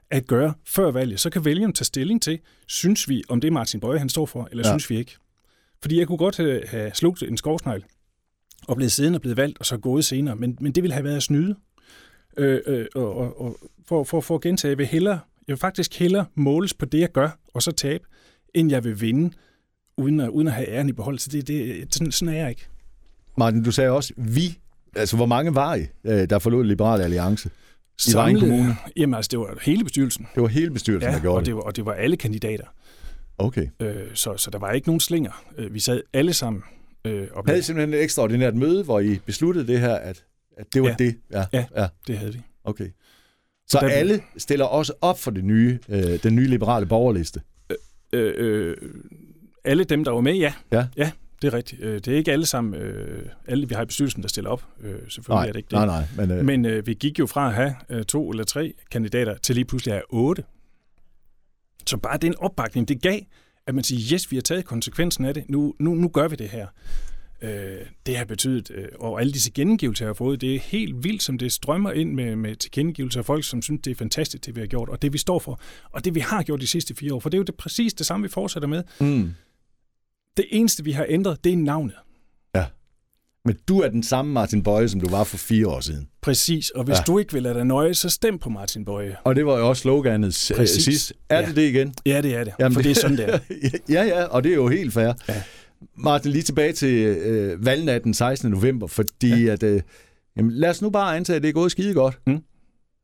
at 0.09 0.27
gøre 0.27 0.53
før 0.65 0.91
valget. 0.91 1.19
Så 1.19 1.29
kan 1.29 1.45
vælgerne 1.45 1.73
tage 1.73 1.85
stilling 1.85 2.21
til, 2.21 2.39
synes 2.67 3.09
vi, 3.09 3.23
om 3.29 3.41
det 3.41 3.47
er 3.47 3.51
Martin 3.51 3.79
Bøje, 3.79 3.99
han 3.99 4.09
står 4.09 4.25
for, 4.25 4.47
eller 4.51 4.67
ja. 4.67 4.71
synes 4.71 4.89
vi 4.89 4.97
ikke. 4.97 5.15
Fordi 5.81 5.99
jeg 5.99 6.07
kunne 6.07 6.17
godt 6.17 6.37
have, 6.37 6.67
have 6.67 6.91
slugt 6.93 7.23
en 7.23 7.37
skovsnegl, 7.37 7.83
og 8.67 8.75
blevet 8.75 8.91
siddende 8.91 9.17
og 9.17 9.21
blevet 9.21 9.37
valgt, 9.37 9.59
og 9.59 9.65
så 9.65 9.77
gået 9.77 10.05
senere, 10.05 10.35
men, 10.35 10.57
men 10.61 10.71
det 10.71 10.83
ville 10.83 10.93
have 10.93 11.03
været 11.03 11.15
at 11.15 11.23
snyde. 11.23 11.55
Øh, 12.37 12.61
øh, 12.65 12.85
og, 12.95 13.17
og, 13.17 13.41
og 13.41 13.57
for, 13.87 14.03
for, 14.03 14.21
for 14.21 14.35
at 14.35 14.41
gentage, 14.41 14.69
jeg 14.69 14.77
vil, 14.77 14.85
hellere, 14.85 15.19
jeg 15.47 15.53
vil 15.53 15.57
faktisk 15.57 15.99
hellere 15.99 16.25
måles 16.35 16.73
på 16.73 16.85
det, 16.85 16.99
jeg 16.99 17.11
gør, 17.11 17.29
og 17.53 17.63
så 17.63 17.71
tabe, 17.71 18.03
end 18.53 18.71
jeg 18.71 18.83
vil 18.83 19.01
vinde, 19.01 19.31
uden 19.97 20.19
at, 20.19 20.29
uden 20.29 20.47
at 20.47 20.53
have 20.53 20.67
æren 20.69 20.89
i 20.89 20.91
behold. 20.91 21.19
Så 21.19 21.29
det, 21.31 21.47
det, 21.47 21.87
sådan, 21.93 22.11
sådan 22.11 22.33
er 22.33 22.39
jeg 22.39 22.49
ikke. 22.49 22.67
Martin, 23.37 23.63
du 23.63 23.71
sagde 23.71 23.89
også, 23.91 24.13
vi. 24.17 24.57
Altså, 24.95 25.15
hvor 25.15 25.25
mange 25.25 25.55
var 25.55 25.75
I, 25.75 25.85
øh, 26.03 26.29
der 26.29 26.39
forlod 26.39 26.65
Liberal 26.65 27.01
Alliance? 27.01 27.49
I 28.09 28.13
Vejen 28.13 28.39
Kommune? 28.39 28.75
Jamen 28.97 29.13
altså, 29.13 29.29
det 29.31 29.39
var 29.39 29.57
hele 29.61 29.83
bestyrelsen. 29.83 30.27
Det 30.35 30.41
var 30.43 30.47
hele 30.49 30.71
bestyrelsen, 30.71 31.09
der 31.09 31.15
Ja, 31.15 31.21
gjorde 31.21 31.37
og 31.39 31.45
det. 31.45 31.55
var, 31.55 31.61
og 31.61 31.75
det 31.75 31.85
var 31.85 31.93
alle 31.93 32.17
kandidater. 32.17 32.65
Okay. 33.37 33.67
Øh, 33.79 33.95
så, 34.13 34.37
så 34.37 34.51
der 34.51 34.59
var 34.59 34.71
ikke 34.71 34.87
nogen 34.87 34.99
slinger. 34.99 35.43
Øh, 35.57 35.73
vi 35.73 35.79
sad 35.79 36.01
alle 36.13 36.33
sammen 36.33 36.63
øh, 37.05 37.27
og 37.33 37.43
Havde 37.45 37.59
I 37.59 37.61
simpelthen 37.61 37.93
et 37.93 38.03
ekstraordinært 38.03 38.55
møde, 38.55 38.83
hvor 38.83 38.99
I 38.99 39.19
besluttede 39.25 39.67
det 39.67 39.79
her, 39.79 39.95
at, 39.95 40.23
at 40.57 40.73
det 40.73 40.81
var 40.81 40.87
Ja. 40.89 40.95
det? 40.99 41.15
Ja. 41.31 41.45
Ja. 41.53 41.65
ja. 41.75 41.87
det 42.07 42.17
havde 42.17 42.33
vi. 42.33 42.41
Okay. 42.63 42.87
Så 43.67 43.77
Der- 43.81 43.89
alle 43.89 44.21
stiller 44.37 44.65
også 44.65 44.93
op 45.01 45.19
for 45.19 45.31
det 45.31 45.43
nye, 45.43 45.79
øh, 45.89 46.23
den 46.23 46.35
nye 46.35 46.47
liberale 46.47 46.85
borgerliste? 46.85 47.41
Øh, 48.13 48.33
øh, 48.37 48.77
alle 49.63 49.83
dem, 49.83 50.03
der 50.03 50.11
var 50.11 50.21
med, 50.21 50.35
ja. 50.35 50.53
Ja. 50.71 50.87
Ja, 50.97 51.11
det 51.41 51.47
er 51.47 51.53
rigtigt. 51.53 51.81
Øh, 51.81 51.93
det 51.95 52.07
er 52.07 52.15
ikke 52.17 52.31
alle 52.31 52.45
sammen, 52.45 52.73
øh, 52.81 53.25
alle 53.47 53.67
vi 53.69 53.75
har 53.75 53.81
i 53.81 53.85
bestyrelsen, 53.85 54.21
der 54.21 54.27
stiller 54.29 54.49
op. 54.49 54.65
Øh, 54.81 54.95
selvfølgelig 55.09 55.27
Nej, 55.29 55.47
er 55.47 55.51
det 55.51 55.59
ikke 55.59 55.67
det. 55.71 55.77
nej, 55.77 55.85
nej. 55.85 56.03
Men, 56.27 56.31
øh, 56.37 56.45
Men 56.45 56.65
øh, 56.65 56.87
vi 56.87 56.93
gik 56.93 57.19
jo 57.19 57.25
fra 57.27 57.47
at 57.47 57.53
have 57.53 57.75
øh, 57.89 58.03
to 58.05 58.29
eller 58.29 58.43
tre 58.43 58.73
kandidater 58.91 59.37
til 59.37 59.55
lige 59.55 59.65
pludselig 59.65 59.93
at 59.93 59.97
have 59.97 60.13
otte. 60.23 60.43
Så 61.87 61.97
bare 61.97 62.17
den 62.17 62.35
opbakning, 62.37 62.87
det 62.87 63.01
gav, 63.01 63.19
at 63.67 63.75
man 63.75 63.83
siger, 63.83 64.13
yes, 64.15 64.31
vi 64.31 64.35
har 64.35 64.41
taget 64.41 64.65
konsekvensen 64.65 65.25
af 65.25 65.33
det, 65.33 65.49
nu, 65.49 65.73
nu, 65.79 65.93
nu 65.95 66.07
gør 66.07 66.27
vi 66.27 66.35
det 66.35 66.49
her. 66.49 66.67
Øh, 67.43 67.77
det 68.05 68.17
har 68.17 68.25
betydet, 68.25 68.71
øh, 68.75 68.85
og 68.99 69.19
alle 69.21 69.33
disse 69.33 69.51
gengivelser, 69.51 70.05
jeg 70.05 70.09
har 70.09 70.13
fået, 70.13 70.41
det 70.41 70.55
er 70.55 70.59
helt 70.59 71.03
vildt, 71.03 71.23
som 71.23 71.37
det 71.37 71.51
strømmer 71.51 71.91
ind 71.91 72.13
med, 72.13 72.35
med 72.35 72.55
tilkendegivelser 72.55 73.19
af 73.19 73.25
folk, 73.25 73.43
som 73.43 73.61
synes, 73.61 73.81
det 73.83 73.91
er 73.91 73.95
fantastisk, 73.95 74.45
det 74.45 74.55
vi 74.55 74.59
har 74.59 74.67
gjort, 74.67 74.89
og 74.89 75.01
det 75.01 75.13
vi 75.13 75.17
står 75.17 75.39
for, 75.39 75.59
og 75.91 76.05
det 76.05 76.15
vi 76.15 76.19
har 76.19 76.43
gjort 76.43 76.61
de 76.61 76.67
sidste 76.67 76.95
fire 76.95 77.13
år, 77.13 77.19
for 77.19 77.29
det 77.29 77.37
er 77.37 77.39
jo 77.39 77.43
det, 77.43 77.55
præcis 77.55 77.93
det 77.93 78.05
samme, 78.05 78.23
vi 78.23 78.29
fortsætter 78.29 78.67
med. 78.67 78.83
mm. 78.99 79.33
Det 80.37 80.45
eneste, 80.51 80.83
vi 80.83 80.91
har 80.91 81.05
ændret, 81.09 81.43
det 81.43 81.53
er 81.53 81.57
navnet. 81.57 81.95
Men 83.45 83.57
du 83.67 83.79
er 83.79 83.89
den 83.89 84.03
samme 84.03 84.31
Martin 84.33 84.63
Bøje, 84.63 84.89
som 84.89 85.01
du 85.01 85.09
var 85.09 85.23
for 85.23 85.37
fire 85.37 85.67
år 85.67 85.79
siden. 85.79 86.07
Præcis, 86.21 86.69
og 86.69 86.83
hvis 86.83 86.93
Ja. 86.93 86.97
ja. 86.99 87.03
du 87.13 87.19
ikke 87.19 87.33
vil 87.33 87.43
lade 87.43 87.53
dig 87.55 87.65
nøje, 87.65 87.93
så 87.93 88.09
stem 88.09 88.39
på 88.39 88.49
Martin 88.49 88.85
Bøje. 88.85 89.15
Og 89.23 89.35
det 89.35 89.45
var 89.45 89.57
jo 89.57 89.69
også 89.69 89.81
sloganet 89.81 90.51
øh, 90.51 90.57
Præcis. 90.57 90.83
sidst. 90.83 91.13
Er 91.29 91.39
Ja. 91.41 91.45
det 91.47 91.55
det 91.55 91.61
igen? 91.69 91.93
Ja, 92.05 92.21
det 92.21 92.35
er 92.35 92.43
det, 92.43 92.53
Jamen, 92.59 92.73
for 92.73 92.81
det 92.81 92.91
er 92.91 92.95
sådan, 92.95 93.17
det 93.17 93.29
er. 93.33 93.39
ja, 93.95 94.03
ja, 94.03 94.23
og 94.23 94.43
det 94.43 94.51
er 94.51 94.55
jo 94.55 94.67
helt 94.67 94.93
fair. 94.93 95.13
Ja. 95.29 95.43
Martin, 95.97 96.31
lige 96.31 96.43
tilbage 96.43 96.73
til 96.73 97.05
øh, 97.05 97.65
valgnatten 97.65 98.13
16. 98.13 98.51
november, 98.51 98.87
fordi 98.87 99.43
ja. 99.43 99.51
at, 99.51 99.63
øh, 99.63 99.81
jamen, 100.37 100.51
lad 100.51 100.69
os 100.69 100.81
nu 100.81 100.89
bare 100.89 101.15
antage, 101.17 101.35
at 101.35 101.43
det 101.43 101.49
er 101.49 101.53
gået 101.53 101.71
skide 101.71 101.93
godt. 101.93 102.19
Mm. 102.27 102.39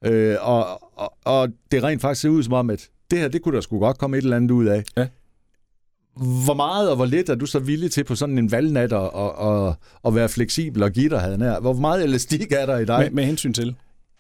Øh, 0.06 0.36
og, 0.42 0.84
og, 1.00 1.14
og 1.26 1.50
det 1.72 1.84
rent 1.84 2.02
faktisk 2.02 2.22
ser 2.22 2.30
ud 2.30 2.44
som 2.44 2.54
om, 2.54 2.70
at 2.70 2.90
det 3.12 3.20
her, 3.20 3.28
det 3.28 3.42
kunne 3.42 3.56
der 3.56 3.62
sgu 3.62 3.80
godt 3.80 3.98
komme 3.98 4.18
et 4.18 4.24
eller 4.24 4.36
andet 4.36 4.52
ud 4.52 4.66
af. 4.66 4.84
Ja. 4.98 5.08
Hvor 6.46 6.54
meget 6.54 6.90
og 6.90 6.96
hvor 6.96 7.06
lidt 7.06 7.30
er 7.30 7.36
du 7.36 7.46
så 7.46 7.60
villig 7.60 7.92
til 7.92 8.04
på 8.04 8.16
sådan 8.16 8.38
en 8.38 8.52
valgnat 8.52 8.94
at, 8.94 9.10
at, 9.16 9.48
at, 9.48 9.76
at 10.06 10.16
være 10.16 10.30
fleksibel 10.30 10.84
og 10.84 10.92
give 10.92 11.10
dig, 11.10 11.20
havde 11.20 11.38
nær? 11.38 11.60
Hvor 11.60 11.74
meget 11.74 12.04
elastik 12.04 12.52
er 12.52 12.66
der 12.66 12.78
i 12.78 12.86
dig? 12.86 13.00
Med, 13.00 13.10
med 13.12 13.24
hensyn 13.24 13.54
til. 13.54 13.76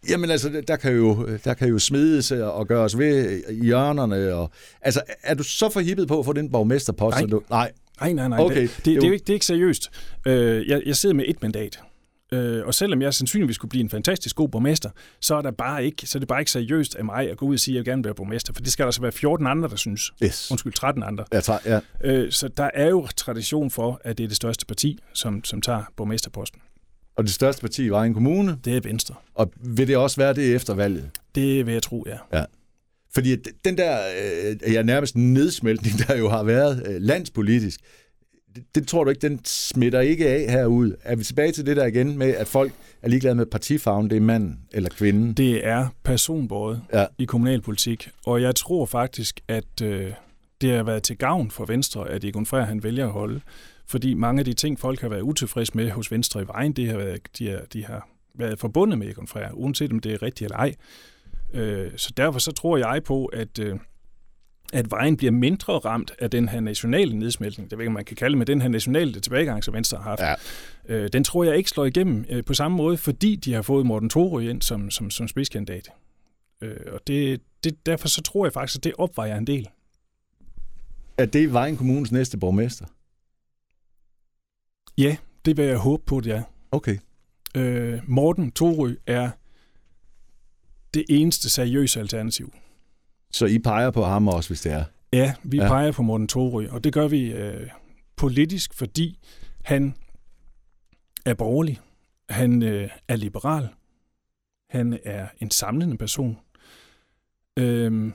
Jamen 0.09 0.29
altså, 0.29 0.61
der 0.67 0.75
kan 0.75 0.93
jo, 0.95 1.27
der 1.43 1.53
kan 1.53 1.67
jo 1.69 1.79
smides 1.79 2.31
og 2.31 2.67
gøres 2.67 2.97
ved 2.97 3.41
i 3.49 3.65
hjørnerne. 3.65 4.33
Og, 4.33 4.51
altså, 4.81 5.01
er 5.23 5.33
du 5.33 5.43
så 5.43 5.69
forhippet 5.69 6.07
på 6.07 6.19
at 6.19 6.25
få 6.25 6.33
den 6.33 6.51
borgmesterpost? 6.51 7.17
Nej. 7.17 7.25
Du, 7.25 7.41
nej. 7.49 7.71
Nej, 8.01 8.13
nej, 8.13 8.27
nej. 8.27 8.39
Okay, 8.39 8.61
Det, 8.61 8.71
det 8.77 8.85
det, 8.85 8.95
er 8.95 8.99
det, 8.99 9.07
er 9.09 9.13
ikke, 9.13 9.23
det 9.23 9.29
er 9.29 9.33
ikke 9.33 9.45
seriøst. 9.45 9.89
Øh, 10.27 10.67
jeg, 10.67 10.81
jeg 10.85 10.95
sidder 10.95 11.15
med 11.15 11.25
et 11.27 11.41
mandat. 11.41 11.79
Øh, 12.31 12.65
og 12.65 12.73
selvom 12.73 13.01
jeg 13.01 13.13
sandsynligvis 13.13 13.55
skulle 13.55 13.69
blive 13.69 13.81
en 13.83 13.89
fantastisk 13.89 14.35
god 14.35 14.49
borgmester, 14.49 14.89
så 15.21 15.35
er, 15.35 15.41
der 15.41 15.51
bare 15.51 15.85
ikke, 15.85 16.07
så 16.07 16.17
er 16.17 16.19
det 16.19 16.27
bare 16.27 16.39
ikke 16.41 16.51
seriøst 16.51 16.95
af 16.95 17.05
mig 17.05 17.29
at 17.31 17.37
gå 17.37 17.45
ud 17.45 17.53
og 17.53 17.59
sige, 17.59 17.73
at 17.73 17.75
jeg 17.75 17.85
vil 17.85 17.91
gerne 17.91 18.03
være 18.03 18.13
borgmester. 18.15 18.53
For 18.53 18.61
det 18.61 18.71
skal 18.71 18.85
der 18.85 18.91
så 18.91 19.01
være 19.01 19.11
14 19.11 19.47
andre, 19.47 19.69
der 19.69 19.75
synes. 19.75 20.11
Yes. 20.23 20.51
Undskyld, 20.51 20.73
13 20.73 21.03
andre. 21.03 21.25
Jeg 21.31 21.43
tager, 21.43 21.59
ja. 21.65 21.79
Øh, 22.03 22.31
så 22.31 22.47
der 22.47 22.69
er 22.73 22.87
jo 22.89 23.07
tradition 23.15 23.71
for, 23.71 24.01
at 24.03 24.17
det 24.17 24.23
er 24.23 24.27
det 24.27 24.37
største 24.37 24.65
parti, 24.65 24.99
som, 25.13 25.43
som 25.43 25.61
tager 25.61 25.83
borgmesterposten. 25.97 26.61
Og 27.17 27.23
det 27.23 27.31
største 27.33 27.61
parti 27.61 27.91
var 27.91 28.03
en 28.03 28.13
kommune, 28.13 28.57
Det 28.65 28.77
er 28.77 28.81
Venstre. 28.83 29.15
og 29.35 29.51
vil 29.55 29.87
det 29.87 29.97
også 29.97 30.17
være 30.17 30.33
det 30.33 30.55
efter 30.55 30.73
valget? 30.73 31.09
Det 31.35 31.65
vil 31.65 31.71
jeg 31.73 31.83
tro, 31.83 32.03
ja. 32.07 32.39
Ja. 32.39 32.45
Fordi 33.17 33.35
den 33.65 33.77
der 33.77 33.99
øh, 34.65 34.73
ja, 34.73 34.81
nærmest 34.81 35.15
nedsmeltning, 35.15 36.07
der 36.07 36.17
jo 36.17 36.29
har 36.29 36.43
været 36.43 36.83
øh, 36.87 37.01
landspolitisk, 37.01 37.79
det, 38.55 38.63
det 38.75 38.87
tror 38.87 39.03
du 39.03 39.09
ikke, 39.09 39.27
den 39.27 39.39
smitter 39.45 39.99
ikke 39.99 40.29
af 40.29 40.51
herude. 40.51 40.95
Er 41.03 41.15
vi 41.15 41.23
tilbage 41.23 41.51
til 41.51 41.65
det 41.65 41.77
der 41.77 41.85
igen 41.85 42.17
med, 42.17 42.27
at 42.27 42.47
folk 42.47 42.73
er 43.01 43.09
ligeglade 43.09 43.35
med 43.35 43.45
partifarven, 43.45 44.09
det 44.09 44.15
er 44.15 44.21
manden 44.21 44.59
eller 44.71 44.89
kvinden? 44.89 45.33
Det 45.33 45.67
er 45.67 45.87
personbåret 46.03 46.81
ja. 46.93 47.05
i 47.17 47.25
kommunalpolitik, 47.25 48.09
og 48.25 48.41
jeg 48.41 48.55
tror 48.55 48.85
faktisk, 48.85 49.39
at 49.47 49.81
øh, 49.83 50.11
det 50.61 50.71
har 50.71 50.83
været 50.83 51.03
til 51.03 51.17
gavn 51.17 51.51
for 51.51 51.65
Venstre, 51.65 52.09
at 52.09 52.23
Egon 52.23 52.45
Frey, 52.45 52.65
han 52.65 52.83
vælger 52.83 53.05
at 53.05 53.11
holde. 53.11 53.41
Fordi 53.87 54.13
mange 54.13 54.39
af 54.39 54.45
de 54.45 54.53
ting, 54.53 54.79
folk 54.79 55.01
har 55.01 55.09
været 55.09 55.21
utilfredse 55.21 55.71
med 55.75 55.89
hos 55.91 56.11
Venstre 56.11 56.41
i 56.41 56.47
vejen, 56.47 56.73
det 56.73 56.87
har 56.87 56.97
været, 56.97 57.21
de, 57.39 57.49
har, 57.49 57.61
de 57.73 57.85
har 57.85 58.09
været 58.35 58.59
forbundet 58.59 58.99
med 58.99 59.07
Egon 59.07 59.27
Frey, 59.27 59.47
uanset 59.53 59.91
om 59.91 59.99
det 59.99 60.13
er 60.13 60.21
rigtigt 60.21 60.45
eller 60.45 60.57
ej. 60.57 60.73
Øh, 61.53 61.91
så 61.95 62.13
derfor 62.17 62.39
så 62.39 62.51
tror 62.51 62.77
jeg 62.77 63.03
på, 63.03 63.25
at, 63.25 63.59
øh, 63.59 63.79
at 64.73 64.91
vejen 64.91 65.17
bliver 65.17 65.31
mindre 65.31 65.73
ramt 65.73 66.11
af 66.19 66.31
den 66.31 66.49
her 66.49 66.59
nationale 66.59 67.19
nedsmeltning, 67.19 67.69
det 67.69 67.77
ved 67.77 67.85
ikke, 67.85 67.93
man 67.93 68.05
kan 68.05 68.15
kalde 68.15 68.37
med 68.37 68.45
den 68.45 68.61
her 68.61 68.69
nationale 68.69 69.19
tilbagegang, 69.19 69.63
som 69.63 69.73
Venstre 69.73 69.97
har 69.97 70.09
haft. 70.09 70.21
Ja. 70.89 70.95
Øh, 70.95 71.09
den 71.13 71.23
tror 71.23 71.43
jeg 71.43 71.57
ikke 71.57 71.69
slår 71.69 71.85
igennem 71.85 72.43
på 72.45 72.53
samme 72.53 72.77
måde, 72.77 72.97
fordi 72.97 73.35
de 73.35 73.53
har 73.53 73.61
fået 73.61 73.85
Morten 73.85 74.09
Thorø 74.09 74.49
ind 74.49 74.61
som, 74.61 74.91
som, 74.91 75.09
som 75.09 75.27
spidskandidat. 75.27 75.89
og 76.91 77.07
det, 77.07 77.41
det, 77.63 77.85
derfor 77.85 78.07
så 78.07 78.21
tror 78.21 78.45
jeg 78.45 78.53
faktisk, 78.53 78.79
at 78.79 78.83
det 78.83 78.93
opvejer 78.97 79.37
en 79.37 79.47
del. 79.47 79.67
Er 81.17 81.25
det 81.25 81.53
Vejen 81.53 81.77
Kommunes 81.77 82.11
næste 82.11 82.37
borgmester? 82.37 82.85
Ja, 84.97 85.17
det 85.45 85.57
vil 85.57 85.65
jeg 85.65 85.77
håbe 85.77 86.03
på, 86.05 86.19
det 86.19 86.33
er. 86.33 86.43
Okay. 86.71 86.97
Øh, 87.55 87.99
Morten 88.07 88.51
Thorø 88.51 88.95
er 89.07 89.29
det 90.97 91.05
eneste 91.09 91.49
seriøse 91.49 91.99
alternativ. 91.99 92.53
Så 93.31 93.45
I 93.45 93.59
peger 93.59 93.91
på 93.91 94.03
ham 94.03 94.27
også, 94.27 94.49
hvis 94.49 94.61
det 94.61 94.71
er? 94.71 94.83
Ja, 95.13 95.33
vi 95.43 95.57
ja. 95.57 95.67
peger 95.67 95.91
på 95.91 96.01
Morten 96.01 96.27
Thorø, 96.27 96.67
og 96.69 96.83
det 96.83 96.93
gør 96.93 97.07
vi 97.07 97.31
øh, 97.31 97.69
politisk, 98.15 98.73
fordi 98.73 99.19
han 99.63 99.95
er 101.25 101.33
borgerlig, 101.33 101.79
han 102.29 102.63
øh, 102.63 102.89
er 103.07 103.15
liberal, 103.15 103.69
han 104.69 104.99
er 105.03 105.27
en 105.39 105.51
samlende 105.51 105.97
person, 105.97 106.37
øh, 107.59 108.11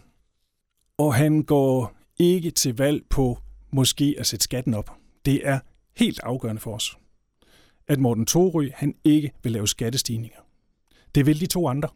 og 0.98 1.14
han 1.14 1.42
går 1.42 1.96
ikke 2.18 2.50
til 2.50 2.76
valg 2.76 3.02
på 3.10 3.38
måske 3.70 4.14
at 4.18 4.26
sætte 4.26 4.44
skatten 4.44 4.74
op. 4.74 4.90
Det 5.24 5.48
er 5.48 5.58
helt 5.96 6.20
afgørende 6.22 6.60
for 6.60 6.74
os, 6.74 6.98
at 7.88 7.98
Morten 7.98 8.26
Thorø, 8.26 8.68
han 8.74 8.94
ikke 9.04 9.32
vil 9.42 9.52
lave 9.52 9.68
skattestigninger. 9.68 10.38
Det 11.14 11.26
vil 11.26 11.40
de 11.40 11.46
to 11.46 11.68
andre. 11.68 11.88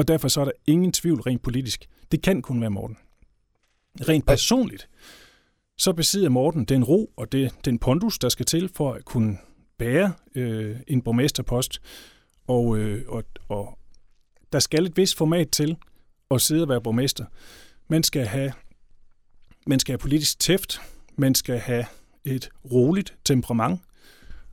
Og 0.00 0.08
derfor 0.08 0.28
så 0.28 0.40
er 0.40 0.44
der 0.44 0.52
ingen 0.66 0.92
tvivl 0.92 1.20
rent 1.20 1.42
politisk. 1.42 1.88
Det 2.12 2.22
kan 2.22 2.42
kun 2.42 2.60
være 2.60 2.70
Morten. 2.70 2.96
Rent 4.08 4.26
personligt, 4.26 4.88
så 5.78 5.92
besidder 5.92 6.28
Morten 6.28 6.64
den 6.64 6.84
ro 6.84 7.12
og 7.16 7.32
det, 7.32 7.54
den 7.64 7.78
pondus, 7.78 8.18
der 8.18 8.28
skal 8.28 8.46
til 8.46 8.70
for 8.74 8.92
at 8.92 9.04
kunne 9.04 9.38
bære 9.78 10.12
øh, 10.34 10.76
en 10.86 11.02
borgmesterpost. 11.02 11.80
Og, 12.46 12.78
øh, 12.78 13.04
og, 13.08 13.24
og 13.48 13.78
der 14.52 14.58
skal 14.58 14.86
et 14.86 14.96
vist 14.96 15.16
format 15.16 15.50
til 15.50 15.76
at 16.30 16.40
sidde 16.40 16.62
og 16.62 16.68
være 16.68 16.80
borgmester. 16.80 17.24
Man 17.88 18.02
skal 18.02 18.26
have, 18.26 18.52
man 19.66 19.80
skal 19.80 19.92
have 19.92 19.98
politisk 19.98 20.38
tæft, 20.38 20.80
man 21.16 21.34
skal 21.34 21.58
have 21.58 21.84
et 22.24 22.50
roligt 22.72 23.16
temperament, 23.24 23.80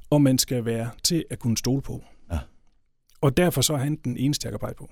og 0.10 0.21
man 0.21 0.38
skal 0.38 0.65
være 0.65 0.89
til 1.03 1.25
at 1.29 1.39
kunne 1.39 1.57
stole 1.57 1.81
på. 1.81 2.03
Ja. 2.31 2.39
Og 3.21 3.38
derfor 3.38 3.62
så 3.62 3.73
er 3.73 3.77
han 3.77 3.95
den 3.95 4.17
eneste, 4.17 4.45
jeg 4.45 4.51
kan 4.51 4.60
pege 4.60 4.75
på. 4.75 4.89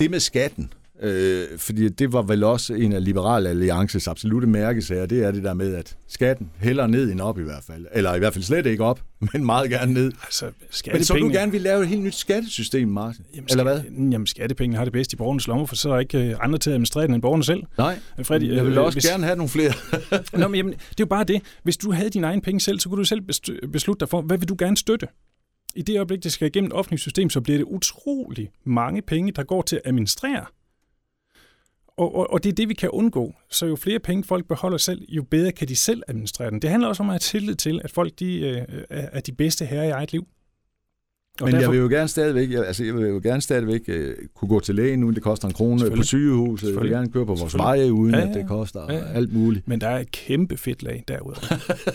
Det 0.00 0.10
med 0.10 0.20
skatten, 0.20 0.72
øh, 1.00 1.58
fordi 1.58 1.88
det 1.88 2.12
var 2.12 2.22
vel 2.22 2.44
også 2.44 2.74
en 2.74 2.92
af 2.92 3.04
Liberal 3.04 3.46
Alliances 3.46 4.08
absolute 4.08 4.46
mærkesager, 4.46 5.06
det 5.06 5.24
er 5.24 5.30
det 5.30 5.44
der 5.44 5.54
med, 5.54 5.74
at 5.74 5.96
skatten 6.08 6.50
hælder 6.58 6.86
ned 6.86 7.12
end 7.12 7.20
op 7.20 7.38
i 7.38 7.42
hvert 7.42 7.64
fald. 7.66 7.86
Eller 7.92 8.14
i 8.14 8.18
hvert 8.18 8.32
fald 8.32 8.44
slet 8.44 8.66
ikke 8.66 8.84
op, 8.84 9.00
men 9.32 9.44
meget 9.44 9.70
gerne 9.70 9.92
ned. 9.92 10.12
Altså, 10.22 10.50
men 10.92 11.04
så 11.04 11.14
du 11.14 11.28
gerne 11.28 11.52
vil 11.52 11.60
lave 11.60 11.82
et 11.82 11.88
helt 11.88 12.02
nyt 12.02 12.14
skattesystem, 12.14 12.88
Martin? 12.88 13.24
Jamen, 13.34 13.48
Eller 13.50 13.64
hvad? 13.64 13.80
Jamen, 14.12 14.26
skattepengene 14.26 14.76
har 14.76 14.84
det 14.84 14.92
bedst 14.92 15.12
i 15.12 15.16
borgernes 15.16 15.46
lommer, 15.46 15.66
for 15.66 15.76
så 15.76 15.88
er 15.88 15.92
der 15.92 16.00
ikke 16.00 16.18
øh, 16.18 16.36
andre 16.40 16.58
til 16.58 16.70
at 16.70 16.74
administrere 16.74 17.04
end 17.04 17.22
borgerne 17.22 17.44
selv. 17.44 17.62
Nej, 17.78 17.98
Freddy, 18.22 18.54
jeg 18.54 18.64
vil 18.64 18.72
øh, 18.72 18.84
også 18.84 18.96
hvis... 18.96 19.06
gerne 19.06 19.24
have 19.24 19.36
nogle 19.36 19.50
flere. 19.50 19.72
Nå, 20.40 20.48
men 20.48 20.56
jamen, 20.56 20.72
det 20.72 20.80
er 20.80 20.94
jo 21.00 21.06
bare 21.06 21.24
det. 21.24 21.42
Hvis 21.62 21.76
du 21.76 21.92
havde 21.92 22.10
dine 22.10 22.26
egne 22.26 22.42
penge 22.42 22.60
selv, 22.60 22.80
så 22.80 22.88
kunne 22.88 22.98
du 22.98 23.04
selv 23.04 23.20
beslutte 23.72 24.00
dig 24.00 24.08
for, 24.08 24.20
hvad 24.22 24.38
vil 24.38 24.48
du 24.48 24.56
gerne 24.58 24.76
støtte? 24.76 25.06
I 25.76 25.82
det 25.82 25.96
øjeblik, 25.96 26.22
det 26.22 26.32
skal 26.32 26.48
igennem 26.48 26.66
et 26.66 26.72
offentligt 26.72 27.02
system, 27.02 27.30
så 27.30 27.40
bliver 27.40 27.58
det 27.58 27.64
utrolig 27.64 28.50
mange 28.64 29.02
penge, 29.02 29.32
der 29.32 29.42
går 29.42 29.62
til 29.62 29.76
at 29.76 29.82
administrere. 29.84 30.46
Og, 31.96 32.14
og, 32.14 32.32
og 32.32 32.44
det 32.44 32.50
er 32.50 32.54
det, 32.54 32.68
vi 32.68 32.74
kan 32.74 32.90
undgå. 32.90 33.34
Så 33.50 33.66
jo 33.66 33.76
flere 33.76 33.98
penge 33.98 34.24
folk 34.24 34.48
beholder 34.48 34.78
selv, 34.78 35.02
jo 35.08 35.22
bedre 35.22 35.52
kan 35.52 35.68
de 35.68 35.76
selv 35.76 36.02
administrere 36.08 36.50
den. 36.50 36.62
Det 36.62 36.70
handler 36.70 36.88
også 36.88 37.02
om 37.02 37.08
at 37.08 37.12
have 37.12 37.18
tillid 37.18 37.54
til, 37.54 37.80
at 37.84 37.90
folk 37.90 38.18
de, 38.18 38.38
øh, 38.40 38.84
er 38.90 39.20
de 39.20 39.32
bedste 39.32 39.66
herrer 39.66 39.84
i 39.84 39.90
eget 39.90 40.12
liv. 40.12 40.26
Og 41.40 41.46
Men 41.46 41.54
derfor... 41.54 41.62
jeg 41.62 41.70
vil 41.70 41.78
jo 41.78 41.88
gerne 41.88 42.08
stadigvæk, 42.08 42.50
altså 42.52 42.84
jeg 42.84 42.94
vil 42.94 43.06
jo 43.06 43.20
gerne 43.22 43.42
stadigvæk 43.42 43.80
uh, 43.88 43.94
kunne 44.34 44.48
gå 44.48 44.60
til 44.60 44.74
lægen, 44.74 45.04
uden 45.04 45.14
det 45.14 45.22
koster 45.22 45.48
en 45.48 45.54
krone 45.54 45.90
på 45.96 46.02
sygehuset. 46.02 46.72
Jeg 46.72 46.82
vil 46.82 46.90
gerne 46.90 47.10
køre 47.10 47.26
på 47.26 47.34
vores 47.34 47.58
veje, 47.58 47.92
uden 47.92 48.14
ja, 48.14 48.20
ja. 48.20 48.28
at 48.28 48.34
det 48.34 48.48
koster 48.48 48.86
ja, 48.88 48.94
ja. 48.94 49.12
alt 49.14 49.32
muligt. 49.32 49.68
Men 49.68 49.80
der 49.80 49.88
er 49.88 49.98
et 49.98 50.10
kæmpe 50.10 50.56
fedt 50.56 50.82
lag 50.82 51.04
derude. 51.08 51.36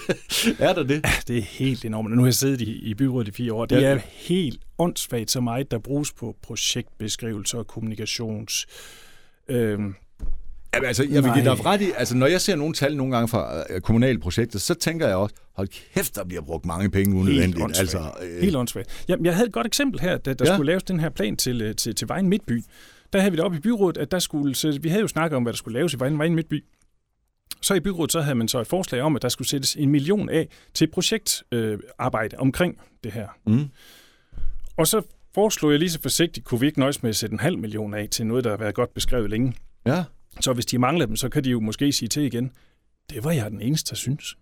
er 0.68 0.74
der 0.74 0.84
det? 0.84 1.06
Det 1.28 1.38
er 1.38 1.42
helt 1.42 1.86
enormt. 1.86 2.12
Nu 2.12 2.18
har 2.22 2.28
jeg 2.28 2.34
siddet 2.34 2.62
i, 2.62 2.72
i 2.72 2.94
byrådet 2.94 3.28
i 3.28 3.32
fire 3.32 3.54
år. 3.54 3.66
Det 3.66 3.82
ja. 3.82 3.88
er 3.88 4.00
helt 4.04 4.60
åndssvagt 4.78 5.32
så 5.32 5.42
meget, 5.42 5.72
der 5.72 5.80
bruges 5.80 6.14
på 6.14 6.36
projektbeskrivelser 6.42 7.58
og 7.58 7.68
kommunikations... 7.68 8.68
Øh, 9.50 9.80
Jamen, 10.74 10.88
altså, 10.88 11.04
jeg 11.04 11.24
vil 11.24 11.32
give 11.34 11.46
dig 11.46 11.66
ret 11.66 11.82
i, 11.82 11.92
altså, 11.98 12.16
når 12.16 12.28
jeg 12.28 12.42
ser 12.42 12.56
nogle 12.56 12.74
tal 12.74 12.98
nogle 12.98 13.14
gange 13.14 13.28
fra 13.28 13.64
uh, 13.76 13.80
kommunale 13.82 14.20
projekter, 14.20 14.60
så 14.60 14.74
tænker 14.74 15.08
jeg 15.08 15.16
også, 15.16 15.36
hold 15.56 15.68
kæft, 15.94 16.16
der 16.16 16.24
bliver 16.24 16.42
brugt 16.42 16.66
mange 16.66 16.90
penge 16.90 17.16
unødvendigt. 17.16 17.58
Helt 17.58 17.80
Altså, 17.80 18.12
øh... 18.22 18.42
Helt 18.42 18.56
åndssvagt. 18.56 19.06
Jamen, 19.08 19.26
jeg 19.26 19.36
havde 19.36 19.48
et 19.48 19.54
godt 19.54 19.68
eksempel 19.68 20.00
her, 20.00 20.18
da 20.18 20.34
der 20.34 20.46
ja. 20.46 20.56
skulle 20.56 20.72
laves 20.72 20.84
den 20.84 21.00
her 21.00 21.10
plan 21.10 21.38
til, 21.38 21.62
øh, 21.62 21.76
til, 21.76 21.96
til 21.96 22.10
Vejen 22.10 22.30
Midtby. 22.30 22.64
Der 23.14 23.20
havde 23.20 23.32
vi 23.32 23.38
det 23.38 23.46
op 23.46 23.54
i 23.54 23.60
byrådet, 23.60 23.98
at 23.98 24.12
der 24.12 24.20
skulle, 24.20 24.56
så 24.56 24.80
vi 24.82 24.90
havde 24.90 25.02
jo 25.02 25.08
snakket 25.08 25.38
om, 25.38 25.44
hvad 25.44 25.54
der 25.54 25.58
skulle 25.58 25.80
laves 25.80 25.94
i 25.94 26.00
Vejen, 26.00 26.18
Vejen 26.18 26.36
Midtby. 26.36 26.64
Så 27.62 27.74
i 27.74 27.80
byrådet, 27.80 28.12
så 28.12 28.22
havde 28.22 28.36
man 28.36 28.48
så 28.48 28.60
et 28.60 28.68
forslag 28.68 29.02
om, 29.02 29.16
at 29.16 29.22
der 29.22 29.30
skulle 29.30 29.48
sættes 29.48 29.76
en 29.76 29.90
million 29.90 30.30
af 30.30 30.48
til 30.74 30.88
projektarbejde 30.88 32.36
øh, 32.36 32.42
omkring 32.42 32.78
det 33.04 33.12
her. 33.12 33.28
Mm. 33.46 33.70
Og 34.78 34.88
så 34.88 35.02
foreslog 35.36 35.72
jeg 35.72 35.80
lige 35.80 35.90
så 35.90 36.02
forsigtigt, 36.02 36.46
kunne 36.46 36.60
vi 36.60 36.66
ikke 36.66 36.80
nøjes 36.80 37.04
med 37.04 37.10
at 37.10 37.16
sætte 37.16 37.34
en 37.34 37.40
halv 37.40 37.58
million 37.58 37.94
af 37.94 38.08
til 38.12 38.26
noget, 38.26 38.44
der 38.44 38.50
har 38.50 38.58
været 38.58 38.76
godt 38.76 38.94
beskrevet 38.94 39.30
længe. 39.30 39.54
Ja. 39.86 40.04
Så 40.42 40.54
hvis 40.54 40.66
de 40.66 40.78
mangler 40.78 41.06
dem, 41.06 41.16
så 41.16 41.30
kan 41.30 41.44
de 41.44 41.50
jo 41.50 41.60
måske 41.60 41.92
sige 41.92 42.10
til 42.10 42.24
igen, 42.24 42.52
det 43.10 43.24
var 43.24 43.32
jeg 43.32 43.52
den 43.52 43.62
eneste, 43.62 43.90
der 43.90 43.96
synes. 43.96 44.38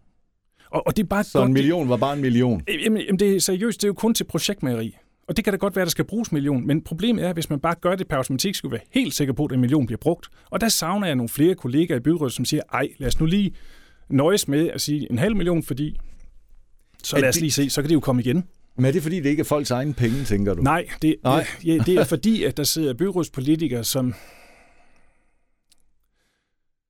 Og, 0.70 0.88
og 0.88 0.98
det 0.98 1.04
er 1.04 1.08
bare 1.08 1.24
så 1.24 1.40
godt, 1.40 1.48
en 1.48 1.54
million 1.54 1.90
var 1.90 1.98
bare 1.98 2.14
en 2.14 2.22
million? 2.22 2.62
Jamen, 2.84 3.02
jamen, 3.02 3.20
det 3.20 3.36
er 3.36 3.40
seriøst, 3.40 3.82
det 3.82 3.84
er 3.84 3.90
jo 3.90 3.94
kun 3.94 4.14
til 4.14 4.24
projektmageri. 4.24 4.98
Og 5.28 5.38
det 5.38 5.44
kan 5.44 5.54
da 5.54 5.58
godt 5.58 5.76
være, 5.76 5.82
at 5.82 5.86
der 5.86 5.92
skal 5.92 6.06
bruges 6.06 6.32
million, 6.32 6.68
men 6.68 6.82
problemet 6.82 7.26
er, 7.26 7.30
at 7.30 7.36
hvis 7.36 7.50
man 7.50 7.60
bare 7.60 7.76
gør 7.82 7.96
det 7.96 8.08
per 8.08 8.18
automatik, 8.18 8.56
skal 8.56 8.72
være 8.72 8.80
helt 8.92 9.14
sikker 9.14 9.34
på, 9.34 9.46
at 9.46 9.52
en 9.52 9.60
million 9.60 9.86
bliver 9.86 9.98
brugt. 9.98 10.28
Og 10.50 10.62
der 10.62 10.70
savner 10.70 11.08
jeg 11.08 11.16
nogle 11.16 11.30
flere 11.30 11.56
kollegaer 11.56 11.98
i 11.98 12.00
byrådet, 12.00 12.34
som 12.34 12.46
siger, 12.46 12.62
ej, 12.74 12.88
lad 12.98 13.08
os 13.08 13.20
nu 13.20 13.26
lige 13.26 13.56
nøjes 14.10 14.48
med 14.48 14.70
at 14.70 14.82
sige 14.82 15.12
en 15.12 15.18
halv 15.18 15.36
million, 15.36 15.64
fordi 15.64 15.98
så 17.04 17.20
lad 17.20 17.30
os 17.30 17.40
lige 17.40 17.52
se, 17.52 17.70
så 17.70 17.82
kan 17.82 17.90
det 17.90 17.96
jo 17.96 18.00
komme 18.00 18.22
igen. 18.22 18.44
Men 18.76 18.86
er 18.86 18.92
det 18.92 19.04
fordi, 19.04 19.20
det 19.20 19.30
ikke 19.30 19.40
er 19.42 19.46
folks 19.46 19.72
egne 19.72 19.94
penge, 19.94 20.24
tænker 20.24 20.54
du? 20.54 20.62
Nej, 20.62 20.86
det, 21.02 21.16
Nej. 21.24 21.46
Ja, 21.66 21.78
det 21.86 21.96
er 21.96 22.04
fordi, 22.04 22.44
at 22.44 22.58
der 22.58 22.64
sidder 22.64 22.94
byrådspolitikere, 22.94 23.84
som 23.84 24.14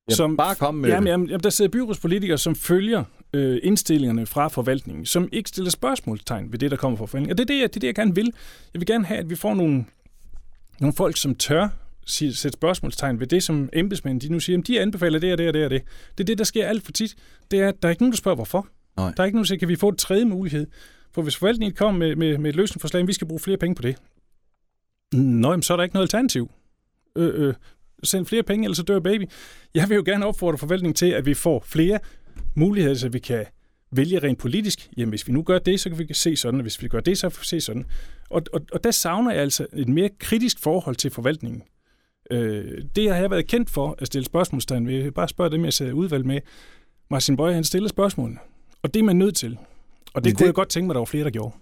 Jamen, 0.08 0.16
som, 0.16 0.36
bare 0.36 0.54
kom 0.54 0.74
med 0.74 0.90
jamen, 0.90 1.06
jamen, 1.06 1.28
jamen, 1.28 1.42
der 1.42 1.50
sidder 1.50 1.70
byrådspolitikere, 1.70 2.38
som 2.38 2.54
følger 2.54 3.04
øh, 3.32 3.60
indstillingerne 3.62 4.26
fra 4.26 4.48
forvaltningen, 4.48 5.06
som 5.06 5.28
ikke 5.32 5.48
stiller 5.48 5.70
spørgsmålstegn 5.70 6.52
ved 6.52 6.58
det, 6.58 6.70
der 6.70 6.76
kommer 6.76 6.98
fra 6.98 7.06
forvaltningen. 7.06 7.32
Og 7.32 7.38
det 7.38 7.44
er 7.44 7.46
det, 7.46 7.74
det, 7.74 7.76
er 7.76 7.80
det, 7.80 7.86
jeg 7.86 7.94
gerne 7.94 8.14
vil. 8.14 8.32
Jeg 8.74 8.80
vil 8.80 8.86
gerne 8.86 9.04
have, 9.04 9.18
at 9.18 9.30
vi 9.30 9.34
får 9.34 9.54
nogle, 9.54 9.84
nogle 10.80 10.94
folk, 10.94 11.16
som 11.16 11.34
tør 11.34 11.68
sætte 12.08 12.50
spørgsmålstegn 12.52 13.20
ved 13.20 13.26
det, 13.26 13.42
som 13.42 13.68
embedsmænd 13.72 14.20
de 14.20 14.28
nu 14.28 14.40
siger, 14.40 14.60
de 14.60 14.80
anbefaler 14.80 15.18
det 15.18 15.32
og 15.32 15.38
det 15.38 15.48
og 15.48 15.54
det 15.54 15.64
og 15.64 15.70
det. 15.70 15.82
Det 16.18 16.24
er 16.24 16.26
det, 16.26 16.38
der 16.38 16.44
sker 16.44 16.66
alt 16.66 16.84
for 16.84 16.92
tit. 16.92 17.16
Det 17.50 17.60
er, 17.60 17.68
at 17.68 17.82
der 17.82 17.88
er 17.88 17.90
ikke 17.90 18.02
nogen, 18.02 18.12
der 18.12 18.16
spørger, 18.16 18.36
hvorfor. 18.36 18.66
Nej. 18.96 19.12
Der 19.16 19.22
er 19.22 19.24
ikke 19.24 19.36
nogen, 19.36 19.44
der 19.44 19.48
siger, 19.48 19.58
kan 19.58 19.68
vi 19.68 19.76
få 19.76 19.88
et 19.88 19.98
tredje 19.98 20.24
mulighed? 20.24 20.66
For 21.12 21.22
hvis 21.22 21.36
forvaltningen 21.36 21.76
kommer 21.76 21.98
med, 21.98 22.16
med, 22.16 22.38
med 22.38 22.50
et 22.50 22.56
løsningsforslag, 22.56 23.06
vi 23.06 23.12
skal 23.12 23.26
bruge 23.26 23.40
flere 23.40 23.56
penge 23.56 23.74
på 23.74 23.82
det. 23.82 23.96
Nå, 25.12 25.62
så 25.62 25.72
er 25.72 25.76
der 25.76 25.84
ikke 25.84 25.94
noget 25.94 26.04
alternativ. 26.04 26.50
Øh, 27.16 27.48
øh, 27.48 27.54
send 28.04 28.26
flere 28.26 28.42
penge, 28.42 28.64
ellers 28.64 28.76
så 28.76 28.82
dør 28.82 29.00
baby. 29.00 29.22
Jeg 29.74 29.88
vil 29.88 29.94
jo 29.94 30.02
gerne 30.06 30.26
opfordre 30.26 30.58
forvaltningen 30.58 30.94
til, 30.94 31.06
at 31.06 31.26
vi 31.26 31.34
får 31.34 31.64
flere 31.66 31.98
muligheder, 32.54 32.94
så 32.94 33.08
vi 33.08 33.18
kan 33.18 33.44
vælge 33.90 34.18
rent 34.18 34.38
politisk. 34.38 34.88
Jamen, 34.96 35.08
hvis 35.08 35.28
vi 35.28 35.32
nu 35.32 35.42
gør 35.42 35.58
det, 35.58 35.80
så 35.80 35.90
kan 35.90 35.98
vi 35.98 36.14
se 36.14 36.36
sådan, 36.36 36.60
og 36.60 36.62
hvis 36.62 36.82
vi 36.82 36.88
gør 36.88 37.00
det, 37.00 37.18
så 37.18 37.28
kan 37.30 37.38
vi 37.40 37.46
se 37.46 37.60
sådan. 37.60 37.84
Og, 38.30 38.42
og, 38.52 38.60
og 38.72 38.84
der 38.84 38.90
savner 38.90 39.30
jeg 39.30 39.42
altså 39.42 39.66
et 39.72 39.88
mere 39.88 40.08
kritisk 40.18 40.58
forhold 40.58 40.96
til 40.96 41.10
forvaltningen. 41.10 41.62
Øh, 42.30 42.82
det 42.96 43.10
har 43.10 43.16
jeg 43.16 43.30
været 43.30 43.46
kendt 43.46 43.70
for 43.70 43.96
at 43.98 44.06
stille 44.06 44.24
spørgsmålstegn 44.24 44.86
ved. 44.86 44.94
Jeg 44.94 45.14
bare 45.14 45.28
spørge 45.28 45.50
dem, 45.50 45.64
jeg 45.64 45.72
sidder 45.72 45.92
udvalg 45.92 46.26
med. 46.26 46.40
Martin 47.10 47.36
Bøje, 47.36 47.54
han 47.54 47.64
stiller 47.64 47.88
spørgsmålene. 47.88 48.38
Og 48.82 48.94
det 48.94 49.00
er 49.00 49.04
man 49.04 49.16
nødt 49.16 49.36
til. 49.36 49.58
Og 50.14 50.24
det, 50.24 50.30
det 50.30 50.38
kunne 50.38 50.46
jeg 50.46 50.54
godt 50.54 50.68
tænke 50.68 50.86
mig, 50.86 50.94
der 50.94 51.00
var 51.00 51.04
flere, 51.04 51.24
der 51.24 51.30
gjorde. 51.30 51.54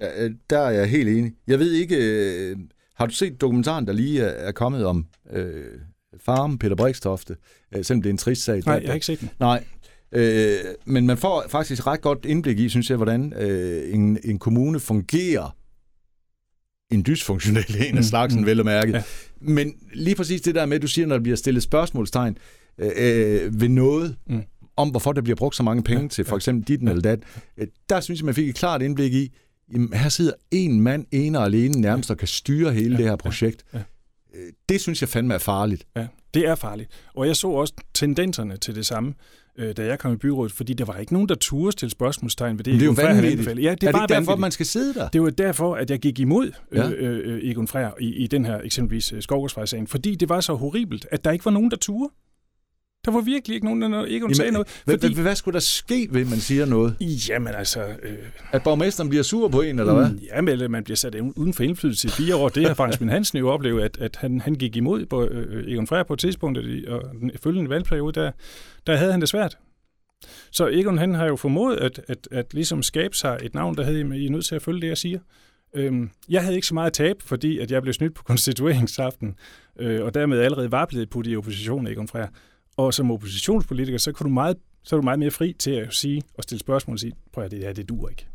Ja, 0.00 0.24
øh, 0.24 0.30
der 0.50 0.58
er 0.58 0.70
jeg 0.70 0.90
helt 0.90 1.08
enig. 1.08 1.32
Jeg 1.46 1.58
ved 1.58 1.72
ikke, 1.72 1.96
øh, 1.96 2.56
Har 3.00 3.06
du 3.06 3.14
set 3.14 3.40
dokumentaren, 3.40 3.86
der 3.86 3.92
lige 3.92 4.22
er, 4.22 4.52
kommet 4.52 4.84
om 4.84 5.06
øh, 5.32 5.64
farm 6.24 6.58
Peter 6.58 6.76
Brikstofte, 6.76 7.36
øh, 7.74 7.84
selvom 7.84 8.02
det 8.02 8.08
er 8.08 8.12
en 8.12 8.18
trist 8.18 8.44
sag? 8.44 8.62
Nej, 8.66 8.74
jeg 8.74 8.88
har 8.88 8.94
ikke 8.94 9.06
set 9.06 9.20
den. 9.20 9.30
Nej, 9.40 9.64
øh, 10.12 10.58
men 10.84 11.06
man 11.06 11.18
får 11.18 11.44
faktisk 11.48 11.86
ret 11.86 12.00
godt 12.00 12.24
indblik 12.24 12.58
i, 12.58 12.68
synes 12.68 12.90
jeg, 12.90 12.96
hvordan 12.96 13.32
øh, 13.32 13.94
en, 13.94 14.18
en 14.24 14.38
kommune 14.38 14.80
fungerer 14.80 15.56
en 16.90 17.04
dysfunktionel 17.06 17.76
en 17.88 17.98
af 17.98 18.04
slagsen, 18.04 18.40
mm, 18.40 18.46
vel 18.46 18.60
at 18.60 18.66
mærke. 18.66 18.92
Ja. 18.92 19.02
Men 19.40 19.74
lige 19.94 20.16
præcis 20.16 20.40
det 20.40 20.54
der 20.54 20.66
med, 20.66 20.76
at 20.76 20.82
du 20.82 20.88
siger, 20.88 21.06
når 21.06 21.16
der 21.16 21.22
bliver 21.22 21.36
stillet 21.36 21.62
spørgsmålstegn 21.62 22.38
øh, 22.78 22.90
øh 22.96 23.60
ved 23.60 23.68
noget, 23.68 24.16
mm. 24.26 24.42
om 24.76 24.88
hvorfor 24.88 25.12
der 25.12 25.22
bliver 25.22 25.36
brugt 25.36 25.56
så 25.56 25.62
mange 25.62 25.82
penge 25.82 26.02
ja, 26.02 26.08
til 26.08 26.24
for 26.24 26.36
eksempel 26.36 26.68
dit 26.68 26.82
ja. 26.82 26.88
eller 26.88 27.02
dat, 27.02 27.18
øh, 27.56 27.66
der 27.88 28.00
synes 28.00 28.20
jeg, 28.20 28.24
man 28.24 28.34
fik 28.34 28.48
et 28.48 28.54
klart 28.54 28.82
indblik 28.82 29.12
i, 29.12 29.32
jamen, 29.72 29.92
her 29.92 30.08
sidder 30.08 30.32
en 30.50 30.80
mand 30.80 31.06
ene 31.10 31.38
og 31.38 31.44
alene 31.44 31.80
nærmest 31.80 32.10
og 32.10 32.16
kan 32.16 32.28
styre 32.28 32.72
hele 32.72 32.90
ja, 32.90 32.96
det 32.96 33.06
her 33.06 33.16
projekt. 33.16 33.64
Ja, 33.72 33.78
ja. 33.78 33.84
Øh, 34.38 34.52
det 34.68 34.80
synes 34.80 35.00
jeg 35.00 35.08
fandme 35.08 35.34
er 35.34 35.38
farligt. 35.38 35.86
Ja, 35.96 36.06
det 36.34 36.46
er 36.46 36.54
farligt. 36.54 36.90
Og 37.14 37.26
jeg 37.26 37.36
så 37.36 37.48
også 37.48 37.74
tendenserne 37.94 38.56
til 38.56 38.74
det 38.74 38.86
samme 38.86 39.14
øh, 39.58 39.76
da 39.76 39.84
jeg 39.84 39.98
kom 39.98 40.12
i 40.12 40.16
byrådet, 40.16 40.52
fordi 40.52 40.72
der 40.74 40.84
var 40.84 40.96
ikke 40.96 41.12
nogen, 41.12 41.28
der 41.28 41.34
turde 41.34 41.72
stille 41.72 41.90
spørgsmålstegn 41.90 42.58
ved 42.58 42.64
det. 42.64 42.72
Men 42.72 42.80
det 42.80 43.00
er 43.00 43.04
jo 43.06 43.14
vanvittigt. 43.14 43.48
Ja, 43.48 43.52
det 43.52 43.62
er 43.62 43.70
det 43.70 43.86
ikke 43.86 43.88
derfor, 43.94 44.08
vanvittigt. 44.08 44.38
man 44.40 44.50
skal 44.50 44.66
sidde 44.66 44.94
der? 44.94 45.08
Det 45.08 45.22
var 45.22 45.30
derfor, 45.30 45.74
at 45.74 45.90
jeg 45.90 45.98
gik 45.98 46.18
imod 46.18 46.52
ja. 46.74 46.90
øh, 46.90 47.34
øh, 47.34 47.50
Egon 47.50 47.68
Frær 47.68 47.90
i, 48.00 48.14
i 48.14 48.26
den 48.26 48.44
her 48.44 48.60
eksempelvis 48.60 49.12
øh, 49.12 49.22
Skovgårdsvejsagen, 49.22 49.86
fordi 49.86 50.14
det 50.14 50.28
var 50.28 50.40
så 50.40 50.54
horribelt, 50.54 51.06
at 51.10 51.24
der 51.24 51.30
ikke 51.30 51.44
var 51.44 51.50
nogen, 51.50 51.70
der 51.70 51.76
turde. 51.76 52.12
Der 53.10 53.16
var 53.16 53.24
virkelig 53.24 53.54
ikke 53.54 53.66
nogen, 53.66 53.82
der 53.82 54.04
ikke 54.04 54.34
sagde 54.34 54.52
noget. 54.52 54.68
Fordi... 54.68 55.14
Hvad, 55.14 55.22
hvad 55.22 55.34
skulle 55.34 55.52
der 55.52 55.60
ske, 55.60 56.08
ved 56.10 56.24
man 56.24 56.38
siger 56.38 56.66
noget? 56.66 56.96
Jamen 57.28 57.54
altså... 57.54 57.80
Øh... 58.02 58.18
At 58.52 58.62
borgmesteren 58.62 59.08
bliver 59.08 59.22
sur 59.22 59.48
på 59.48 59.60
en, 59.60 59.78
eller 59.78 59.94
hvad? 59.94 60.10
Mm, 60.10 60.18
jamen, 60.34 60.70
man 60.70 60.84
bliver 60.84 60.96
sat 60.96 61.14
uden 61.14 61.54
for 61.54 61.62
indflydelse 61.62 62.08
i 62.08 62.10
fire 62.10 62.36
år. 62.36 62.48
Det 62.48 62.66
har 62.66 62.74
faktisk 62.74 63.00
min 63.00 63.10
Hansen 63.10 63.38
jo 63.38 63.48
oplevet, 63.48 63.82
at, 63.82 63.98
at 64.00 64.16
han, 64.16 64.40
han 64.40 64.54
gik 64.54 64.76
imod 64.76 65.06
på, 65.06 65.24
øh, 65.24 65.72
Egon 65.72 65.86
Freyr 65.86 66.02
på 66.02 66.12
et 66.12 66.18
tidspunkt, 66.18 66.58
og 66.88 67.02
den 67.20 67.30
følgende 67.42 67.70
valgperiode, 67.70 68.20
der, 68.20 68.30
der 68.86 68.96
havde 68.96 69.12
han 69.12 69.20
det 69.20 69.28
svært. 69.28 69.58
Så 70.50 70.68
Egon 70.68 70.98
han 70.98 71.14
har 71.14 71.26
jo 71.26 71.36
formået 71.36 71.76
at, 71.76 72.00
at, 72.08 72.28
at 72.30 72.54
ligesom 72.54 72.82
skabe 72.82 73.16
sig 73.16 73.38
et 73.42 73.54
navn, 73.54 73.76
der 73.76 73.84
havde 73.84 74.00
I 74.00 74.26
er 74.26 74.30
nødt 74.30 74.44
til 74.44 74.54
at 74.54 74.62
følge 74.62 74.80
det, 74.80 74.88
jeg 74.88 74.98
siger. 74.98 75.18
Øhm, 75.74 76.10
jeg 76.28 76.42
havde 76.42 76.54
ikke 76.54 76.66
så 76.66 76.74
meget 76.74 76.92
tab, 76.92 77.16
fordi 77.22 77.58
at 77.58 77.70
jeg 77.70 77.82
blev 77.82 77.94
snydt 77.94 78.14
på 78.14 78.22
konstitueringsaften, 78.30 79.34
øh, 79.78 80.04
og 80.04 80.14
dermed 80.14 80.40
allerede 80.40 80.72
var 80.72 80.86
blevet 80.86 81.10
puttet 81.10 81.32
i 81.32 81.36
opposition, 81.36 81.86
Egon 81.86 82.08
Freyr. 82.08 82.26
Og 82.76 82.94
som 82.94 83.10
oppositionspolitiker, 83.10 83.98
så, 83.98 84.12
kunne 84.12 84.24
du 84.24 84.34
meget, 84.34 84.56
så 84.82 84.96
er 84.96 85.00
du 85.00 85.04
meget 85.04 85.18
mere 85.18 85.30
fri 85.30 85.52
til 85.58 85.70
at 85.70 85.94
sige 85.94 86.22
og 86.34 86.42
stille 86.42 86.60
spørgsmål 86.60 86.94
og 86.94 87.00
sige, 87.00 87.12
prøv 87.32 87.44
at 87.44 87.50
det 87.50 87.58
her, 87.58 87.72
det 87.72 87.88
duer 87.88 88.08
ikke. 88.08 88.26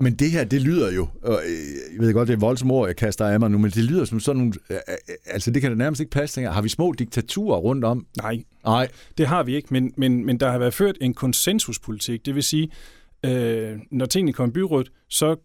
Men 0.00 0.14
det 0.14 0.30
her, 0.30 0.44
det 0.44 0.62
lyder 0.62 0.92
jo, 0.92 1.08
og 1.22 1.40
øh, 1.46 1.94
jeg 1.94 2.00
ved 2.00 2.12
godt, 2.12 2.28
det 2.28 2.34
er 2.34 2.38
voldsomt 2.38 2.72
ord, 2.72 2.88
jeg 2.88 2.96
kaster 2.96 3.26
af 3.26 3.40
mig 3.40 3.50
nu, 3.50 3.58
men 3.58 3.70
det 3.70 3.84
lyder 3.84 4.04
som 4.04 4.20
sådan 4.20 4.38
nogle, 4.38 4.52
øh, 4.70 4.76
øh, 4.88 5.14
altså 5.26 5.50
det 5.50 5.62
kan 5.62 5.70
da 5.70 5.76
nærmest 5.76 6.00
ikke 6.00 6.10
passe. 6.10 6.42
Har 6.42 6.62
vi 6.62 6.68
små 6.68 6.92
diktaturer 6.92 7.58
rundt 7.58 7.84
om? 7.84 8.06
Nej, 8.16 8.42
Nej. 8.64 8.88
det 9.18 9.26
har 9.26 9.42
vi 9.42 9.56
ikke, 9.56 9.68
men, 9.70 9.92
men, 9.96 10.26
men 10.26 10.40
der 10.40 10.50
har 10.50 10.58
været 10.58 10.74
ført 10.74 10.96
en 11.00 11.14
konsensuspolitik. 11.14 12.26
Det 12.26 12.34
vil 12.34 12.42
sige, 12.42 12.70
øh, 13.24 13.78
når 13.90 14.06
tingene 14.06 14.32
kommer 14.32 14.50
i 14.50 14.52
byrådet, 14.52 14.92
så, 15.08 15.36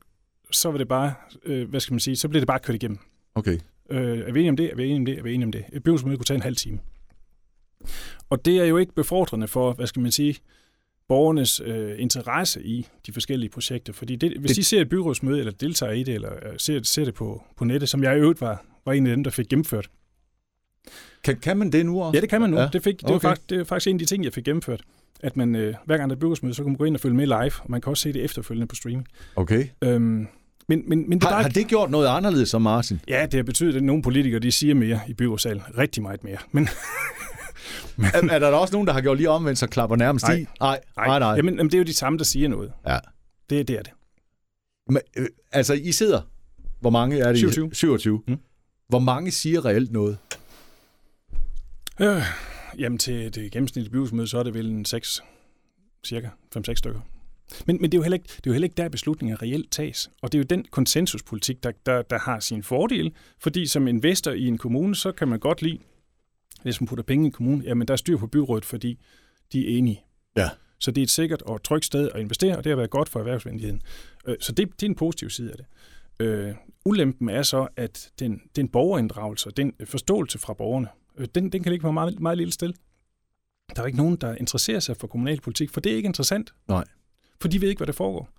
så 0.51 0.71
var 0.71 0.77
det 0.77 0.87
bare, 0.87 1.13
øh, 1.45 1.69
hvad 1.69 1.79
skal 1.79 1.93
man 1.93 1.99
sige, 1.99 2.15
så 2.15 2.27
bliver 2.27 2.41
det 2.41 2.47
bare 2.47 2.59
kørt 2.59 2.75
igennem. 2.75 2.97
Okay. 3.35 3.59
Øh, 3.89 4.19
er 4.19 4.31
vi 4.31 4.39
enige 4.39 4.49
om 4.49 4.57
det? 4.57 4.71
Er 4.71 4.75
vi 4.75 4.83
enige 4.83 4.97
om 4.97 5.05
det? 5.05 5.19
Er 5.19 5.23
vi 5.23 5.33
enige 5.33 5.45
om 5.45 5.51
det? 5.51 5.63
Et 5.73 5.83
byrådsmøde 5.83 6.17
kunne 6.17 6.25
tage 6.25 6.35
en 6.35 6.41
halv 6.41 6.55
time. 6.55 6.79
Og 8.29 8.45
det 8.45 8.57
er 8.57 8.65
jo 8.65 8.77
ikke 8.77 8.93
befordrende 8.95 9.47
for, 9.47 9.73
hvad 9.73 9.87
skal 9.87 10.01
man 10.01 10.11
sige, 10.11 10.35
borgernes 11.07 11.61
øh, 11.65 11.95
interesse 11.97 12.63
i 12.63 12.87
de 13.05 13.13
forskellige 13.13 13.49
projekter. 13.49 13.93
Fordi 13.93 14.15
det, 14.15 14.37
hvis 14.39 14.49
det... 14.49 14.57
de 14.57 14.63
ser 14.63 14.81
et 14.81 14.89
byrådsmøde, 14.89 15.39
eller 15.39 15.51
deltager 15.51 15.91
i 15.91 16.03
det, 16.03 16.15
eller 16.15 16.33
øh, 16.33 16.53
ser, 16.57 16.83
ser 16.83 17.05
det 17.05 17.13
på, 17.13 17.43
på 17.57 17.65
nettet, 17.65 17.89
som 17.89 18.03
jeg 18.03 18.17
i 18.17 18.19
øvrigt 18.19 18.41
var, 18.41 18.65
var 18.85 18.93
en 18.93 19.07
af 19.07 19.15
dem, 19.15 19.23
der 19.23 19.31
fik 19.31 19.47
gennemført. 19.49 19.89
Kan, 21.23 21.37
kan 21.39 21.57
man 21.57 21.71
det 21.71 21.85
nu 21.85 22.01
også? 22.01 22.17
Ja, 22.17 22.21
det 22.21 22.29
kan 22.29 22.41
man 22.41 22.49
nu. 22.49 22.57
Ja. 22.59 22.69
Det, 22.73 22.83
fik, 22.83 22.99
det, 22.99 23.03
okay. 23.03 23.13
var 23.13 23.19
faktisk, 23.19 23.49
det 23.49 23.57
var 23.57 23.63
faktisk 23.63 23.89
en 23.89 23.95
af 23.95 23.99
de 23.99 24.05
ting, 24.05 24.23
jeg 24.23 24.33
fik 24.33 24.43
gennemført. 24.43 24.81
At 25.19 25.37
man, 25.37 25.55
øh, 25.55 25.75
hver 25.85 25.97
gang 25.97 26.09
der 26.09 26.15
er 26.15 26.19
byrådsmøde, 26.19 26.53
så 26.53 26.63
kan 26.63 26.71
man 26.71 26.77
gå 26.77 26.85
ind 26.85 26.95
og 26.95 27.01
følge 27.01 27.15
med 27.15 27.25
live, 27.25 27.51
og 27.61 27.65
man 27.69 27.81
kan 27.81 27.89
også 27.89 28.01
se 28.01 28.13
det 28.13 28.23
efterfølgende 28.23 28.67
på 28.67 28.75
streaming. 28.75 29.07
Okay. 29.35 29.67
Øhm, 29.81 30.01
men, 30.01 30.27
men, 30.67 31.09
men 31.09 31.11
det 31.11 31.23
har, 31.23 31.31
bare... 31.31 31.41
har 31.41 31.49
det 31.49 31.67
gjort 31.67 31.91
noget 31.91 32.07
anderledes 32.07 32.49
som 32.49 32.61
Martin? 32.61 33.01
Ja, 33.07 33.25
det 33.25 33.33
har 33.33 33.43
betydet, 33.43 33.75
at 33.75 33.83
nogle 33.83 34.03
politikere 34.03 34.39
de 34.39 34.51
siger 34.51 34.75
mere 34.75 34.99
i 35.07 35.13
byrådssalen. 35.13 35.61
Rigtig 35.77 36.03
meget 36.03 36.23
mere. 36.23 36.37
Men, 36.51 36.69
Men... 37.95 38.09
Er, 38.13 38.33
er 38.33 38.39
der 38.39 38.47
også 38.47 38.73
nogen, 38.73 38.87
der 38.87 38.93
har 38.93 39.01
gjort 39.01 39.17
lige 39.17 39.29
omvendt, 39.29 39.59
så 39.59 39.67
klapper 39.67 39.95
nærmest 39.95 40.27
nej. 40.27 40.35
i? 40.35 40.45
Nej, 40.59 40.79
nej, 40.97 41.19
nej. 41.19 41.33
Jamen, 41.35 41.55
jamen, 41.55 41.71
det 41.71 41.73
er 41.73 41.79
jo 41.79 41.83
de 41.83 41.93
samme, 41.93 42.17
der 42.17 42.25
siger 42.25 42.47
noget. 42.47 42.71
Ja. 42.87 42.99
Det, 43.49 43.67
det 43.67 43.77
er 43.77 43.83
det. 43.83 43.91
Men, 44.89 45.01
øh, 45.17 45.27
altså, 45.51 45.73
I 45.73 45.91
sidder... 45.91 46.21
Hvor 46.79 46.89
mange 46.89 47.19
er 47.19 47.27
det? 47.27 47.37
27. 47.37 47.73
27. 47.73 48.21
Mm. 48.27 48.37
Hvor 48.89 48.99
mange 48.99 49.31
siger 49.31 49.65
reelt 49.65 49.91
noget? 49.91 50.17
Øh, 52.01 52.21
jamen, 52.77 52.97
til 52.97 53.35
det 53.35 53.51
gennemsnitlige 53.51 53.91
byrådsmøde, 53.91 54.27
så 54.27 54.39
er 54.39 54.43
det 54.43 54.53
vel 54.53 54.69
en 54.69 54.85
6, 54.85 55.23
cirka 56.05 56.27
5-6 56.57 56.75
stykker. 56.75 56.99
Men, 57.65 57.77
men 57.81 57.91
det, 57.91 57.93
er 57.93 57.99
jo 57.99 58.03
heller 58.03 58.15
ikke, 58.17 58.27
det 58.27 58.35
er 58.35 58.41
jo 58.45 58.51
heller 58.51 58.65
ikke 58.65 58.77
der, 58.77 58.89
beslutninger 58.89 59.41
reelt 59.41 59.71
tages. 59.71 60.09
Og 60.21 60.31
det 60.31 60.37
er 60.37 60.39
jo 60.39 60.45
den 60.49 60.65
konsensuspolitik, 60.71 61.63
der, 61.63 61.71
der, 61.85 62.01
der 62.01 62.19
har 62.19 62.39
sin 62.39 62.63
fordel, 62.63 63.13
fordi 63.39 63.65
som 63.65 63.87
investor 63.87 64.31
i 64.31 64.47
en 64.47 64.57
kommune, 64.57 64.95
så 64.95 65.11
kan 65.11 65.27
man 65.27 65.39
godt 65.39 65.61
lide 65.61 65.79
hvis 66.67 66.81
man 66.81 66.87
putter 66.87 67.03
penge 67.03 67.27
i 67.27 67.31
kommunen, 67.31 67.61
jamen 67.61 67.87
der 67.87 67.93
er 67.93 67.97
styr 67.97 68.17
på 68.17 68.27
byrådet, 68.27 68.65
fordi 68.65 68.99
de 69.51 69.73
er 69.73 69.77
enige. 69.77 70.03
Ja. 70.37 70.49
Så 70.79 70.91
det 70.91 71.01
er 71.01 71.03
et 71.03 71.09
sikkert 71.09 71.41
og 71.41 71.63
trygt 71.63 71.85
sted 71.85 72.09
at 72.15 72.21
investere, 72.21 72.57
og 72.57 72.63
det 72.63 72.69
har 72.69 72.75
været 72.75 72.89
godt 72.89 73.09
for 73.09 73.19
erhvervsvenligheden. 73.19 73.81
Øh, 74.27 74.35
så 74.39 74.51
det, 74.51 74.71
det 74.71 74.83
er 74.83 74.89
en 74.89 74.95
positiv 74.95 75.29
side 75.29 75.51
af 75.51 75.57
det. 75.57 75.65
Øh, 76.19 76.55
ulempen 76.85 77.29
er 77.29 77.43
så, 77.43 77.67
at 77.75 78.11
den, 78.19 78.41
den 78.55 78.67
borgerinddragelse, 78.67 79.51
den 79.51 79.73
forståelse 79.85 80.39
fra 80.39 80.53
borgerne, 80.53 80.87
øh, 81.17 81.27
den, 81.35 81.51
den 81.51 81.63
kan 81.63 81.71
ligge 81.71 81.81
på 81.81 81.91
meget, 81.91 82.19
meget 82.19 82.37
lille 82.37 82.53
sted. 82.53 82.73
Der 83.75 83.81
er 83.81 83.85
ikke 83.85 83.97
nogen, 83.97 84.15
der 84.15 84.35
interesserer 84.35 84.79
sig 84.79 84.97
for 84.97 85.07
kommunalpolitik, 85.07 85.69
for 85.69 85.81
det 85.81 85.91
er 85.91 85.95
ikke 85.95 86.07
interessant. 86.07 86.53
Nej. 86.67 86.83
For 87.41 87.47
de 87.47 87.61
ved 87.61 87.69
ikke, 87.69 87.79
hvad 87.79 87.87
der 87.87 87.93
foregår. 87.93 88.29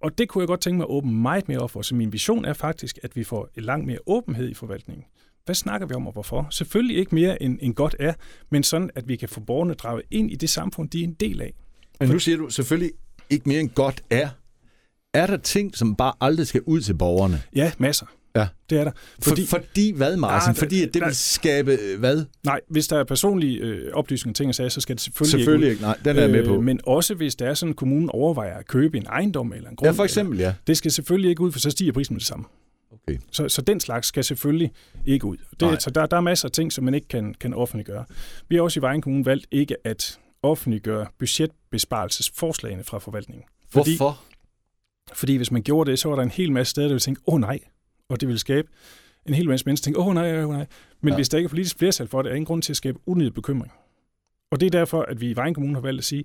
Og 0.00 0.18
det 0.18 0.28
kunne 0.28 0.42
jeg 0.42 0.48
godt 0.48 0.60
tænke 0.60 0.76
mig 0.76 0.84
at 0.84 0.90
åbne 0.90 1.12
meget 1.12 1.48
mere 1.48 1.58
op 1.58 1.70
for. 1.70 1.82
Så 1.82 1.94
min 1.94 2.12
vision 2.12 2.44
er 2.44 2.52
faktisk, 2.52 2.98
at 3.02 3.16
vi 3.16 3.24
får 3.24 3.48
langt 3.56 3.86
mere 3.86 3.98
åbenhed 4.06 4.48
i 4.48 4.54
forvaltningen. 4.54 5.04
Hvad 5.44 5.54
snakker 5.54 5.86
vi 5.86 5.94
om 5.94 6.06
og 6.06 6.12
hvorfor? 6.12 6.46
Selvfølgelig 6.50 6.96
ikke 6.96 7.14
mere 7.14 7.42
end, 7.42 7.58
end 7.62 7.74
godt 7.74 7.96
er, 7.98 8.12
men 8.50 8.62
sådan, 8.62 8.90
at 8.94 9.08
vi 9.08 9.16
kan 9.16 9.28
få 9.28 9.40
borgerne 9.40 9.74
draget 9.74 10.02
ind 10.10 10.30
i 10.30 10.34
det 10.34 10.50
samfund, 10.50 10.90
de 10.90 11.00
er 11.00 11.04
en 11.04 11.16
del 11.20 11.42
af. 11.42 11.54
Men 12.00 12.08
nu 12.08 12.18
siger 12.18 12.38
du 12.38 12.50
selvfølgelig 12.50 12.92
ikke 13.30 13.48
mere 13.48 13.60
end 13.60 13.70
godt 13.70 14.02
er. 14.10 14.28
Er 15.14 15.26
der 15.26 15.36
ting, 15.36 15.76
som 15.76 15.96
bare 15.96 16.12
aldrig 16.20 16.46
skal 16.46 16.62
ud 16.66 16.80
til 16.80 16.94
borgerne? 16.94 17.42
Ja, 17.54 17.72
masser. 17.78 18.06
Ja. 18.36 18.48
Det 18.70 18.78
er 18.78 18.84
der. 18.84 18.90
Fordi, 19.22 19.46
For, 19.46 19.56
fordi 19.58 19.92
hvad, 19.92 20.16
Martin? 20.16 20.48
Nej, 20.48 20.54
fordi 20.54 20.82
at 20.82 20.94
det 20.94 21.02
der, 21.02 21.06
vil 21.06 21.16
skabe 21.16 21.78
øh, 21.82 21.98
hvad? 21.98 22.24
Nej, 22.44 22.60
hvis 22.68 22.88
der 22.88 22.98
er 22.98 23.04
personlige 23.04 23.58
øh, 23.58 23.92
oplysninger 23.92 24.34
ting 24.34 24.48
og 24.48 24.54
sager, 24.54 24.68
så 24.68 24.80
skal 24.80 24.96
det 24.96 25.02
selvfølgelig, 25.02 25.30
selvfølgelig 25.30 25.66
ikke, 25.66 25.72
ikke. 25.72 25.82
Nej, 25.82 25.98
den 26.04 26.16
er 26.16 26.20
jeg 26.20 26.30
med 26.30 26.46
på. 26.46 26.54
Øh, 26.54 26.62
men 26.62 26.80
også 26.84 27.14
hvis 27.14 27.34
der 27.34 27.46
er 27.46 27.54
sådan, 27.54 27.70
at 27.70 27.76
kommunen 27.76 28.10
overvejer 28.10 28.56
at 28.56 28.66
købe 28.66 28.96
en 28.96 29.06
ejendom 29.06 29.52
eller 29.52 29.70
en 29.70 29.76
grund. 29.76 29.88
Ja, 29.88 29.92
for 29.92 30.04
eksempel, 30.04 30.34
eller, 30.34 30.48
ja. 30.48 30.54
Det 30.66 30.76
skal 30.76 30.90
selvfølgelig 30.90 31.30
ikke 31.30 31.42
ud, 31.42 31.52
for 31.52 31.58
så 31.58 31.70
stiger 31.70 31.92
prisen 31.92 32.14
med 32.14 32.20
det 32.20 32.26
samme. 32.26 32.44
Okay. 32.92 33.18
Så, 33.30 33.48
så 33.48 33.62
den 33.62 33.80
slags 33.80 34.06
skal 34.06 34.24
selvfølgelig 34.24 34.72
ikke 35.06 35.26
ud. 35.26 35.36
Det, 35.60 35.82
så 35.82 35.90
der, 35.90 36.06
der 36.06 36.16
er 36.16 36.20
masser 36.20 36.48
af 36.48 36.52
ting, 36.52 36.72
som 36.72 36.84
man 36.84 36.94
ikke 36.94 37.08
kan, 37.08 37.34
kan 37.34 37.54
offentliggøre. 37.54 38.04
Vi 38.48 38.56
har 38.56 38.62
også 38.62 38.80
i 38.80 38.82
Vejen 38.82 39.02
Kommune 39.02 39.26
valgt 39.26 39.46
ikke 39.50 39.76
at 39.84 40.20
offentliggøre 40.42 41.06
budgetbesparelsesforslagene 41.18 42.84
fra 42.84 42.98
forvaltningen. 42.98 43.44
Fordi, 43.70 43.96
Hvorfor? 43.96 44.20
Fordi 45.12 45.36
hvis 45.36 45.50
man 45.50 45.62
gjorde 45.62 45.90
det, 45.90 45.98
så 45.98 46.08
var 46.08 46.16
der 46.16 46.22
en 46.22 46.30
hel 46.30 46.52
masse 46.52 46.70
steder, 46.70 46.88
der 46.88 46.94
ville 46.94 47.00
tænke, 47.00 47.20
åh 47.26 47.34
oh, 47.34 47.40
nej, 47.40 47.58
og 48.08 48.20
det 48.20 48.28
ville 48.28 48.38
skabe 48.38 48.68
en 49.26 49.34
hel 49.34 49.48
masse 49.48 49.66
mennesker, 49.66 49.84
der 49.84 49.86
tænke, 49.86 50.00
åh 50.00 50.06
oh, 50.06 50.14
nej, 50.14 50.38
åh 50.38 50.48
oh, 50.48 50.54
nej. 50.54 50.66
Men 51.00 51.08
ja. 51.12 51.16
hvis 51.16 51.28
der 51.28 51.38
ikke 51.38 51.46
er 51.46 51.50
politisk 51.50 51.78
flertal 51.78 52.08
for 52.08 52.22
det, 52.22 52.30
er 52.30 52.34
ingen 52.34 52.46
grund 52.46 52.62
til 52.62 52.72
at 52.72 52.76
skabe 52.76 52.98
unødig 53.06 53.34
bekymring. 53.34 53.72
Og 54.50 54.60
det 54.60 54.66
er 54.66 54.70
derfor, 54.70 55.02
at 55.02 55.20
vi 55.20 55.30
i 55.30 55.36
Vejen 55.36 55.54
Kommune 55.54 55.74
har 55.74 55.80
valgt 55.80 55.98
at 55.98 56.04
sige, 56.04 56.24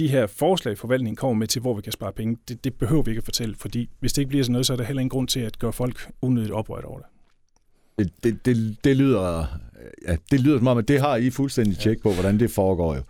de 0.00 0.08
her 0.08 0.26
forslag, 0.26 0.78
forvaltningen 0.78 1.16
kommer 1.16 1.34
med 1.34 1.46
til, 1.46 1.60
hvor 1.62 1.74
vi 1.74 1.82
kan 1.82 1.92
spare 1.92 2.12
penge, 2.12 2.36
det, 2.48 2.64
det 2.64 2.74
behøver 2.74 3.02
vi 3.02 3.10
ikke 3.10 3.18
at 3.18 3.24
fortælle, 3.24 3.54
fordi 3.54 3.90
hvis 4.00 4.12
det 4.12 4.22
ikke 4.22 4.28
bliver 4.28 4.44
sådan 4.44 4.52
noget, 4.52 4.66
så 4.66 4.72
er 4.72 4.76
der 4.76 4.84
heller 4.84 5.00
ingen 5.00 5.10
grund 5.10 5.28
til 5.28 5.40
at 5.40 5.58
gøre 5.58 5.72
folk 5.72 6.10
unødigt 6.22 6.52
oprørt 6.52 6.84
over 6.84 6.98
det. 6.98 7.06
Det, 7.98 8.24
det, 8.24 8.46
det, 8.46 8.84
det 8.84 8.96
lyder, 8.96 9.46
ja, 10.08 10.16
det 10.30 10.40
lyder 10.40 10.58
som 10.58 10.66
om, 10.66 10.78
at 10.78 10.88
det 10.88 11.00
har 11.00 11.16
I 11.16 11.30
fuldstændig 11.30 11.78
tjek 11.78 12.02
på, 12.02 12.12
hvordan 12.12 12.40
det 12.40 12.50
foregår 12.50 12.94
jo. 12.94 13.02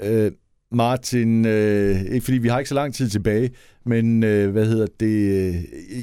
Øh, 0.00 0.32
Martin, 0.72 1.46
øh, 1.46 2.00
ikke 2.02 2.24
fordi 2.24 2.38
vi 2.38 2.48
har 2.48 2.58
ikke 2.58 2.68
så 2.68 2.74
lang 2.74 2.94
tid 2.94 3.08
tilbage, 3.08 3.50
men 3.84 4.24
øh, 4.24 4.50
hvad 4.50 4.66
hedder 4.66 4.86
det, 5.00 5.06
øh, 5.06 5.54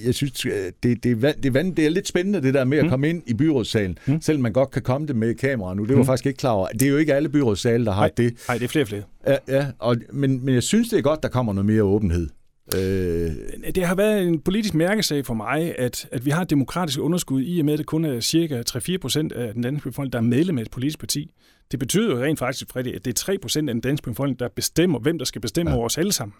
jeg 0.06 0.16
synes, 0.16 0.46
øh, 0.46 0.52
det, 0.52 1.04
det, 1.04 1.04
det, 1.04 1.44
det, 1.44 1.78
det 1.78 1.86
er 1.86 1.90
lidt 1.90 2.08
spændende 2.08 2.42
det 2.42 2.54
der 2.54 2.64
med 2.64 2.78
at 2.78 2.84
mm. 2.84 2.90
komme 2.90 3.10
ind 3.10 3.24
i 3.26 3.34
byrådssalen, 3.34 3.98
mm. 4.06 4.22
selvom 4.22 4.42
man 4.42 4.54
godt 4.54 4.72
kan 4.72 4.82
komme 4.82 5.08
det 5.08 5.16
med 5.16 5.36
kamera 5.36 5.74
nu. 5.74 5.86
Det 5.86 5.96
var 5.96 6.02
mm. 6.02 6.06
faktisk 6.06 6.26
ikke 6.26 6.38
klar 6.38 6.52
over. 6.52 6.68
Det 6.68 6.82
er 6.82 6.90
jo 6.90 6.98
ikke 6.98 7.14
alle 7.14 7.30
byrådssale, 7.30 7.86
der 7.86 7.92
har 7.92 8.02
nej, 8.02 8.12
det. 8.18 8.34
Nej, 8.48 8.58
det 8.58 8.64
er 8.64 8.70
flere 8.70 8.84
og 8.84 8.88
flere. 8.88 9.04
Ja, 9.28 9.38
ja 9.48 9.68
og, 9.80 9.98
men, 10.14 10.46
men 10.46 10.54
jeg 10.54 10.64
synes, 10.64 10.90
det 10.90 10.98
er 10.98 11.02
godt, 11.02 11.24
der 11.24 11.30
kommer 11.30 11.54
noget 11.54 11.66
mere 11.66 11.84
åbenhed. 11.84 12.28
Øh... 12.76 13.32
Det 13.76 13.86
har 13.86 13.96
været 13.96 14.28
en 14.28 14.40
politisk 14.40 14.74
mærkesag 14.74 15.26
for 15.26 15.34
mig, 15.34 15.80
at, 15.80 16.08
at 16.12 16.26
vi 16.26 16.30
har 16.30 16.42
et 16.42 16.50
demokratisk 16.50 17.00
underskud 17.00 17.44
i 17.46 17.60
og 17.60 17.66
med, 17.66 17.74
at 17.74 17.80
det 17.80 17.86
kun 17.86 18.06
er 18.06 18.20
cirka 18.20 18.62
3-4 18.70 18.98
procent 18.98 19.32
af 19.32 19.54
den 19.54 19.64
danske 19.64 19.90
befolkning, 19.90 20.14
der 20.14 20.20
er 20.20 20.24
medlem 20.24 20.58
af 20.58 20.62
et 20.62 20.72
politisk 20.72 21.00
parti. 21.00 21.32
Det 21.72 21.80
betyder 21.80 22.16
jo 22.16 22.24
rent 22.24 22.40
faktisk, 22.40 22.72
Freddy, 22.72 22.96
at 22.96 23.06
det 23.06 23.12
er 23.12 23.16
3 23.16 23.38
procent 23.38 23.70
af 23.70 23.74
den 23.74 23.82
danske 23.82 24.10
befolkning, 24.10 24.40
der 24.40 24.48
bestemmer, 24.56 25.00
hvem 25.00 25.18
der 25.18 25.26
skal 25.26 25.42
bestemme 25.42 25.72
ja. 25.72 25.78
over 25.78 25.86
os 25.86 25.98
alle 25.98 26.12
sammen. 26.12 26.34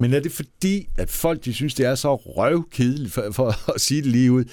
Men 0.00 0.12
er 0.14 0.20
det 0.20 0.32
fordi, 0.32 0.88
at 0.98 1.10
folk 1.10 1.44
de 1.44 1.54
synes, 1.54 1.74
det 1.74 1.86
er 1.86 1.94
så 1.94 2.14
røvkedeligt, 2.14 3.12
for, 3.12 3.30
for 3.32 3.70
at 3.74 3.80
sige 3.80 4.02
det 4.02 4.10
lige 4.10 4.32
ud, 4.32 4.44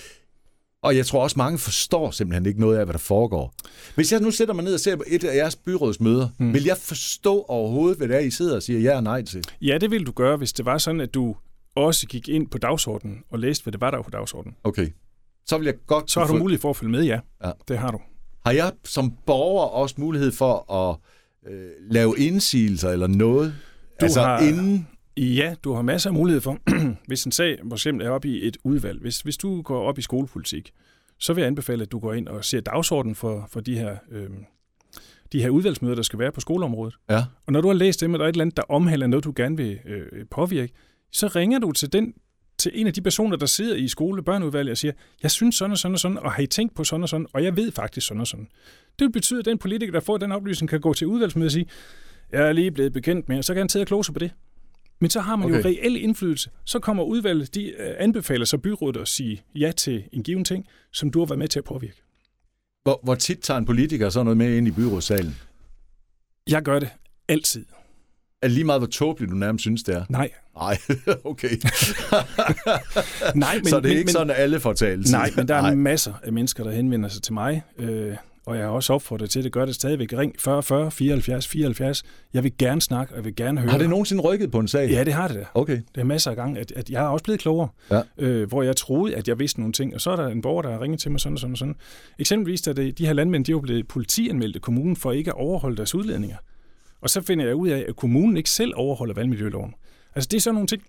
Og 0.83 0.95
jeg 0.97 1.05
tror 1.05 1.23
også, 1.23 1.37
mange 1.37 1.57
forstår 1.57 2.11
simpelthen 2.11 2.45
ikke 2.45 2.59
noget 2.59 2.77
af, 2.77 2.85
hvad 2.85 2.93
der 2.93 2.99
foregår. 2.99 3.53
Hvis 3.95 4.11
jeg 4.11 4.19
nu 4.19 4.31
sætter 4.31 4.53
mig 4.53 4.63
ned 4.63 4.73
og 4.73 4.79
ser 4.79 4.95
på 4.95 5.03
et 5.07 5.23
af 5.23 5.35
jeres 5.35 5.55
byrådsmøder, 5.55 6.29
mm. 6.39 6.53
vil 6.53 6.63
jeg 6.63 6.77
forstå 6.77 7.41
overhovedet, 7.47 7.97
hvad 7.97 8.07
det 8.07 8.15
er, 8.15 8.19
I 8.19 8.31
sidder 8.31 8.55
og 8.55 8.63
siger 8.63 8.79
ja 8.79 8.95
og 8.95 9.03
nej 9.03 9.21
til? 9.23 9.43
Ja, 9.61 9.77
det 9.77 9.91
ville 9.91 10.05
du 10.05 10.11
gøre, 10.11 10.37
hvis 10.37 10.53
det 10.53 10.65
var 10.65 10.77
sådan, 10.77 11.01
at 11.01 11.13
du 11.13 11.35
også 11.75 12.07
gik 12.07 12.29
ind 12.29 12.47
på 12.47 12.57
dagsordenen 12.57 13.23
og 13.29 13.39
læste, 13.39 13.63
hvad 13.63 13.71
det 13.71 13.81
var, 13.81 13.91
der 13.91 13.97
var 13.97 14.03
på 14.03 14.09
dagsordenen. 14.09 14.55
Okay. 14.63 14.89
Så 15.45 15.57
vil 15.57 15.65
jeg 15.65 15.75
godt... 15.87 16.11
Så 16.11 16.19
har 16.19 16.27
du 16.27 16.37
mulighed 16.37 16.61
for 16.61 16.69
at 16.69 16.75
følge 16.77 16.91
med, 16.91 17.03
ja. 17.03 17.19
ja. 17.45 17.51
Det 17.67 17.77
har 17.77 17.91
du. 17.91 17.99
Har 18.45 18.51
jeg 18.51 18.71
som 18.83 19.13
borger 19.25 19.65
også 19.65 19.95
mulighed 19.97 20.31
for 20.31 20.73
at 20.73 20.97
øh, 21.51 21.69
lave 21.89 22.15
indsigelser 22.17 22.89
eller 22.89 23.07
noget? 23.07 23.55
Du 23.99 24.05
altså 24.05 24.21
har, 24.21 24.39
inden... 24.39 24.87
Ja, 25.17 25.55
du 25.63 25.73
har 25.73 25.81
masser 25.81 26.09
af 26.09 26.13
mulighed 26.13 26.41
for, 26.41 26.57
hvis 27.07 27.23
en 27.23 27.31
sag 27.31 27.57
for 27.69 27.75
eksempel 27.75 28.05
er 28.05 28.09
oppe 28.09 28.27
i 28.27 28.47
et 28.47 28.57
udvalg. 28.63 29.01
Hvis, 29.01 29.21
hvis 29.21 29.37
du 29.37 29.61
går 29.61 29.83
op 29.83 29.97
i 29.97 30.01
skolepolitik, 30.01 30.71
så 31.19 31.33
vil 31.33 31.41
jeg 31.41 31.47
anbefale, 31.47 31.81
at 31.81 31.91
du 31.91 31.99
går 31.99 32.13
ind 32.13 32.27
og 32.27 32.45
ser 32.45 32.61
dagsordenen 32.61 33.15
for, 33.15 33.47
for 33.51 33.59
de 33.59 33.77
her... 33.77 33.95
Øh, 34.11 34.29
de 35.31 35.41
her 35.41 35.49
udvalgsmøder, 35.49 35.95
der 35.95 36.01
skal 36.01 36.19
være 36.19 36.31
på 36.31 36.39
skoleområdet. 36.39 36.95
Ja. 37.09 37.23
Og 37.47 37.53
når 37.53 37.61
du 37.61 37.67
har 37.67 37.75
læst 37.75 38.01
dem, 38.01 38.13
og 38.13 38.19
der 38.19 38.25
er 38.25 38.29
et 38.29 38.33
eller 38.33 38.43
andet, 38.43 38.57
der 38.57 38.63
omhandler 38.69 39.07
noget, 39.07 39.23
du 39.23 39.33
gerne 39.35 39.57
vil 39.57 39.79
øh, 39.85 40.25
påvirke, 40.31 40.73
så 41.11 41.27
ringer 41.27 41.59
du 41.59 41.71
til 41.71 41.93
den 41.93 42.13
til 42.61 42.71
en 42.75 42.87
af 42.87 42.93
de 42.93 43.01
personer, 43.01 43.37
der 43.37 43.45
sidder 43.45 43.75
i 43.75 43.87
skole- 43.87 44.23
børneudvalget 44.23 44.71
og 44.71 44.77
siger, 44.77 44.91
jeg 45.23 45.31
synes 45.31 45.55
sådan 45.55 45.71
og 45.71 45.77
sådan 45.77 45.93
og 45.93 45.99
sådan, 45.99 46.17
og 46.17 46.31
har 46.31 46.43
I 46.43 46.47
tænkt 46.47 46.75
på 46.75 46.83
sådan 46.83 47.03
og 47.03 47.09
sådan, 47.09 47.27
og 47.33 47.43
jeg 47.43 47.57
ved 47.57 47.71
faktisk 47.71 48.07
sådan 48.07 48.21
og 48.21 48.27
sådan. 48.27 48.47
Det 48.99 49.05
vil 49.05 49.11
betyde, 49.11 49.39
at 49.39 49.45
den 49.45 49.57
politiker, 49.57 49.91
der 49.91 49.99
får 49.99 50.17
den 50.17 50.31
oplysning, 50.31 50.69
kan 50.69 50.81
gå 50.81 50.93
til 50.93 51.07
udvalgsmødet 51.07 51.47
og 51.47 51.51
sige, 51.51 51.65
jeg 52.31 52.47
er 52.47 52.53
lige 52.53 52.71
blevet 52.71 52.93
bekendt 52.93 53.29
med, 53.29 53.37
og 53.37 53.43
så 53.43 53.53
kan 53.53 53.61
han 53.61 53.67
tage 53.67 53.83
og 53.83 53.87
klose 53.87 54.13
på 54.13 54.19
det. 54.19 54.31
Men 54.99 55.09
så 55.09 55.19
har 55.19 55.35
man 55.35 55.45
okay. 55.45 55.63
jo 55.63 55.69
reel 55.69 55.95
indflydelse. 56.03 56.49
Så 56.65 56.79
kommer 56.79 57.03
udvalget, 57.03 57.55
de 57.55 57.63
øh, 57.63 57.95
anbefaler 57.97 58.45
så 58.45 58.57
byrådet 58.57 59.01
at 59.01 59.07
sige 59.07 59.43
ja 59.55 59.71
til 59.71 60.03
en 60.11 60.23
given 60.23 60.45
ting, 60.45 60.67
som 60.91 61.11
du 61.11 61.19
har 61.19 61.25
været 61.25 61.39
med 61.39 61.47
til 61.47 61.59
at 61.59 61.65
påvirke. 61.65 62.03
Hvor, 62.83 62.99
hvor 63.03 63.15
tit 63.15 63.39
tager 63.39 63.57
en 63.57 63.65
politiker 63.65 64.09
så 64.09 64.23
noget 64.23 64.37
med 64.37 64.57
ind 64.57 64.67
i 64.67 64.71
byrådssalen? 64.71 65.35
Jeg 66.49 66.61
gør 66.61 66.79
det 66.79 66.89
altid. 67.27 67.65
Er 68.41 68.47
lige 68.47 68.63
meget, 68.63 68.79
hvor 68.81 68.87
tåbeligt 68.87 69.31
du 69.31 69.35
nærmest 69.35 69.61
synes, 69.61 69.83
det 69.83 69.95
er? 69.95 70.03
Nej. 70.09 70.29
Nej, 70.55 70.77
okay. 71.31 71.49
nej, 73.35 73.55
men, 73.55 73.65
så 73.65 73.75
det 73.79 73.85
er 73.85 73.89
men, 73.89 73.91
ikke 73.91 74.03
men, 74.03 74.07
sådan, 74.07 74.29
at 74.29 74.35
alle 74.39 74.59
får 74.59 74.73
talt. 74.73 75.11
Nej, 75.11 75.31
men 75.35 75.47
der 75.47 75.55
er 75.55 75.61
nej. 75.71 75.75
masser 75.75 76.13
af 76.23 76.33
mennesker, 76.33 76.63
der 76.63 76.71
henvender 76.71 77.09
sig 77.09 77.23
til 77.23 77.33
mig, 77.33 77.63
øh, 77.77 78.15
og 78.45 78.55
jeg 78.55 78.65
har 78.65 78.71
også 78.71 78.93
opfordret 78.93 79.29
til, 79.29 79.39
at 79.39 79.43
det 79.43 79.51
gør 79.51 79.65
det 79.65 79.75
stadigvæk. 79.75 80.13
Ring 80.13 80.35
40 80.39 80.63
40 80.63 80.91
74 80.91 81.47
74. 81.47 82.03
Jeg 82.33 82.43
vil 82.43 82.57
gerne 82.57 82.81
snakke, 82.81 83.13
og 83.13 83.17
jeg 83.17 83.25
vil 83.25 83.35
gerne 83.35 83.61
høre. 83.61 83.71
Har 83.71 83.77
det 83.77 83.89
nogensinde 83.89 84.23
rykket 84.23 84.51
på 84.51 84.59
en 84.59 84.67
sag? 84.67 84.89
Ja, 84.89 85.03
det 85.03 85.13
har 85.13 85.27
det 85.27 85.37
da. 85.37 85.45
Okay. 85.53 85.81
Det 85.95 86.01
er 86.01 86.05
masser 86.05 86.31
af 86.31 86.37
gange, 86.37 86.59
at, 86.59 86.71
at 86.75 86.89
jeg 86.89 87.03
er 87.03 87.07
også 87.07 87.23
blevet 87.23 87.39
klogere, 87.39 87.67
ja. 87.91 88.01
øh, 88.17 88.47
hvor 88.47 88.63
jeg 88.63 88.75
troede, 88.75 89.15
at 89.15 89.27
jeg 89.27 89.39
vidste 89.39 89.59
nogle 89.59 89.73
ting, 89.73 89.95
og 89.95 90.01
så 90.01 90.11
er 90.11 90.15
der 90.15 90.27
en 90.27 90.41
borger, 90.41 90.61
der 90.61 90.71
har 90.71 90.81
ringet 90.81 90.99
til 90.99 91.11
mig 91.11 91.19
sådan 91.19 91.33
og 91.33 91.39
sådan 91.39 91.51
og 91.51 91.57
sådan. 91.57 91.75
Eksempelvis, 92.19 92.67
at 92.67 92.77
de 92.77 92.93
her 92.99 93.13
landmænd, 93.13 93.45
de 93.45 93.51
er 93.51 93.53
jo 93.53 93.59
blevet 93.59 93.87
politianmeldt 93.87 94.61
kommunen 94.61 94.95
for 94.95 95.11
ikke 95.11 95.31
at 95.31 95.37
overholde 95.37 95.77
deres 95.77 95.95
udledninger. 95.95 96.37
Og 97.01 97.09
så 97.09 97.21
finder 97.21 97.45
jeg 97.45 97.55
ud 97.55 97.69
af, 97.69 97.85
at 97.87 97.95
kommunen 97.95 98.37
ikke 98.37 98.49
selv 98.49 98.73
overholder 98.75 99.13
vandmiljøloven. 99.13 99.73
Altså 100.15 100.27
det 100.31 100.37
er 100.37 100.41
sådan 100.41 100.53
nogle 100.53 100.67
ting, 100.67 100.83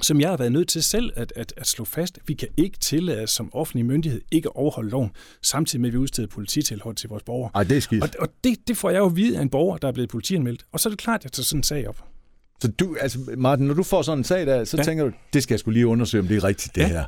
som 0.00 0.20
jeg 0.20 0.28
har 0.28 0.36
været 0.36 0.52
nødt 0.52 0.68
til 0.68 0.82
selv 0.82 1.12
at, 1.16 1.32
at, 1.36 1.54
at 1.56 1.66
slå 1.66 1.84
fast. 1.84 2.18
Vi 2.26 2.34
kan 2.34 2.48
ikke 2.56 2.78
tillade 2.78 3.26
som 3.26 3.54
offentlig 3.54 3.86
myndighed 3.86 4.20
ikke 4.30 4.48
at 4.48 4.56
overholde 4.56 4.90
loven, 4.90 5.10
samtidig 5.42 5.80
med 5.80 5.88
at 5.88 5.92
vi 5.92 5.98
udsteder 5.98 6.28
polititilhold 6.28 6.96
til 6.96 7.08
vores 7.08 7.22
borgere. 7.22 7.50
Ej, 7.54 7.64
det 7.64 7.76
er 7.76 7.80
skidt. 7.80 8.02
Og, 8.02 8.08
og 8.18 8.28
det, 8.44 8.68
det 8.68 8.76
får 8.76 8.90
jeg 8.90 8.98
jo 8.98 9.06
at 9.06 9.16
vide 9.16 9.38
af 9.38 9.42
en 9.42 9.50
borger, 9.50 9.76
der 9.76 9.88
er 9.88 9.92
blevet 9.92 10.10
politianmeldt. 10.10 10.66
Og 10.72 10.80
så 10.80 10.88
er 10.88 10.90
det 10.90 10.98
klart, 10.98 11.20
at 11.20 11.24
jeg 11.24 11.32
tager 11.32 11.44
sådan 11.44 11.58
en 11.58 11.62
sag 11.62 11.88
op. 11.88 12.04
Så 12.60 12.68
du, 12.68 12.96
altså 13.00 13.18
Martin, 13.36 13.66
når 13.66 13.74
du 13.74 13.82
får 13.82 14.02
sådan 14.02 14.18
en 14.18 14.24
sag 14.24 14.46
der, 14.46 14.64
så 14.64 14.76
ja. 14.76 14.82
tænker 14.82 15.04
du, 15.04 15.12
det 15.32 15.42
skal 15.42 15.54
jeg 15.54 15.60
skulle 15.60 15.74
lige 15.74 15.86
undersøge, 15.86 16.22
om 16.22 16.28
det 16.28 16.36
er 16.36 16.44
rigtigt, 16.44 16.74
det 16.74 16.80
ja. 16.80 16.88
her. 16.88 17.04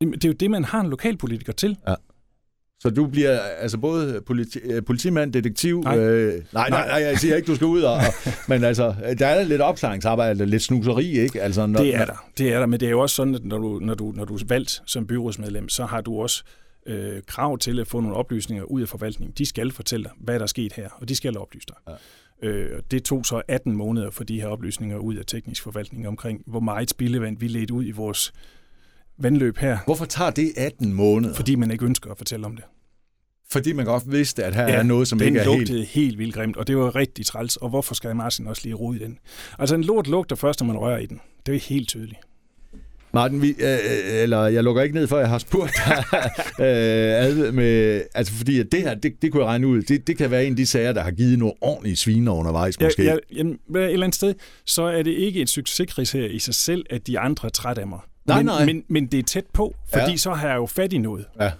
Det 0.00 0.24
er 0.24 0.28
jo 0.28 0.34
det, 0.34 0.50
man 0.50 0.64
har 0.64 0.80
en 0.80 0.90
lokalpolitiker 0.90 1.52
til. 1.52 1.76
Ja. 1.88 1.94
Så 2.80 2.90
du 2.90 3.06
bliver 3.06 3.40
altså 3.40 3.78
både 3.78 4.20
politi, 4.26 4.58
øh, 4.58 4.84
politimand, 4.84 5.32
detektiv... 5.32 5.80
Nej. 5.80 5.98
Øh, 5.98 6.42
nej, 6.52 6.68
nej, 6.70 6.86
nej, 6.86 7.02
jeg 7.02 7.18
siger 7.18 7.36
ikke, 7.36 7.46
du 7.46 7.54
skal 7.54 7.66
ud 7.66 7.82
og... 7.82 8.00
men 8.48 8.64
altså, 8.64 8.94
der 9.18 9.26
er 9.26 9.44
lidt 9.44 9.60
opklaringsarbejde, 9.60 10.46
lidt 10.46 10.62
snuseri, 10.62 11.18
ikke? 11.18 11.42
Altså, 11.42 11.66
når, 11.66 11.80
det 11.80 11.94
er 11.94 12.04
der, 12.04 12.28
det 12.38 12.52
er 12.52 12.58
der, 12.58 12.66
men 12.66 12.80
det 12.80 12.86
er 12.86 12.90
jo 12.90 13.00
også 13.00 13.16
sådan, 13.16 13.34
at 13.34 13.44
når 13.44 13.58
du, 13.58 13.78
når 13.82 13.94
du, 13.94 14.12
når 14.16 14.24
du 14.24 14.34
er 14.34 14.44
valgt 14.48 14.82
som 14.86 15.06
byrådsmedlem, 15.06 15.68
så 15.68 15.84
har 15.84 16.00
du 16.00 16.20
også 16.20 16.44
øh, 16.86 17.22
krav 17.26 17.58
til 17.58 17.80
at 17.80 17.86
få 17.86 18.00
nogle 18.00 18.16
oplysninger 18.16 18.64
ud 18.64 18.82
af 18.82 18.88
forvaltningen. 18.88 19.34
De 19.38 19.46
skal 19.46 19.72
fortælle 19.72 20.04
dig, 20.04 20.12
hvad 20.20 20.34
der 20.34 20.42
er 20.42 20.46
sket 20.46 20.72
her, 20.72 20.88
og 20.92 21.08
de 21.08 21.16
skal 21.16 21.38
oplyse 21.38 21.66
dig. 21.68 21.76
Ja. 22.42 22.48
Øh, 22.48 22.82
det 22.90 23.04
tog 23.04 23.26
så 23.26 23.42
18 23.48 23.76
måneder 23.76 24.10
for 24.10 24.24
de 24.24 24.40
her 24.40 24.48
oplysninger 24.48 24.96
ud 24.96 25.14
af 25.14 25.26
teknisk 25.26 25.62
forvaltning 25.62 26.08
omkring, 26.08 26.42
hvor 26.46 26.60
meget 26.60 26.90
spildevand 26.90 27.38
vi 27.38 27.48
ledte 27.48 27.74
ud 27.74 27.84
i 27.84 27.90
vores 27.90 28.32
vandløb 29.18 29.58
her. 29.58 29.78
Hvorfor 29.84 30.04
tager 30.04 30.30
det 30.30 30.52
18 30.56 30.92
måneder? 30.92 31.34
Fordi 31.34 31.54
man 31.54 31.70
ikke 31.70 31.84
ønsker 31.84 32.10
at 32.10 32.18
fortælle 32.18 32.46
om 32.46 32.56
det. 32.56 32.64
Fordi 33.50 33.72
man 33.72 33.84
godt 33.84 34.12
vidste, 34.12 34.44
at 34.44 34.54
her 34.54 34.62
ja, 34.62 34.74
er 34.74 34.82
noget, 34.82 35.08
som 35.08 35.22
ikke 35.22 35.38
er 35.38 35.56
helt... 35.56 35.68
den 35.68 35.84
helt 35.84 36.18
vildt 36.18 36.34
grimt, 36.34 36.56
og 36.56 36.66
det 36.66 36.76
var 36.76 36.96
rigtig 36.96 37.26
træls. 37.26 37.56
Og 37.56 37.68
hvorfor 37.68 37.94
skal 37.94 38.16
Martin 38.16 38.46
også 38.46 38.62
lige 38.64 38.74
rode 38.74 38.96
i 38.96 39.00
den? 39.04 39.18
Altså 39.58 39.74
en 39.74 39.84
lort 39.84 40.06
lugter 40.06 40.36
først, 40.36 40.60
når 40.60 40.66
man 40.66 40.76
rører 40.76 40.98
i 40.98 41.06
den. 41.06 41.20
Det 41.46 41.54
er 41.54 41.58
helt 41.58 41.88
tydeligt. 41.88 42.20
Martin, 43.12 43.42
vi, 43.42 43.48
øh, 43.48 43.78
eller 44.22 44.46
jeg 44.46 44.64
lukker 44.64 44.82
ikke 44.82 44.94
ned, 44.94 45.08
før 45.08 45.18
jeg 45.18 45.28
har 45.28 45.38
spurgt 45.38 45.72
dig, 45.86 46.04
øh, 47.46 47.54
med, 47.54 48.02
altså 48.14 48.32
fordi 48.32 48.60
at 48.60 48.72
det 48.72 48.82
her, 48.82 48.94
det, 48.94 49.22
det 49.22 49.32
kunne 49.32 49.42
jeg 49.42 49.48
regne 49.48 49.66
ud, 49.66 49.82
det, 49.82 50.06
det 50.06 50.16
kan 50.16 50.30
være 50.30 50.44
en 50.46 50.52
af 50.52 50.56
de 50.56 50.66
sager, 50.66 50.92
der 50.92 51.02
har 51.02 51.10
givet 51.10 51.38
nogle 51.38 51.54
ordentlige 51.60 51.96
sviner 51.96 52.32
undervejs 52.32 52.80
måske. 52.80 53.02
Ja, 53.02 53.12
ja, 53.12 53.18
jamen, 53.36 53.52
et 53.52 53.92
eller 53.92 54.06
andet 54.06 54.14
sted, 54.14 54.34
så 54.66 54.82
er 54.82 55.02
det 55.02 55.10
ikke 55.10 55.40
et 55.40 55.48
succeskriterium 55.48 56.36
i 56.36 56.38
sig 56.38 56.54
selv, 56.54 56.86
at 56.90 57.06
de 57.06 57.18
andre 57.18 57.46
er 57.48 57.52
træt 57.52 57.78
af 57.78 57.86
mig. 57.86 58.00
Nej, 58.28 58.38
men, 58.38 58.46
nej. 58.46 58.64
Men, 58.66 58.84
men 58.88 59.06
det 59.06 59.18
er 59.18 59.22
tæt 59.22 59.44
på, 59.52 59.74
fordi 59.92 60.10
ja. 60.10 60.16
så 60.16 60.32
har 60.32 60.48
jeg 60.48 60.56
jo 60.56 60.66
fat 60.66 60.92
i 60.92 60.98
noget. 60.98 61.24
Ja. 61.40 61.50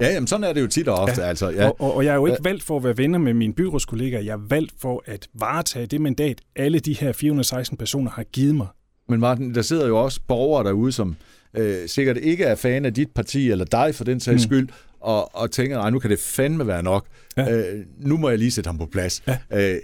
Ja, 0.00 0.12
jamen 0.12 0.26
sådan 0.26 0.44
er 0.44 0.52
det 0.52 0.60
jo 0.60 0.66
tit 0.66 0.88
og 0.88 0.98
ofte. 0.98 1.22
Ja. 1.22 1.28
Altså, 1.28 1.50
ja. 1.50 1.66
og, 1.66 1.80
og, 1.80 1.94
og 1.94 2.04
jeg 2.04 2.10
er 2.10 2.14
jo 2.14 2.26
ikke 2.26 2.44
valgt 2.44 2.62
for 2.62 2.76
at 2.76 2.84
være 2.84 2.96
venner 2.96 3.18
med 3.18 3.34
mine 3.34 3.52
byrådskollegaer. 3.52 4.20
Jeg 4.20 4.32
er 4.32 4.46
valgt 4.48 4.72
for 4.80 5.02
at 5.06 5.28
varetage 5.34 5.86
det 5.86 6.00
mandat, 6.00 6.40
alle 6.56 6.78
de 6.78 6.92
her 6.92 7.12
416 7.12 7.76
personer 7.76 8.10
har 8.10 8.22
givet 8.22 8.54
mig. 8.54 8.66
Men 9.08 9.20
Martin, 9.20 9.54
der 9.54 9.62
sidder 9.62 9.86
jo 9.86 9.98
også 10.04 10.20
borgere 10.28 10.64
derude, 10.64 10.92
som 10.92 11.16
øh, 11.54 11.88
sikkert 11.88 12.16
ikke 12.16 12.44
er 12.44 12.54
fan 12.54 12.84
af 12.84 12.94
dit 12.94 13.10
parti, 13.14 13.50
eller 13.50 13.64
dig 13.64 13.94
for 13.94 14.04
den 14.04 14.20
sags 14.20 14.34
mm. 14.34 14.48
skyld, 14.48 14.68
og, 15.00 15.36
og 15.36 15.50
tænker, 15.50 15.76
nej, 15.76 15.90
nu 15.90 15.98
kan 15.98 16.10
det 16.10 16.18
fandme 16.18 16.66
være 16.66 16.82
nok. 16.82 17.06
Ja. 17.36 17.52
Øh, 17.52 17.84
nu 17.98 18.16
må 18.16 18.28
jeg 18.28 18.38
lige 18.38 18.50
sætte 18.50 18.68
ham 18.68 18.78
på 18.78 18.86
plads. 18.86 19.22
Ja. 19.26 19.38
Øh, 19.74 19.80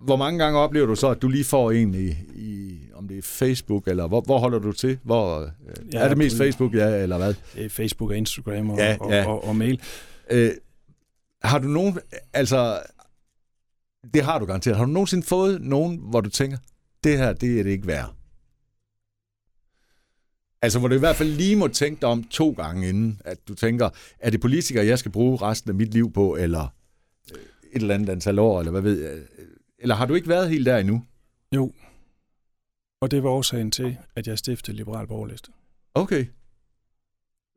hvor 0.00 0.16
mange 0.16 0.38
gange 0.38 0.58
oplever 0.58 0.86
du 0.86 0.94
så, 0.94 1.08
at 1.08 1.22
du 1.22 1.28
lige 1.28 1.44
får 1.44 1.72
en 1.72 1.94
i, 1.94 2.08
i 2.34 2.78
om 2.98 3.08
det 3.08 3.18
er 3.18 3.22
Facebook, 3.22 3.88
eller 3.88 4.06
hvor, 4.06 4.20
hvor 4.20 4.38
holder 4.38 4.58
du 4.58 4.72
til? 4.72 4.98
Hvor, 5.02 5.40
øh, 5.40 5.50
ja, 5.92 5.98
er 5.98 6.08
det 6.08 6.18
mest 6.18 6.36
Facebook, 6.36 6.74
ja, 6.74 7.02
eller 7.02 7.16
hvad? 7.16 7.34
Det 7.54 7.64
er 7.64 7.68
Facebook 7.68 8.10
og 8.10 8.16
Instagram 8.16 8.70
og, 8.70 8.78
ja, 8.78 8.96
ja. 9.08 9.26
Og, 9.26 9.32
og, 9.32 9.48
og 9.48 9.56
mail. 9.56 9.80
Øh, 10.30 10.50
har 11.42 11.58
du 11.58 11.68
nogen, 11.68 11.98
altså, 12.32 12.82
det 14.14 14.22
har 14.22 14.38
du 14.38 14.44
garanteret. 14.44 14.76
Har 14.76 14.84
du 14.84 14.90
nogensinde 14.90 15.26
fået 15.26 15.62
nogen, 15.62 15.98
hvor 16.10 16.20
du 16.20 16.30
tænker, 16.30 16.58
det 17.04 17.18
her, 17.18 17.32
det 17.32 17.58
er 17.58 17.62
det 17.62 17.70
ikke 17.70 17.86
værd? 17.86 18.14
Altså, 20.62 20.78
hvor 20.78 20.88
du 20.88 20.94
i 20.94 20.98
hvert 20.98 21.16
fald 21.16 21.28
lige 21.28 21.56
må 21.56 21.68
tænke 21.68 22.00
dig 22.00 22.08
om 22.08 22.24
to 22.24 22.50
gange 22.50 22.88
inden, 22.88 23.20
at 23.24 23.38
du 23.48 23.54
tænker, 23.54 23.90
er 24.18 24.30
det 24.30 24.40
politikere, 24.40 24.86
jeg 24.86 24.98
skal 24.98 25.12
bruge 25.12 25.36
resten 25.36 25.70
af 25.70 25.74
mit 25.74 25.94
liv 25.94 26.12
på, 26.12 26.36
eller 26.36 26.74
et 27.72 27.82
eller 27.82 27.94
andet 27.94 28.08
antal 28.08 28.38
år, 28.38 28.58
eller 28.58 28.70
hvad 28.70 28.82
ved 28.82 29.02
jeg? 29.02 29.18
Eller 29.78 29.94
har 29.94 30.06
du 30.06 30.14
ikke 30.14 30.28
været 30.28 30.50
helt 30.50 30.66
der 30.66 30.78
endnu? 30.78 31.02
Jo. 31.54 31.72
Og 33.00 33.10
det 33.10 33.22
var 33.22 33.30
årsagen 33.30 33.70
til, 33.70 33.96
at 34.16 34.26
jeg 34.26 34.38
stiftede 34.38 34.76
Liberal 34.76 35.06
Borgerliste. 35.06 35.50
Okay. 35.94 36.26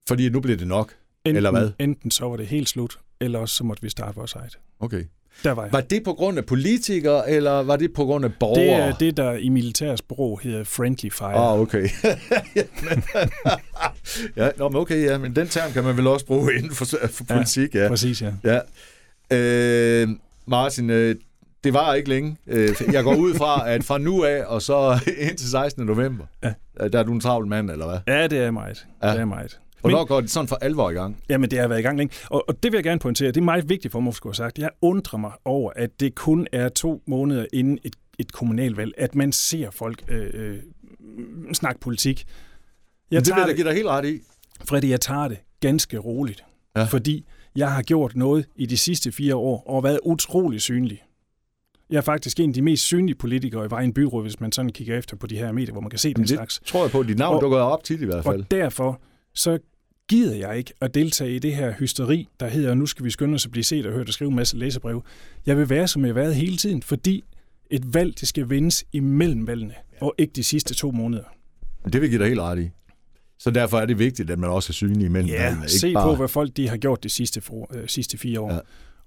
Fordi 0.07 0.29
nu 0.29 0.39
blev 0.39 0.57
det 0.57 0.67
nok, 0.67 0.93
enten, 1.25 1.35
eller 1.35 1.51
hvad? 1.51 1.71
Enten 1.79 2.11
så 2.11 2.29
var 2.29 2.37
det 2.37 2.47
helt 2.47 2.69
slut, 2.69 2.99
eller 3.19 3.39
også 3.39 3.55
så 3.55 3.63
måtte 3.63 3.83
vi 3.83 3.89
starte 3.89 4.15
vores 4.15 4.33
eget. 4.33 4.59
Okay. 4.79 5.03
Der 5.43 5.51
var, 5.51 5.63
jeg. 5.63 5.73
var 5.73 5.81
det 5.81 6.03
på 6.03 6.13
grund 6.13 6.37
af 6.37 6.45
politikere, 6.45 7.31
eller 7.31 7.51
var 7.51 7.75
det 7.75 7.93
på 7.93 8.05
grund 8.05 8.25
af 8.25 8.31
borgere? 8.39 8.87
Det 8.87 8.93
er 8.93 8.97
det, 8.97 9.17
der 9.17 9.31
i 9.31 9.49
militærsprog 9.49 10.39
hedder 10.43 10.63
friendly 10.63 11.11
fire. 11.11 11.33
Ah, 11.33 11.59
okay. 11.59 11.83
ja, 14.37 14.49
nå, 14.57 14.69
men 14.69 14.75
okay, 14.75 15.05
ja, 15.05 15.17
men 15.17 15.35
den 15.35 15.47
term 15.47 15.71
kan 15.71 15.83
man 15.83 15.97
vel 15.97 16.07
også 16.07 16.25
bruge 16.25 16.55
inden 16.55 16.71
for, 16.71 16.85
for 16.85 17.23
politik, 17.23 17.75
ja. 17.75 17.83
ja. 17.83 17.87
Præcis, 17.87 18.21
ja. 18.21 18.33
ja. 18.43 18.59
Øh, 19.31 20.09
Martin, 20.45 20.89
øh, 20.89 21.15
det 21.63 21.73
var 21.73 21.93
ikke 21.93 22.09
længe. 22.09 22.37
Øh, 22.47 22.69
jeg 22.93 23.03
går 23.03 23.15
ud 23.15 23.33
fra, 23.33 23.69
at 23.69 23.83
fra 23.83 23.97
nu 23.97 24.23
af, 24.23 24.43
og 24.45 24.61
så 24.61 24.99
indtil 25.29 25.49
16. 25.49 25.85
november, 25.85 26.25
ja. 26.43 26.53
der 26.87 26.99
er 26.99 27.03
du 27.03 27.13
en 27.13 27.19
travl 27.19 27.47
mand, 27.47 27.71
eller 27.71 27.85
hvad? 27.85 28.15
Ja, 28.15 28.27
det 28.27 28.39
er 28.39 28.51
meget. 28.51 28.87
Ja. 29.03 29.11
Det 29.11 29.19
er 29.19 29.25
meget. 29.25 29.59
Hvornår 29.81 29.97
Men, 29.97 30.07
går 30.07 30.21
det 30.21 30.31
sådan 30.31 30.47
for 30.47 30.55
alvor 30.55 30.89
i 30.89 30.93
gang? 30.93 31.17
Jamen, 31.29 31.51
det 31.51 31.59
har 31.59 31.67
været 31.67 31.79
i 31.79 31.83
gang 31.83 31.97
længe. 31.97 32.15
Og, 32.29 32.45
og 32.47 32.63
det 32.63 32.71
vil 32.71 32.77
jeg 32.77 32.83
gerne 32.83 32.99
pointere. 32.99 33.27
Det 33.27 33.37
er 33.37 33.41
meget 33.41 33.69
vigtigt 33.69 33.91
for 33.91 33.99
mig 33.99 34.09
at 34.09 34.15
skulle 34.15 34.31
have 34.31 34.35
sagt. 34.35 34.59
Jeg 34.59 34.69
undrer 34.81 35.19
mig 35.19 35.31
over, 35.45 35.71
at 35.75 35.99
det 35.99 36.15
kun 36.15 36.47
er 36.51 36.69
to 36.69 37.01
måneder 37.07 37.45
inden 37.53 37.79
et, 37.83 37.95
et 38.19 38.31
kommunalvalg, 38.31 38.93
at 38.97 39.15
man 39.15 39.31
ser 39.31 39.71
folk 39.71 40.03
øh, 40.07 40.29
øh, 40.33 40.57
snakke 41.53 41.79
politik. 41.79 42.25
Jeg 43.11 43.17
Men 43.17 43.25
det 43.25 43.35
vil 43.35 43.43
jeg 43.47 43.55
give 43.55 43.67
dig 43.67 43.75
helt 43.75 43.87
ret 43.87 44.05
i. 44.05 44.19
Freddy, 44.65 44.89
jeg 44.89 45.01
tager 45.01 45.27
det 45.27 45.37
ganske 45.59 45.97
roligt. 45.97 46.43
Ja. 46.75 46.83
Fordi 46.83 47.25
jeg 47.55 47.71
har 47.71 47.81
gjort 47.81 48.15
noget 48.15 48.45
i 48.55 48.65
de 48.65 48.77
sidste 48.77 49.11
fire 49.11 49.35
år, 49.35 49.63
og 49.67 49.83
været 49.83 49.99
utrolig 50.03 50.61
synlig. 50.61 51.03
Jeg 51.91 51.97
er 51.97 52.01
faktisk 52.01 52.39
en 52.39 52.49
af 52.49 52.53
de 52.53 52.61
mest 52.61 52.83
synlige 52.83 53.15
politikere 53.15 53.65
i 53.65 53.69
Vejen 53.69 53.93
Byråd, 53.93 54.21
hvis 54.21 54.39
man 54.39 54.51
sådan 54.51 54.71
kigger 54.71 54.97
efter 54.97 55.15
på 55.17 55.27
de 55.27 55.37
her 55.37 55.51
medier, 55.51 55.71
hvor 55.71 55.81
man 55.81 55.89
kan 55.89 55.99
se 55.99 56.13
den 56.13 56.21
det 56.21 56.29
slags. 56.29 56.61
tror 56.65 56.83
jeg 56.83 56.91
på. 56.91 57.03
Dit 57.03 57.17
navn 57.17 57.41
dukker 57.41 57.57
op 57.57 57.83
tit 57.83 58.01
i 58.01 58.05
hvert 58.05 58.23
fald. 58.23 58.39
Og 58.39 58.51
derfor 58.51 59.01
så 59.33 59.59
gider 60.09 60.35
jeg 60.35 60.57
ikke 60.57 60.73
at 60.81 60.93
deltage 60.93 61.35
i 61.35 61.39
det 61.39 61.55
her 61.55 61.73
hysteri, 61.73 62.27
der 62.39 62.47
hedder, 62.47 62.73
nu 62.73 62.85
skal 62.85 63.05
vi 63.05 63.09
skynde 63.09 63.35
os 63.35 63.45
at 63.45 63.51
blive 63.51 63.63
set 63.63 63.85
og 63.85 63.93
hørt 63.93 64.07
og 64.07 64.13
skrive 64.13 64.29
en 64.29 64.35
masse 64.35 64.57
læserbrev. 64.57 65.03
Jeg 65.45 65.57
vil 65.57 65.69
være, 65.69 65.87
som 65.87 66.01
jeg 66.01 66.09
har 66.09 66.13
været 66.13 66.35
hele 66.35 66.57
tiden, 66.57 66.81
fordi 66.83 67.23
et 67.69 67.93
valg, 67.93 68.19
det 68.19 68.27
skal 68.27 68.49
vindes 68.49 68.85
imellem 68.93 69.47
valgene, 69.47 69.73
og 70.01 70.15
ikke 70.17 70.33
de 70.35 70.43
sidste 70.43 70.73
to 70.73 70.91
måneder. 70.91 71.23
Det 71.93 72.01
vil 72.01 72.09
give 72.09 72.19
dig 72.19 72.27
helt 72.27 72.39
ret 72.39 72.59
i. 72.59 72.69
Så 73.39 73.51
derfor 73.51 73.79
er 73.79 73.85
det 73.85 73.99
vigtigt, 73.99 74.29
at 74.29 74.39
man 74.39 74.49
også 74.49 74.71
er 74.71 74.73
synlig 74.73 75.05
imellem 75.05 75.29
Ja, 75.29 75.43
valgene. 75.43 75.63
Ikke 75.63 75.71
se 75.71 75.93
bare... 75.93 76.09
på, 76.09 76.15
hvad 76.15 76.27
folk 76.27 76.57
de 76.57 76.69
har 76.69 76.77
gjort 76.77 77.03
de 77.03 77.09
sidste, 77.09 77.41
for, 77.41 77.75
øh, 77.75 77.87
sidste 77.87 78.17
fire 78.17 78.39
år, 78.39 78.53
ja. 78.53 78.59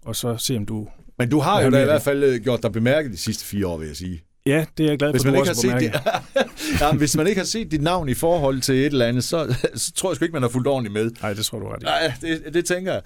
og 0.05 0.16
så 0.16 0.37
se, 0.37 0.57
om 0.57 0.66
du... 0.66 0.89
Men 1.19 1.31
du 1.31 1.39
har 1.41 1.62
jo 1.62 1.71
da 1.71 1.83
i 1.83 1.85
hvert 1.85 2.03
fald 2.03 2.25
øh, 2.25 2.41
gjort 2.41 2.62
dig 2.62 2.73
bemærket 2.73 3.12
de 3.12 3.17
sidste 3.17 3.45
fire 3.45 3.67
år, 3.67 3.79
vil 3.79 3.87
jeg 3.87 3.97
sige. 3.97 4.23
Ja, 4.47 4.65
det 4.79 4.87
er 4.87 4.91
jeg 4.91 4.99
glad 4.99 5.09
for, 5.09 5.12
Hvis 5.12 5.23
du 5.23 5.29
man, 5.31 5.37
ikke 5.37 5.49
har 5.49 5.55
set 5.55 5.81
dit, 5.81 5.93
ja, 6.81 6.93
hvis 6.93 7.17
man 7.17 7.27
ikke 7.27 7.39
har 7.41 7.47
set 7.47 7.71
dit 7.71 7.83
navn 7.83 8.09
i 8.09 8.15
forhold 8.15 8.61
til 8.61 8.75
et 8.75 8.87
eller 8.87 9.07
andet, 9.07 9.25
så, 9.25 9.55
så 9.75 9.93
tror 9.93 10.11
jeg 10.11 10.17
sgu 10.17 10.25
ikke, 10.25 10.33
man 10.33 10.43
har 10.43 10.49
fulgt 10.49 10.69
ordentligt 10.69 10.93
med. 10.93 11.11
Nej, 11.23 11.33
det 11.33 11.45
tror 11.45 11.59
du 11.59 11.67
ret 11.67 11.83
i. 11.83 11.85
Nej, 11.85 12.12
det, 12.21 12.55
det 12.55 12.65
tænker 12.65 12.93
jeg. 12.93 13.03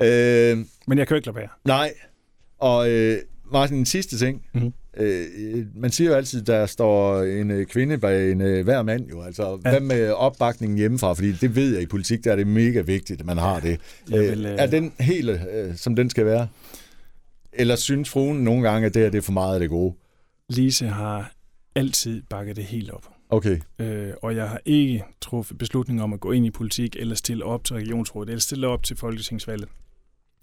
Ja. 0.00 0.50
Øh, 0.52 0.58
Men 0.86 0.98
jeg 0.98 1.06
kan 1.08 1.14
jo 1.14 1.16
ikke 1.16 1.26
lade 1.28 1.36
være. 1.36 1.48
nej, 1.64 1.92
og 2.58 2.90
øh, 2.90 3.18
Martin, 3.52 3.76
en 3.76 3.86
sidste 3.86 4.18
ting. 4.18 4.42
Mhm. 4.54 4.72
Øh, 4.96 5.26
man 5.76 5.90
siger 5.92 6.10
jo 6.10 6.16
altid, 6.16 6.42
der 6.42 6.66
står 6.66 7.22
en 7.22 7.50
øh, 7.50 7.66
kvinde 7.66 7.98
bag 7.98 8.32
en 8.32 8.40
øh, 8.40 8.64
hver 8.64 8.82
mand 8.82 9.08
jo. 9.10 9.22
Altså, 9.22 9.60
ja. 9.64 9.70
Hvad 9.70 9.80
med 9.80 10.10
opbakningen 10.10 10.78
hjemmefra? 10.78 11.12
Fordi 11.12 11.32
det 11.32 11.56
ved 11.56 11.72
jeg 11.72 11.82
i 11.82 11.86
politik, 11.86 12.24
der 12.24 12.32
er 12.32 12.36
det 12.36 12.46
mega 12.46 12.80
vigtigt, 12.80 13.20
at 13.20 13.26
man 13.26 13.38
har 13.38 13.60
det. 13.60 13.80
Øh, 14.14 14.20
vil, 14.30 14.46
øh, 14.46 14.52
Er 14.58 14.66
den 14.66 14.92
hele, 15.00 15.46
øh, 15.54 15.76
som 15.76 15.96
den 15.96 16.10
skal 16.10 16.26
være? 16.26 16.48
Eller 17.56 17.76
synes 17.76 18.10
fruen 18.10 18.44
nogle 18.44 18.70
gange, 18.70 18.86
at 18.86 18.94
det 18.94 19.02
her 19.02 19.10
det 19.10 19.18
er 19.18 19.22
for 19.22 19.32
meget 19.32 19.54
af 19.54 19.60
det 19.60 19.70
gode? 19.70 19.94
Lise 20.48 20.86
har 20.86 21.32
altid 21.74 22.22
bakket 22.30 22.56
det 22.56 22.64
helt 22.64 22.90
op. 22.90 23.08
Okay. 23.28 23.60
Øh, 23.78 24.12
og 24.22 24.36
jeg 24.36 24.48
har 24.48 24.60
ikke 24.64 25.04
truffet 25.20 25.58
beslutning 25.58 26.02
om 26.02 26.12
at 26.12 26.20
gå 26.20 26.32
ind 26.32 26.46
i 26.46 26.50
politik, 26.50 26.96
eller 26.98 27.14
stille 27.14 27.44
op 27.44 27.64
til 27.64 27.76
regionsrådet, 27.76 28.28
eller 28.28 28.40
stille 28.40 28.66
op 28.66 28.82
til 28.82 28.96
folketingsvalget, 28.96 29.68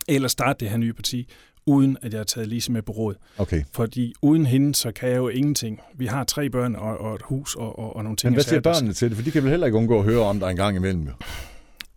eller 0.07 0.27
starte 0.27 0.59
det 0.59 0.69
her 0.69 0.77
nye 0.77 0.93
parti, 0.93 1.29
uden 1.65 1.97
at 2.01 2.13
jeg 2.13 2.19
har 2.19 2.23
taget 2.25 2.47
Lise 2.47 2.71
med 2.71 2.81
på 2.81 2.91
råd. 2.91 3.15
Okay. 3.37 3.63
Fordi 3.73 4.13
uden 4.21 4.45
hende, 4.45 4.75
så 4.75 4.91
kan 4.91 5.09
jeg 5.09 5.17
jo 5.17 5.27
ingenting. 5.27 5.79
Vi 5.95 6.05
har 6.05 6.23
tre 6.23 6.49
børn 6.49 6.75
og, 6.75 6.97
og 6.97 7.15
et 7.15 7.21
hus 7.21 7.55
og, 7.55 7.79
og, 7.79 7.95
og 7.95 8.03
nogle 8.03 8.17
ting. 8.17 8.31
Men 8.31 8.35
hvad 8.35 8.43
siger 8.43 8.61
børnene 8.61 8.93
til 8.93 9.09
det? 9.09 9.17
For 9.17 9.23
de 9.23 9.31
kan 9.31 9.43
vel 9.43 9.49
heller 9.49 9.67
ikke 9.67 9.77
undgå 9.77 9.99
at 9.99 10.05
høre 10.05 10.19
om 10.19 10.39
dig 10.39 10.49
en 10.49 10.55
gang 10.55 10.75
imellem. 10.77 11.07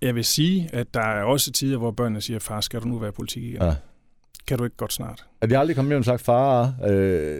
Jeg 0.00 0.14
vil 0.14 0.24
sige, 0.24 0.70
at 0.72 0.94
der 0.94 1.00
er 1.00 1.22
også 1.22 1.52
tider, 1.52 1.78
hvor 1.78 1.90
børnene 1.90 2.20
siger, 2.20 2.38
far, 2.38 2.60
skal 2.60 2.80
du 2.80 2.88
nu 2.88 2.98
være 2.98 3.08
i 3.08 3.12
politik 3.12 3.42
igen? 3.42 3.62
Ja. 3.62 3.74
Kan 4.46 4.58
du 4.58 4.64
ikke 4.64 4.76
godt 4.76 4.92
snart? 4.92 5.26
Er 5.40 5.46
de 5.46 5.58
aldrig 5.58 5.76
kommet 5.76 5.90
hjem 5.92 5.98
og 5.98 6.04
sagt, 6.04 6.22
far, 6.22 6.74
øh, 6.88 7.38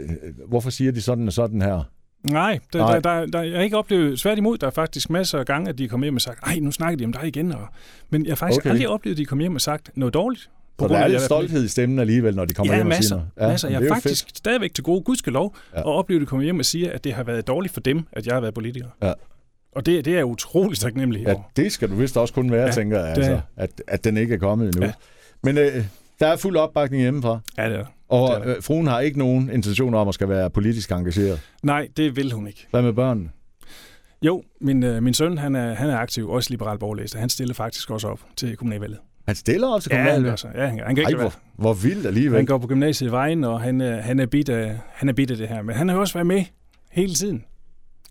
hvorfor 0.49 0.71
siger 0.71 0.93
de 0.93 1.01
sådan 1.03 1.27
og 1.27 1.33
sådan 1.33 1.63
her? 1.63 1.83
Nej, 2.23 2.59
der, 2.73 2.79
Nej. 2.79 2.93
Der, 2.99 3.01
der, 3.01 3.27
der, 3.27 3.43
jeg 3.43 3.57
har 3.57 3.63
ikke 3.63 3.77
oplevet, 3.77 4.21
svært 4.21 4.39
imod, 4.39 4.59
der 4.59 4.67
er 4.67 4.71
faktisk 4.71 5.11
masser 5.11 5.39
af 5.39 5.47
gange, 5.47 5.69
at 5.69 5.79
de 5.79 5.85
er 5.85 5.89
kommet 5.89 6.05
hjem 6.07 6.15
og 6.15 6.21
sagt, 6.21 6.39
ej, 6.47 6.59
nu 6.59 6.71
snakker 6.71 6.97
de 6.99 7.05
om 7.05 7.13
dig 7.13 7.25
igen. 7.27 7.53
Og, 7.53 7.67
men 8.11 8.25
jeg 8.27 8.31
har 8.31 8.37
faktisk 8.37 8.61
Okay. 8.61 8.71
aldrig 8.71 8.89
oplevet, 8.89 9.15
at 9.15 9.17
de 9.19 9.23
er 9.23 9.27
kommet 9.27 9.43
hjem 9.45 9.55
og 9.55 9.61
sagt 9.61 9.91
noget 9.97 10.15
dårligt. 10.15 10.51
Så 10.81 10.89
der 10.89 10.99
er 10.99 11.09
lidt 11.09 11.23
stolthed 11.23 11.65
i 11.65 11.69
stemmen 11.69 11.99
alligevel, 11.99 12.37
når 12.37 12.45
de 12.45 12.55
kommer 12.55 12.73
Ja, 12.73 12.79
hjem 12.79 12.87
og 12.87 12.89
masser. 12.89 13.03
siger 13.03 13.17
noget. 13.17 13.31
Ja, 13.41 13.49
masser. 13.49 13.69
Jeg 13.69 13.83
er 13.83 13.89
faktisk 13.95 14.25
fedt. 14.25 14.39
stadigvæk 14.39 14.75
til 14.75 14.85
gode, 14.85 15.01
gudskelov, 15.03 15.57
Ja. 15.75 15.83
og 15.83 15.95
oplevet, 15.95 16.21
at 16.21 16.23
de 16.23 16.27
kommer 16.27 16.45
hjem 16.45 16.59
og 16.59 16.65
siger, 16.65 16.93
at 16.93 17.05
det 17.05 17.13
har 17.13 17.25
været 17.25 17.47
dårligt 17.47 17.75
for 17.75 17.81
dem, 17.81 18.03
at 18.13 18.27
jeg 18.27 18.35
har 18.35 18.41
været 18.41 18.55
politiker. 18.55 18.89
Ja. 19.03 19.13
Og 19.73 19.87
det, 19.87 20.05
det 20.05 20.13
er 20.13 20.17
jeg 20.17 20.25
utrolig 20.27 20.79
taknemmelig 20.79 21.23
Ja, 21.27 21.35
det 21.57 21.73
skal 21.73 21.91
du 21.91 21.95
vist 21.95 22.17
også 22.17 22.35
kun 22.35 22.51
være, 22.53 22.67
ja, 22.67 22.73
tænker 22.73 22.99
jeg, 22.99 23.09
altså, 23.17 23.41
at, 23.57 23.71
at 23.89 24.05
den 24.05 24.17
ikke 24.17 24.35
er 24.35 24.39
kommet 24.39 24.67
endnu. 24.67 24.85
Ja. 24.87 24.93
Men 25.43 25.59
øh, 25.59 25.85
der 26.21 26.27
er 26.27 26.37
fuld 26.37 26.57
opbakning 26.57 27.03
hjemmefra, 27.03 27.41
Ja, 27.59 27.69
det 27.71 27.79
er. 27.79 27.85
og 28.09 28.41
Det 28.41 28.49
er 28.51 28.57
øh, 28.57 28.63
fruen 28.63 28.87
har 28.87 29.01
ikke 29.01 29.19
nogen 29.19 29.51
intention 29.51 29.95
om 29.95 30.09
at 30.09 30.15
skal 30.15 30.29
være 30.29 30.51
politisk 30.51 30.91
engageret. 30.93 31.41
Nej, 31.63 31.89
det 31.97 32.17
vil 32.17 32.33
hun 32.33 32.47
ikke. 32.47 32.67
Hvad 32.71 32.83
med 32.83 32.93
børnene? 32.93 33.29
Jo, 34.23 34.43
min, 34.61 34.83
øh, 34.83 35.03
min 35.03 35.15
søn, 35.15 35.39
han 35.39 35.55
er, 35.57 35.75
han 35.75 35.91
er 35.91 35.97
aktiv, 35.99 36.31
også 36.31 36.51
liberal 36.51 36.79
borgerlæser. 36.79 37.19
Han 37.19 37.29
stiller 37.29 37.55
faktisk 37.55 37.91
også 37.91 38.09
op 38.09 38.21
til 38.37 38.57
kommunalvalget. 38.57 38.99
Han 39.27 39.35
stiller 39.37 39.69
op 39.69 39.81
til 39.83 39.91
Ja, 39.93 39.97
kommunalvalget. 39.97 40.31
gør 40.31 40.37
så. 40.37 40.49
ja, 40.55 40.67
han, 40.67 40.79
han 40.87 40.97
kan 40.97 41.05
Ej, 41.05 41.09
ikke 41.09 41.13
lade 41.23 41.31
hvor, 41.57 41.63
hvor 41.63 41.75
vildt 41.75 42.07
alligevel. 42.07 42.37
Han 42.37 42.47
går 42.47 42.59
på 42.59 42.67
gymnasiet 42.67 43.09
i 43.09 43.13
Vejen, 43.13 43.45
og 43.45 43.61
han, 43.61 43.81
er- 43.81 44.01
han, 44.01 44.21
er 44.21 44.27
bit 44.27 44.49
af, 44.49 44.79
han 44.93 45.09
er 45.09 45.13
bit 45.13 45.31
af 45.31 45.37
det 45.37 45.49
her. 45.49 45.63
Men 45.63 45.75
han 45.77 45.89
har 45.89 45.97
også 45.97 46.15
været 46.15 46.27
med 46.27 46.45
hele 46.91 47.15
tiden. 47.15 47.45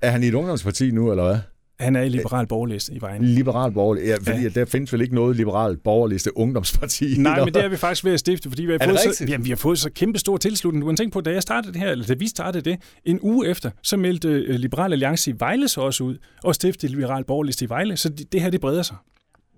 Er 0.02 0.10
han 0.12 0.24
i 0.24 0.28
et 0.28 0.34
ungdomsparti 0.34 0.92
nu, 0.92 1.12
eller 1.12 1.24
hvad? 1.26 1.38
Han 1.80 1.96
er 1.96 2.02
i 2.02 2.10
liberal 2.10 2.48
borgerlæser 2.48 2.94
i 2.94 3.02
Vejen. 3.02 3.24
Liberal 3.24 3.72
borgerlig. 3.72 4.04
Ja, 4.04 4.16
fordi 4.16 4.38
ja. 4.38 4.42
Ja. 4.42 4.50
der 4.50 4.66
findes 4.66 4.94
vel 4.94 5.02
ikke 5.02 5.16
noget 5.16 5.36
liberal 5.36 5.78
borgerliste 5.78 6.38
ungdomsparti? 6.38 7.16
Nej, 7.18 7.34
eller 7.34 7.46
men 7.46 7.54
det 7.54 7.64
er 7.64 7.68
vi 7.68 7.78
faktisk 7.78 8.06
ved 8.06 8.14
at 8.14 8.20
stifte, 8.20 8.50
fordi 8.50 8.66
vi 8.66 8.72
har, 8.72 8.80
Er 8.80 8.88
fået 8.88 9.16
så, 9.16 9.26
jamen, 9.30 9.46
vi 9.46 9.50
har 9.50 9.56
fået 9.56 9.80
så 9.80 9.90
kæmpe 9.90 10.20
stor 10.20 10.38
tilslutning. 10.38 10.82
Du 10.82 10.88
kan 10.88 10.98
tænke 10.98 11.14
på, 11.14 11.22
da 11.22 11.32
jeg 11.32 11.42
startede 11.42 11.74
det 11.74 11.82
her, 11.82 11.92
eller 11.92 12.06
da 12.06 12.14
vi 12.14 12.28
startede 12.28 12.70
det, 12.70 12.80
en 13.06 13.20
uge 13.22 13.48
efter, 13.48 13.72
så 13.84 13.98
meldte 13.98 14.28
øh, 14.30 14.56
Liberal 14.56 14.92
Alliance 14.94 15.32
i 15.32 15.34
Vejle 15.40 15.68
så 15.68 15.82
også 15.82 16.04
ud, 16.04 16.18
og 16.44 16.56
stiftede 16.56 16.92
Liberal 16.92 17.24
Borgerliste 17.24 17.66
i 17.66 17.70
Vejle, 17.70 17.98
så 17.98 18.10
det, 18.10 18.32
det 18.34 18.42
her, 18.42 18.50
det 18.50 18.62
breder 18.62 18.82
sig. 18.82 18.96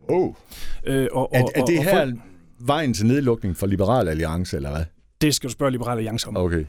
Oh. 0.09 0.33
Øh, 0.85 1.07
og, 1.11 1.29
Er, 1.33 1.43
og, 1.43 1.51
er 1.55 1.65
det 1.65 1.77
og, 1.77 1.83
her 1.83 2.01
Og 2.05 2.11
vejen 2.59 2.93
til 2.93 3.05
nedlukning 3.05 3.57
for 3.57 3.67
Liberal 3.67 4.07
Alliance, 4.07 4.55
eller 4.57 4.71
hvad? 4.71 4.83
det 5.21 5.35
skal 5.35 5.47
du 5.47 5.51
spørge 5.51 5.71
Liberal 5.71 5.97
Alliance 5.97 6.27
om. 6.27 6.37
Okay. 6.37 6.65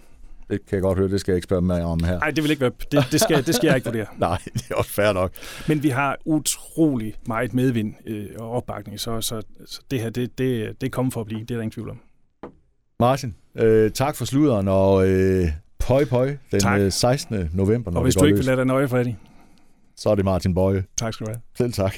Det 0.51 0.66
kan 0.66 0.74
jeg 0.76 0.82
godt 0.82 0.99
høre, 0.99 1.09
det 1.09 1.20
skal 1.20 1.32
jeg 1.32 1.36
ikke 1.36 1.44
spørge 1.44 1.62
mig 1.62 1.84
om 1.84 2.05
her. 2.05 2.18
Nej, 2.18 2.30
det 2.30 2.42
vil 2.42 2.51
ikke 2.51 2.61
være, 2.61 2.70
det, 2.92 3.05
det, 3.12 3.20
skal, 3.20 3.47
det 3.47 3.55
skal 3.55 3.66
jeg 3.66 3.76
ikke 3.76 3.84
vurdere. 3.86 4.07
Nej, 4.18 4.38
det 4.55 4.70
er 4.70 4.74
også 4.74 4.90
fair 4.90 5.12
nok. 5.12 5.32
Men 5.68 5.82
vi 5.82 5.88
har 5.88 6.16
utrolig 6.24 7.14
meget 7.26 7.55
medvind 7.55 7.94
øh, 8.07 8.26
og 8.38 8.51
opbakning, 8.51 9.01
så, 9.01 9.20
så, 9.20 9.42
så 9.66 9.80
det 9.90 10.01
her, 10.01 10.11
det, 10.11 10.38
det, 10.38 10.80
det 10.80 10.86
er 10.86 10.90
kommet 10.90 11.12
for 11.14 11.20
at 11.20 11.26
blive, 11.26 11.40
det 11.40 11.51
er 11.51 11.55
der 11.55 11.62
ingen 11.62 11.70
tvivl 11.70 11.90
om. 11.90 12.01
Martin, 13.01 13.34
øh, 13.59 13.90
tak 13.90 14.16
for 14.16 14.24
sluderen, 14.24 14.68
og 14.68 15.09
øh, 15.09 15.49
pøj 15.78 16.05
pøj 16.05 16.36
den 16.53 16.61
Tak. 16.61 16.80
øh, 16.80 16.92
16. 16.92 17.51
november, 17.53 17.90
når 17.90 17.99
Og 18.01 18.05
vi 18.05 18.07
hvis 18.07 18.14
går 18.14 18.20
du 18.20 18.26
ikke 18.26 18.36
løs. 18.36 18.38
vil 18.38 18.47
lade 18.47 18.57
dig 18.57 18.66
nøje, 18.66 18.88
Freddy, 18.88 19.12
Så 19.97 20.11
er 20.11 20.14
det 20.14 20.24
Martin 20.24 20.55
Bøje. 20.55 20.84
tak 20.99 21.14
skal 21.14 21.26
du 21.26 21.30
have. 21.32 21.40
Selv 21.59 21.72
tak. 21.72 21.94